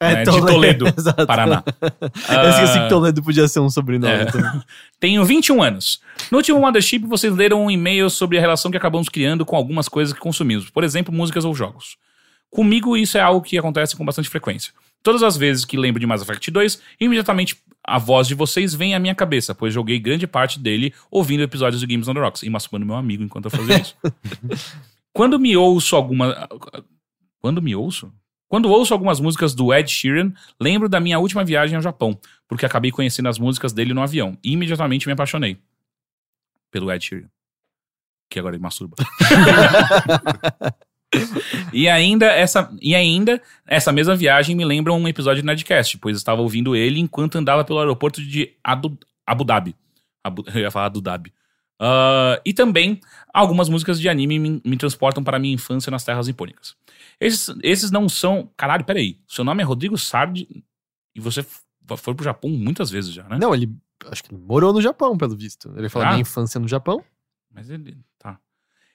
[0.00, 1.26] É, de Toledo, Toledo, exato.
[1.26, 1.62] Paraná.
[1.80, 4.12] Eu esqueci que Toledo podia ser um sobrenome.
[4.12, 4.24] É.
[4.26, 4.62] também.
[5.00, 6.00] Tenho 21 anos.
[6.30, 9.88] No último Mothership, vocês leram um e-mail sobre a relação que acabamos criando com algumas
[9.88, 11.96] coisas que consumimos, por exemplo, músicas ou jogos.
[12.50, 14.72] Comigo, isso é algo que acontece com bastante frequência.
[15.02, 18.94] Todas as vezes que lembro de Mass Effect 2, imediatamente a voz de vocês vem
[18.94, 22.42] à minha cabeça, pois joguei grande parte dele ouvindo episódios do Games on the Rocks
[22.42, 23.96] e masturbando meu amigo enquanto eu fazia isso.
[25.12, 26.48] Quando me ouço alguma.
[27.40, 28.12] Quando me ouço?
[28.48, 32.18] Quando ouço algumas músicas do Ed Sheeran, lembro da minha última viagem ao Japão,
[32.48, 35.58] porque acabei conhecendo as músicas dele no avião e imediatamente me apaixonei
[36.70, 37.28] pelo Ed Sheeran.
[38.30, 38.96] Que agora ele masturba.
[41.72, 46.16] e, ainda essa, e ainda, essa mesma viagem me lembra um episódio do Nerdcast, pois
[46.16, 49.74] estava ouvindo ele enquanto andava pelo aeroporto de Adu- Abu Dhabi.
[50.22, 51.32] Abu, eu ia falar Abu Dhabi.
[51.80, 53.00] Ah, e também
[53.32, 56.74] algumas músicas de anime me, me transportam para a minha infância nas terras nipônicas.
[57.20, 58.50] Esses, esses não são.
[58.56, 59.18] Caralho, peraí.
[59.26, 60.46] Seu nome é Rodrigo Sardi
[61.14, 61.44] e você
[61.96, 63.38] foi pro Japão muitas vezes já, né?
[63.40, 63.72] Não, ele.
[64.10, 65.72] Acho que ele morou no Japão, pelo visto.
[65.76, 66.10] Ele falou Ah.
[66.12, 67.02] minha infância no Japão.
[67.52, 67.98] Mas ele.
[68.18, 68.38] Tá.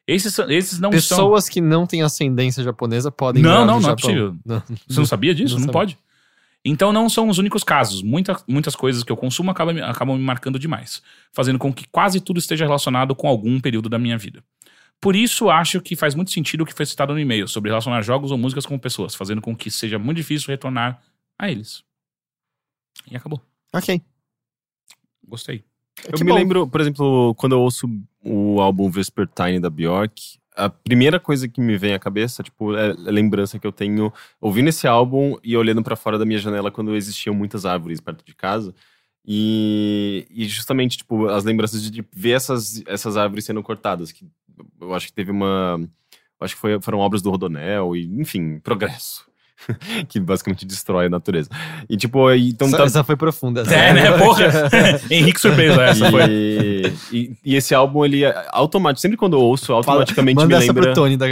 [0.08, 0.98] Esses, são- esses não são.
[1.00, 3.96] Pessoas que não têm ascendência japonesa podem Não, não, no não é Japão.
[3.98, 4.36] possível.
[4.46, 4.64] Não.
[4.88, 5.60] Você não sabia disso?
[5.60, 5.98] Não Não, pode.
[6.66, 8.02] Então não são os únicos casos.
[8.02, 11.88] Muita, muitas coisas que eu consumo acabam, me- acabam me marcando demais, fazendo com que
[11.90, 14.44] quase tudo esteja relacionado com algum período da minha vida.
[15.02, 18.02] Por isso, acho que faz muito sentido o que foi citado no e-mail sobre relacionar
[18.02, 21.02] jogos ou músicas com pessoas, fazendo com que seja muito difícil retornar
[21.38, 21.84] a eles.
[23.12, 23.42] E acabou.
[23.74, 24.02] Ok.
[25.28, 25.66] Gostei.
[26.06, 26.36] Eu Que me bom.
[26.38, 27.88] lembro, por exemplo, quando eu ouço
[28.24, 32.92] o álbum Vespertine da Bjork, a primeira coisa que me vem à cabeça, tipo, é
[32.92, 36.72] a lembrança que eu tenho ouvindo esse álbum e olhando pra fora da minha janela
[36.72, 38.74] quando existiam muitas árvores perto de casa.
[39.26, 44.26] E, e justamente, tipo, as lembranças de, de ver essas, essas árvores sendo cortadas, que
[44.80, 45.80] eu acho que teve uma...
[46.40, 49.26] acho que foi- foram obras do Rodonel e, enfim, progresso.
[50.10, 51.50] que basicamente destrói a natureza.
[51.90, 53.62] E, tipo, aí, então essa, tá, essa foi profunda.
[53.62, 53.74] essa.
[53.74, 54.18] É, né?
[54.18, 54.46] Porra!
[55.10, 56.24] Henrique surpresa essa foi.
[56.30, 59.02] e, e, e esse álbum, ele é automático.
[59.02, 60.84] Sempre quando eu ouço, automaticamente Manda me essa lembra.
[60.94, 61.28] pro Tony da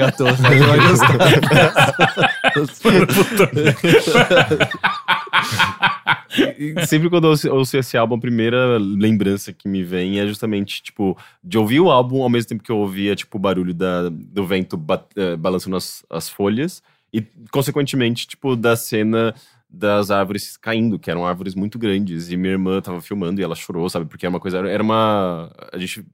[6.57, 10.27] E sempre quando eu ouço, ouço esse álbum, a primeira lembrança que me vem é
[10.27, 13.73] justamente, tipo, de ouvir o álbum ao mesmo tempo que eu ouvia, tipo, o barulho
[13.73, 16.81] da, do vento bat- eh, balançando as, as folhas.
[17.13, 17.21] E,
[17.51, 19.35] consequentemente, tipo, da cena
[19.69, 22.29] das árvores caindo, que eram árvores muito grandes.
[22.29, 24.05] E minha irmã tava filmando e ela chorou, sabe?
[24.05, 24.57] Porque era uma coisa.
[24.67, 25.51] Era uma.
[25.71, 26.05] A gente.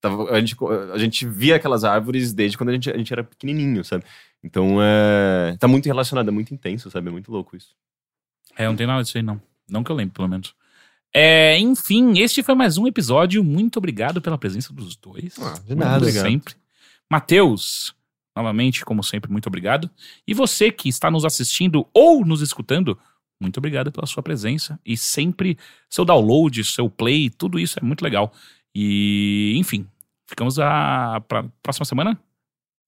[0.00, 0.56] Tava, a, gente,
[0.92, 4.04] a gente via aquelas árvores desde quando a gente, a gente era pequenininho, sabe?
[4.42, 5.56] Então é.
[5.58, 7.08] Tá muito relacionado, é muito intenso, sabe?
[7.08, 7.74] É muito louco isso.
[8.56, 9.40] É, não tem nada disso aí, não.
[9.68, 10.54] Não que eu lembre, pelo menos.
[11.14, 13.44] É, enfim, este foi mais um episódio.
[13.44, 15.38] Muito obrigado pela presença dos dois.
[15.38, 16.10] Ah, de Como nada.
[16.10, 16.54] sempre.
[17.10, 17.94] Matheus,
[18.36, 19.90] novamente, como sempre, muito obrigado.
[20.26, 22.98] E você que está nos assistindo ou nos escutando,
[23.40, 24.78] muito obrigado pela sua presença.
[24.84, 28.32] E sempre seu download, seu play, tudo isso é muito legal.
[28.74, 29.86] E, enfim,
[30.26, 32.18] ficamos a pra próxima semana.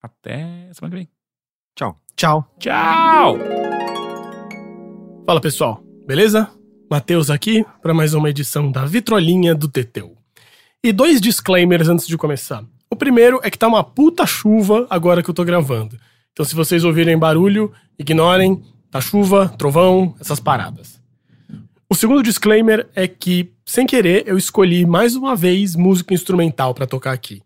[0.02, 1.08] Até semana que vem.
[1.76, 2.00] Tchau.
[2.58, 3.38] Tchau!
[5.26, 6.50] Fala pessoal, beleza?
[6.90, 10.16] Matheus aqui para mais uma edição da Vitrolinha do Teteu.
[10.82, 12.64] E dois disclaimers antes de começar.
[12.94, 15.98] O primeiro é que tá uma puta chuva agora que eu tô gravando.
[16.32, 21.02] Então se vocês ouvirem barulho, ignorem, tá chuva, trovão, essas paradas.
[21.90, 26.86] O segundo disclaimer é que, sem querer, eu escolhi mais uma vez música instrumental pra
[26.86, 27.42] tocar aqui.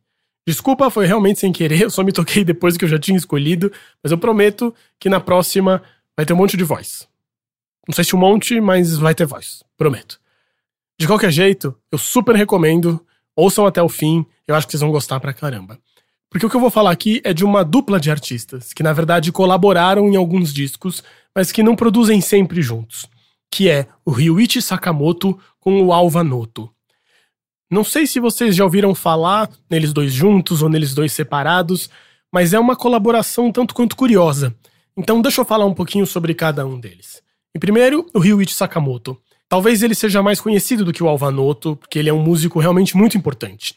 [0.46, 3.72] Desculpa, foi realmente sem querer, eu só me toquei depois que eu já tinha escolhido,
[4.02, 5.82] mas eu prometo que na próxima
[6.14, 7.08] vai ter um monte de voz.
[7.88, 9.64] Não sei se um monte, mas vai ter voz.
[9.78, 10.20] Prometo.
[11.00, 13.02] De qualquer jeito, eu super recomendo.
[13.38, 14.26] Ouçam até o fim.
[14.48, 15.78] Eu acho que vocês vão gostar pra caramba.
[16.28, 18.92] Porque o que eu vou falar aqui é de uma dupla de artistas, que na
[18.92, 23.06] verdade colaboraram em alguns discos, mas que não produzem sempre juntos,
[23.48, 26.68] que é o Ryuichi Sakamoto com o Alva Noto.
[27.70, 31.88] Não sei se vocês já ouviram falar neles dois juntos ou neles dois separados,
[32.32, 34.52] mas é uma colaboração tanto quanto curiosa.
[34.96, 37.22] Então deixa eu falar um pouquinho sobre cada um deles.
[37.54, 39.16] Em primeiro, o Ryuichi Sakamoto.
[39.48, 42.96] Talvez ele seja mais conhecido do que o Alvanoto, porque ele é um músico realmente
[42.96, 43.74] muito importante.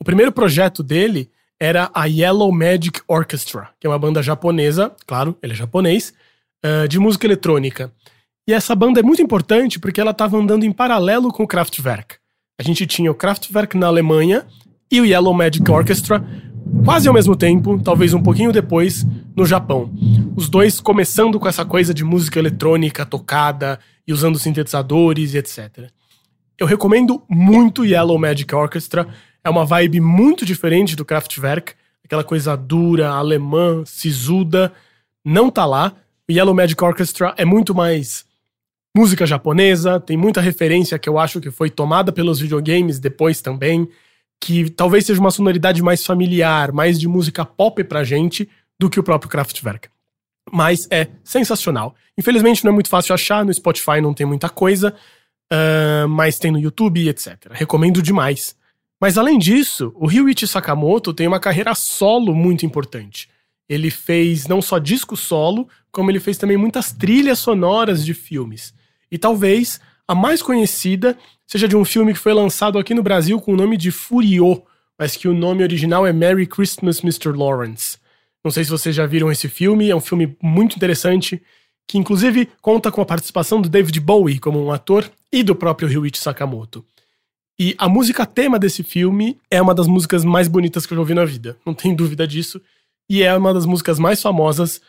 [0.00, 5.36] O primeiro projeto dele era a Yellow Magic Orchestra, que é uma banda japonesa, claro,
[5.42, 6.12] ele é japonês,
[6.64, 7.92] uh, de música eletrônica.
[8.48, 12.16] E essa banda é muito importante porque ela estava andando em paralelo com o Kraftwerk.
[12.58, 14.46] A gente tinha o Kraftwerk na Alemanha
[14.90, 16.24] e o Yellow Magic Orchestra
[16.84, 19.92] quase ao mesmo tempo, talvez um pouquinho depois, no Japão.
[20.36, 25.88] Os dois começando com essa coisa de música eletrônica tocada e usando sintetizadores e etc.
[26.58, 29.08] Eu recomendo muito Yellow Magic Orchestra.
[29.42, 31.74] É uma vibe muito diferente do Kraftwerk,
[32.04, 34.72] aquela coisa dura, alemã, sisuda.
[35.24, 35.92] Não tá lá.
[36.28, 38.24] O Yellow Magic Orchestra é muito mais
[38.96, 43.88] música japonesa, tem muita referência que eu acho que foi tomada pelos videogames depois também,
[44.40, 48.48] que talvez seja uma sonoridade mais familiar, mais de música pop pra gente
[48.78, 49.88] do que o próprio Kraftwerk.
[50.52, 51.94] Mas é sensacional.
[52.18, 54.94] Infelizmente não é muito fácil achar, no Spotify não tem muita coisa,
[55.52, 57.48] uh, mas tem no YouTube, etc.
[57.50, 58.56] Recomendo demais.
[59.00, 63.28] Mas além disso, o Ryuichi Sakamoto tem uma carreira solo muito importante.
[63.68, 68.74] Ele fez não só disco solo, como ele fez também muitas trilhas sonoras de filmes.
[69.10, 71.16] E talvez a mais conhecida
[71.46, 74.62] seja de um filme que foi lançado aqui no Brasil com o nome de Furiô,
[74.98, 77.32] mas que o nome original é Merry Christmas, Mr.
[77.32, 77.98] Lawrence.
[78.44, 81.42] Não sei se vocês já viram esse filme, é um filme muito interessante,
[81.88, 85.88] que inclusive conta com a participação do David Bowie como um ator e do próprio
[85.88, 86.84] Ryuichi Sakamoto.
[87.58, 91.00] E a música tema desse filme é uma das músicas mais bonitas que eu já
[91.00, 92.60] ouvi na vida, não tem dúvida disso,
[93.08, 94.80] e é uma das músicas mais famosas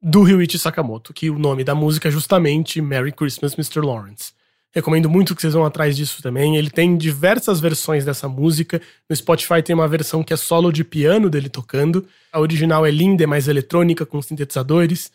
[0.00, 3.80] do Ryuichi Sakamoto, que o nome da música é justamente Merry Christmas, Mr.
[3.80, 4.32] Lawrence.
[4.74, 6.56] Recomendo muito que vocês vão atrás disso também.
[6.56, 8.80] Ele tem diversas versões dessa música.
[9.08, 12.06] No Spotify tem uma versão que é solo de piano dele tocando.
[12.32, 15.12] A original é linda, é mais eletrônica, com sintetizadores.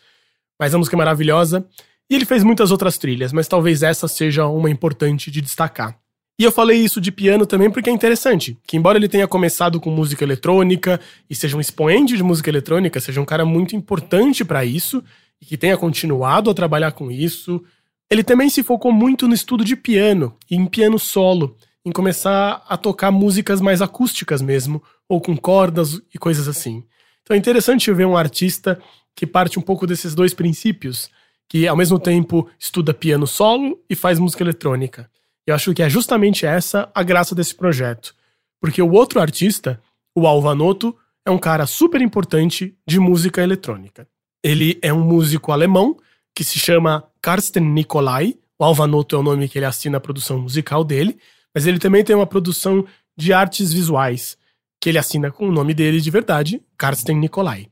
[0.60, 1.66] Mas a música é maravilhosa.
[2.10, 5.98] E ele fez muitas outras trilhas, mas talvez essa seja uma importante de destacar.
[6.40, 9.80] E eu falei isso de piano também porque é interessante, que embora ele tenha começado
[9.80, 14.44] com música eletrônica e seja um expoente de música eletrônica, seja um cara muito importante
[14.44, 15.02] para isso
[15.42, 17.62] e que tenha continuado a trabalhar com isso,
[18.10, 22.64] ele também se focou muito no estudo de piano, e em piano solo, em começar
[22.68, 26.84] a tocar músicas mais acústicas mesmo, ou com cordas e coisas assim.
[27.22, 28.80] Então é interessante ver um artista
[29.14, 31.10] que parte um pouco desses dois princípios,
[31.48, 35.10] que ao mesmo tempo estuda piano solo e faz música eletrônica.
[35.46, 38.14] Eu acho que é justamente essa a graça desse projeto.
[38.60, 39.80] Porque o outro artista,
[40.14, 44.06] o Alvanoto, é um cara super importante de música eletrônica.
[44.42, 45.96] Ele é um músico alemão
[46.38, 48.36] que se chama Karsten Nicolai.
[48.56, 51.18] O Alvanoto é o nome que ele assina a produção musical dele,
[51.52, 52.86] mas ele também tem uma produção
[53.16, 54.38] de artes visuais,
[54.80, 57.66] que ele assina com o nome dele de verdade, Karsten Nicolai.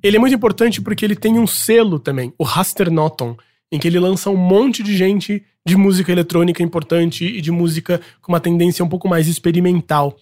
[0.00, 3.36] Ele é muito importante porque ele tem um selo também, o Rasternoton,
[3.72, 8.00] em que ele lança um monte de gente de música eletrônica importante e de música
[8.22, 10.16] com uma tendência um pouco mais experimental,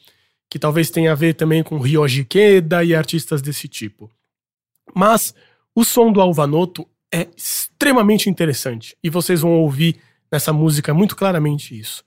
[0.49, 4.11] que talvez tenha a ver também com Ryoji Keda e artistas desse tipo.
[4.95, 5.35] Mas
[5.75, 8.97] o som do Alvanoto é extremamente interessante.
[9.03, 9.97] E vocês vão ouvir
[10.31, 12.05] nessa música muito claramente isso.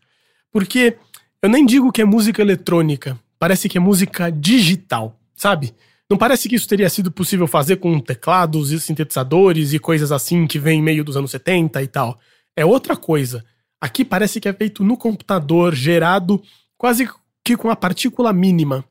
[0.51, 0.97] Porque
[1.41, 5.73] eu nem digo que é música eletrônica, parece que é música digital, sabe?
[6.09, 10.47] Não parece que isso teria sido possível fazer com teclados e sintetizadores e coisas assim
[10.47, 12.19] que vem meio dos anos 70 e tal.
[12.55, 13.45] É outra coisa.
[13.79, 16.41] Aqui parece que é feito no computador, gerado
[16.77, 17.07] quase
[17.43, 18.83] que com a partícula mínima.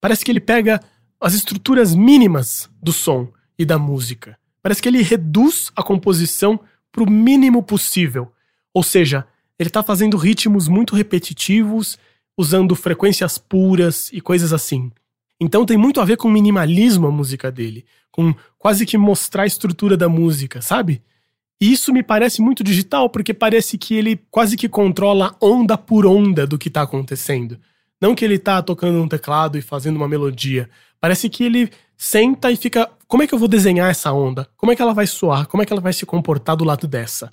[0.00, 0.80] Parece que ele pega
[1.20, 4.36] as estruturas mínimas do som e da música
[4.68, 6.60] Parece que ele reduz a composição
[6.92, 8.30] para o mínimo possível.
[8.74, 9.26] Ou seja,
[9.58, 11.96] ele está fazendo ritmos muito repetitivos,
[12.36, 14.92] usando frequências puras e coisas assim.
[15.40, 19.46] Então tem muito a ver com minimalismo a música dele, com quase que mostrar a
[19.46, 21.00] estrutura da música, sabe?
[21.58, 26.04] E isso me parece muito digital, porque parece que ele quase que controla onda por
[26.04, 27.58] onda do que está acontecendo.
[27.98, 30.68] Não que ele está tocando um teclado e fazendo uma melodia.
[31.00, 32.90] Parece que ele senta e fica.
[33.08, 34.46] Como é que eu vou desenhar essa onda?
[34.54, 35.48] Como é que ela vai soar?
[35.48, 37.32] Como é que ela vai se comportar do lado dessa?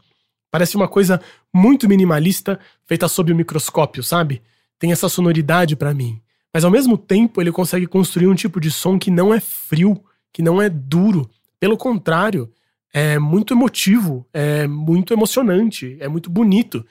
[0.50, 1.20] Parece uma coisa
[1.54, 4.42] muito minimalista, feita sob o microscópio, sabe?
[4.80, 6.22] Tem essa sonoridade para mim.
[6.54, 10.02] Mas ao mesmo tempo, ele consegue construir um tipo de som que não é frio,
[10.32, 11.30] que não é duro.
[11.60, 12.50] Pelo contrário,
[12.94, 16.86] é muito emotivo, é muito emocionante, é muito bonito.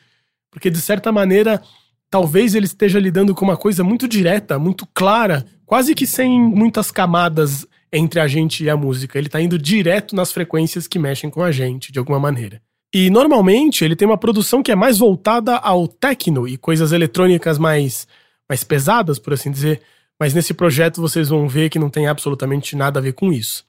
[0.51, 1.63] Porque de certa maneira
[2.11, 6.91] talvez ele esteja lidando com uma coisa muito direta, muito clara, quase que sem muitas
[6.91, 9.17] camadas entre a gente e a música.
[9.19, 12.61] Ele tá indo direto nas frequências que mexem com a gente, de alguma maneira.
[12.93, 17.59] E normalmente ele tem uma produção que é mais voltada ao techno e coisas eletrônicas
[17.59, 18.07] mais,
[18.49, 19.81] mais pesadas, por assim dizer.
[20.19, 23.65] Mas nesse projeto vocês vão ver que não tem absolutamente nada a ver com isso.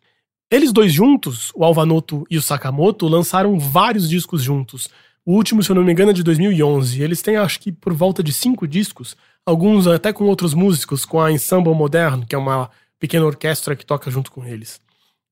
[0.52, 4.88] Eles dois juntos, o Alvanoto e o Sakamoto, lançaram vários discos juntos.
[5.26, 7.02] O último, se eu não me engano, é de 2011.
[7.02, 11.20] Eles têm, acho que, por volta de cinco discos, alguns até com outros músicos, com
[11.20, 12.70] a Ensemble Moderno, que é uma
[13.00, 14.80] pequena orquestra que toca junto com eles.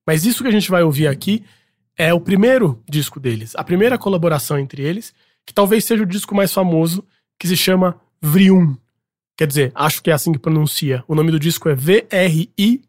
[0.06, 1.44] Mas isso que a gente vai ouvir aqui
[1.96, 5.14] é o primeiro disco deles, a primeira colaboração entre eles,
[5.46, 7.06] que talvez seja o disco mais famoso,
[7.38, 8.76] que se chama Vrium.
[9.36, 11.04] Quer dizer, acho que é assim que pronuncia.
[11.08, 12.84] O nome do disco é V-R-I-O-O-N.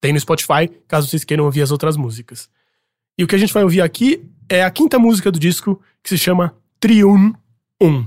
[0.00, 2.48] Tem no Spotify, caso vocês queiram ouvir as outras músicas.
[3.18, 6.08] E o que a gente vai ouvir aqui é a quinta música do disco, que
[6.08, 7.32] se chama Triun
[7.82, 8.06] 1.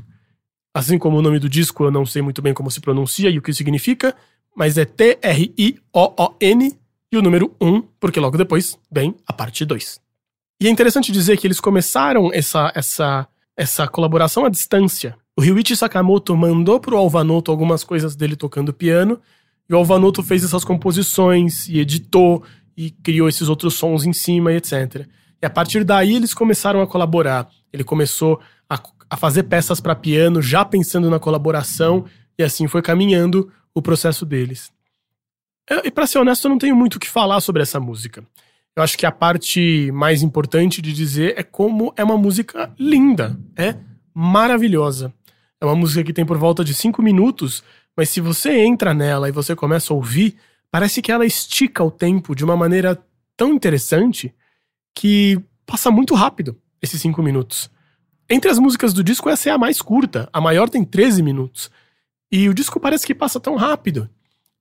[0.73, 3.37] Assim como o nome do disco, eu não sei muito bem como se pronuncia e
[3.37, 4.15] o que significa,
[4.59, 6.73] mas é T-R-I-O-O-N
[7.09, 10.01] e o número 1, porque logo depois vem a parte 2.
[10.61, 13.25] E é interessante dizer que eles começaram essa, essa,
[13.55, 15.15] essa colaboração à distância.
[15.37, 19.17] O Ryuichi Sakamoto mandou pro Alvanoto algumas coisas dele tocando piano,
[19.69, 22.43] e o Alvanoto fez essas composições e editou
[22.75, 25.07] e criou esses outros sons em cima e etc.
[25.41, 27.47] E a partir daí eles começaram a colaborar.
[27.71, 28.77] Ele começou a,
[29.09, 32.03] a fazer peças para piano, já pensando na colaboração,
[32.37, 34.71] e assim foi caminhando o processo deles.
[35.69, 38.23] Eu, e para ser honesto, eu não tenho muito o que falar sobre essa música.
[38.75, 43.37] Eu acho que a parte mais importante de dizer é como é uma música linda,
[43.55, 43.75] é
[44.13, 45.13] maravilhosa.
[45.61, 47.63] É uma música que tem por volta de cinco minutos,
[47.95, 50.37] mas se você entra nela e você começa a ouvir,
[50.71, 52.97] parece que ela estica o tempo de uma maneira
[53.35, 54.33] tão interessante
[54.95, 57.69] que passa muito rápido esses cinco minutos.
[58.29, 61.69] Entre as músicas do disco, essa é a mais curta, a maior tem 13 minutos.
[62.31, 64.09] E o disco parece que passa tão rápido.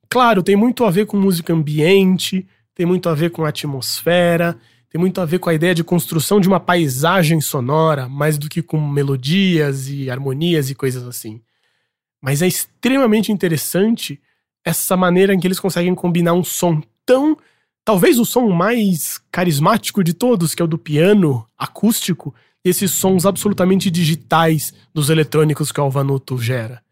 [0.08, 4.58] Claro, tem muito a ver com música ambiente, tem muito a ver com atmosfera,
[4.90, 8.48] tem muito a ver com a ideia de construção de uma paisagem sonora, mais do
[8.48, 11.42] que com melodias e harmonias e coisas assim.
[12.22, 14.20] Mas é extremamente interessante
[14.64, 17.36] essa maneira em que eles conseguem combinar um som tão.
[17.84, 22.34] Talvez o som mais carismático de todos, que é o do piano acústico,
[22.64, 26.82] e esses sons absolutamente digitais dos eletrônicos que o Alvanuto gera.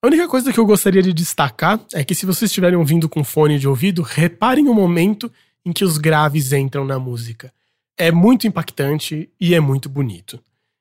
[0.00, 3.24] A única coisa que eu gostaria de destacar é que se vocês estiverem ouvindo com
[3.24, 5.30] fone de ouvido, reparem o momento
[5.66, 7.52] em que os graves entram na música.
[7.96, 10.38] É muito impactante e é muito bonito.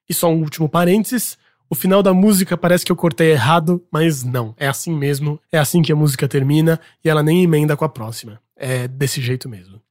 [0.08, 1.36] E só um último parênteses:
[1.68, 5.58] o final da música parece que eu cortei errado, mas não, é assim mesmo, é
[5.58, 8.40] assim que a música termina e ela nem emenda com a próxima.
[8.56, 9.82] É desse jeito mesmo.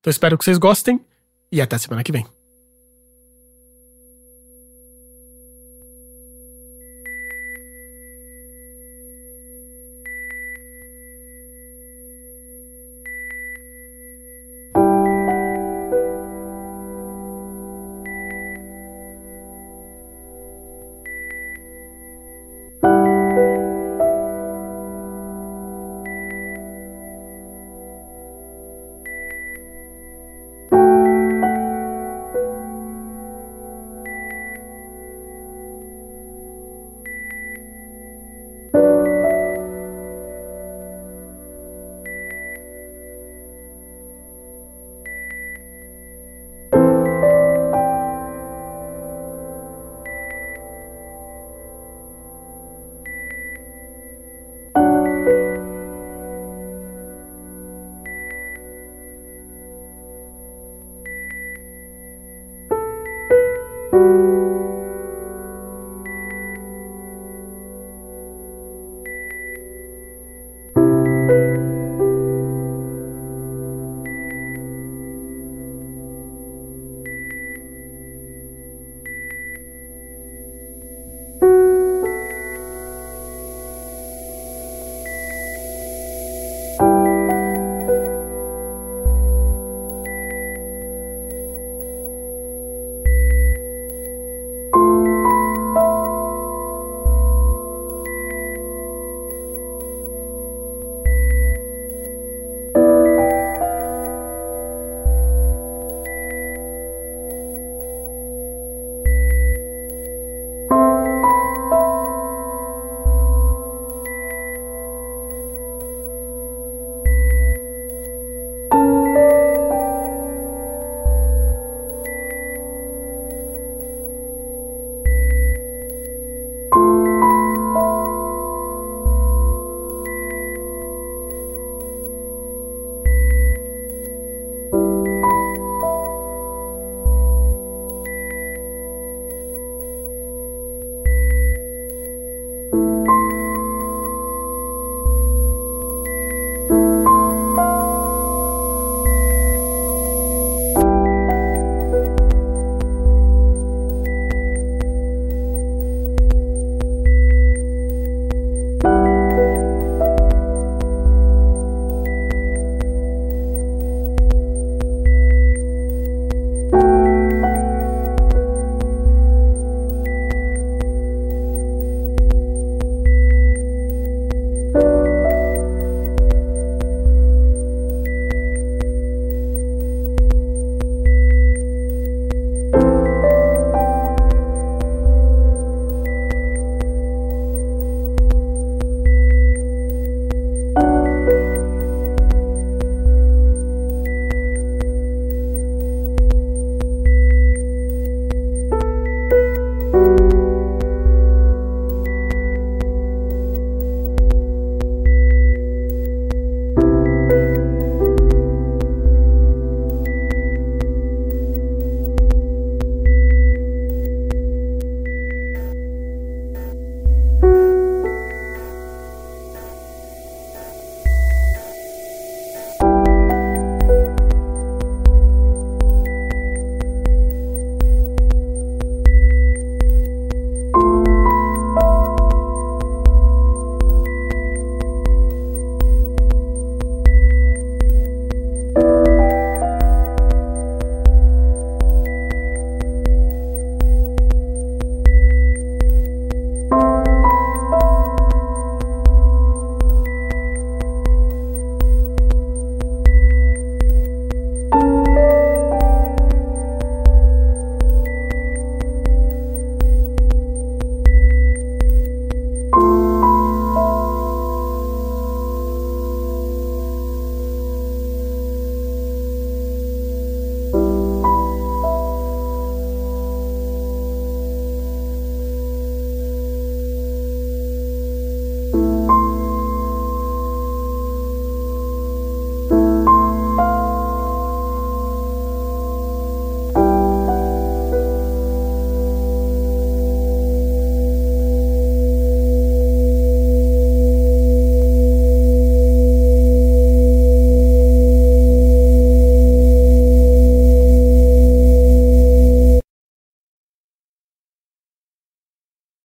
[0.00, 1.00] Então espero que vocês gostem
[1.52, 2.26] e até semana que vem.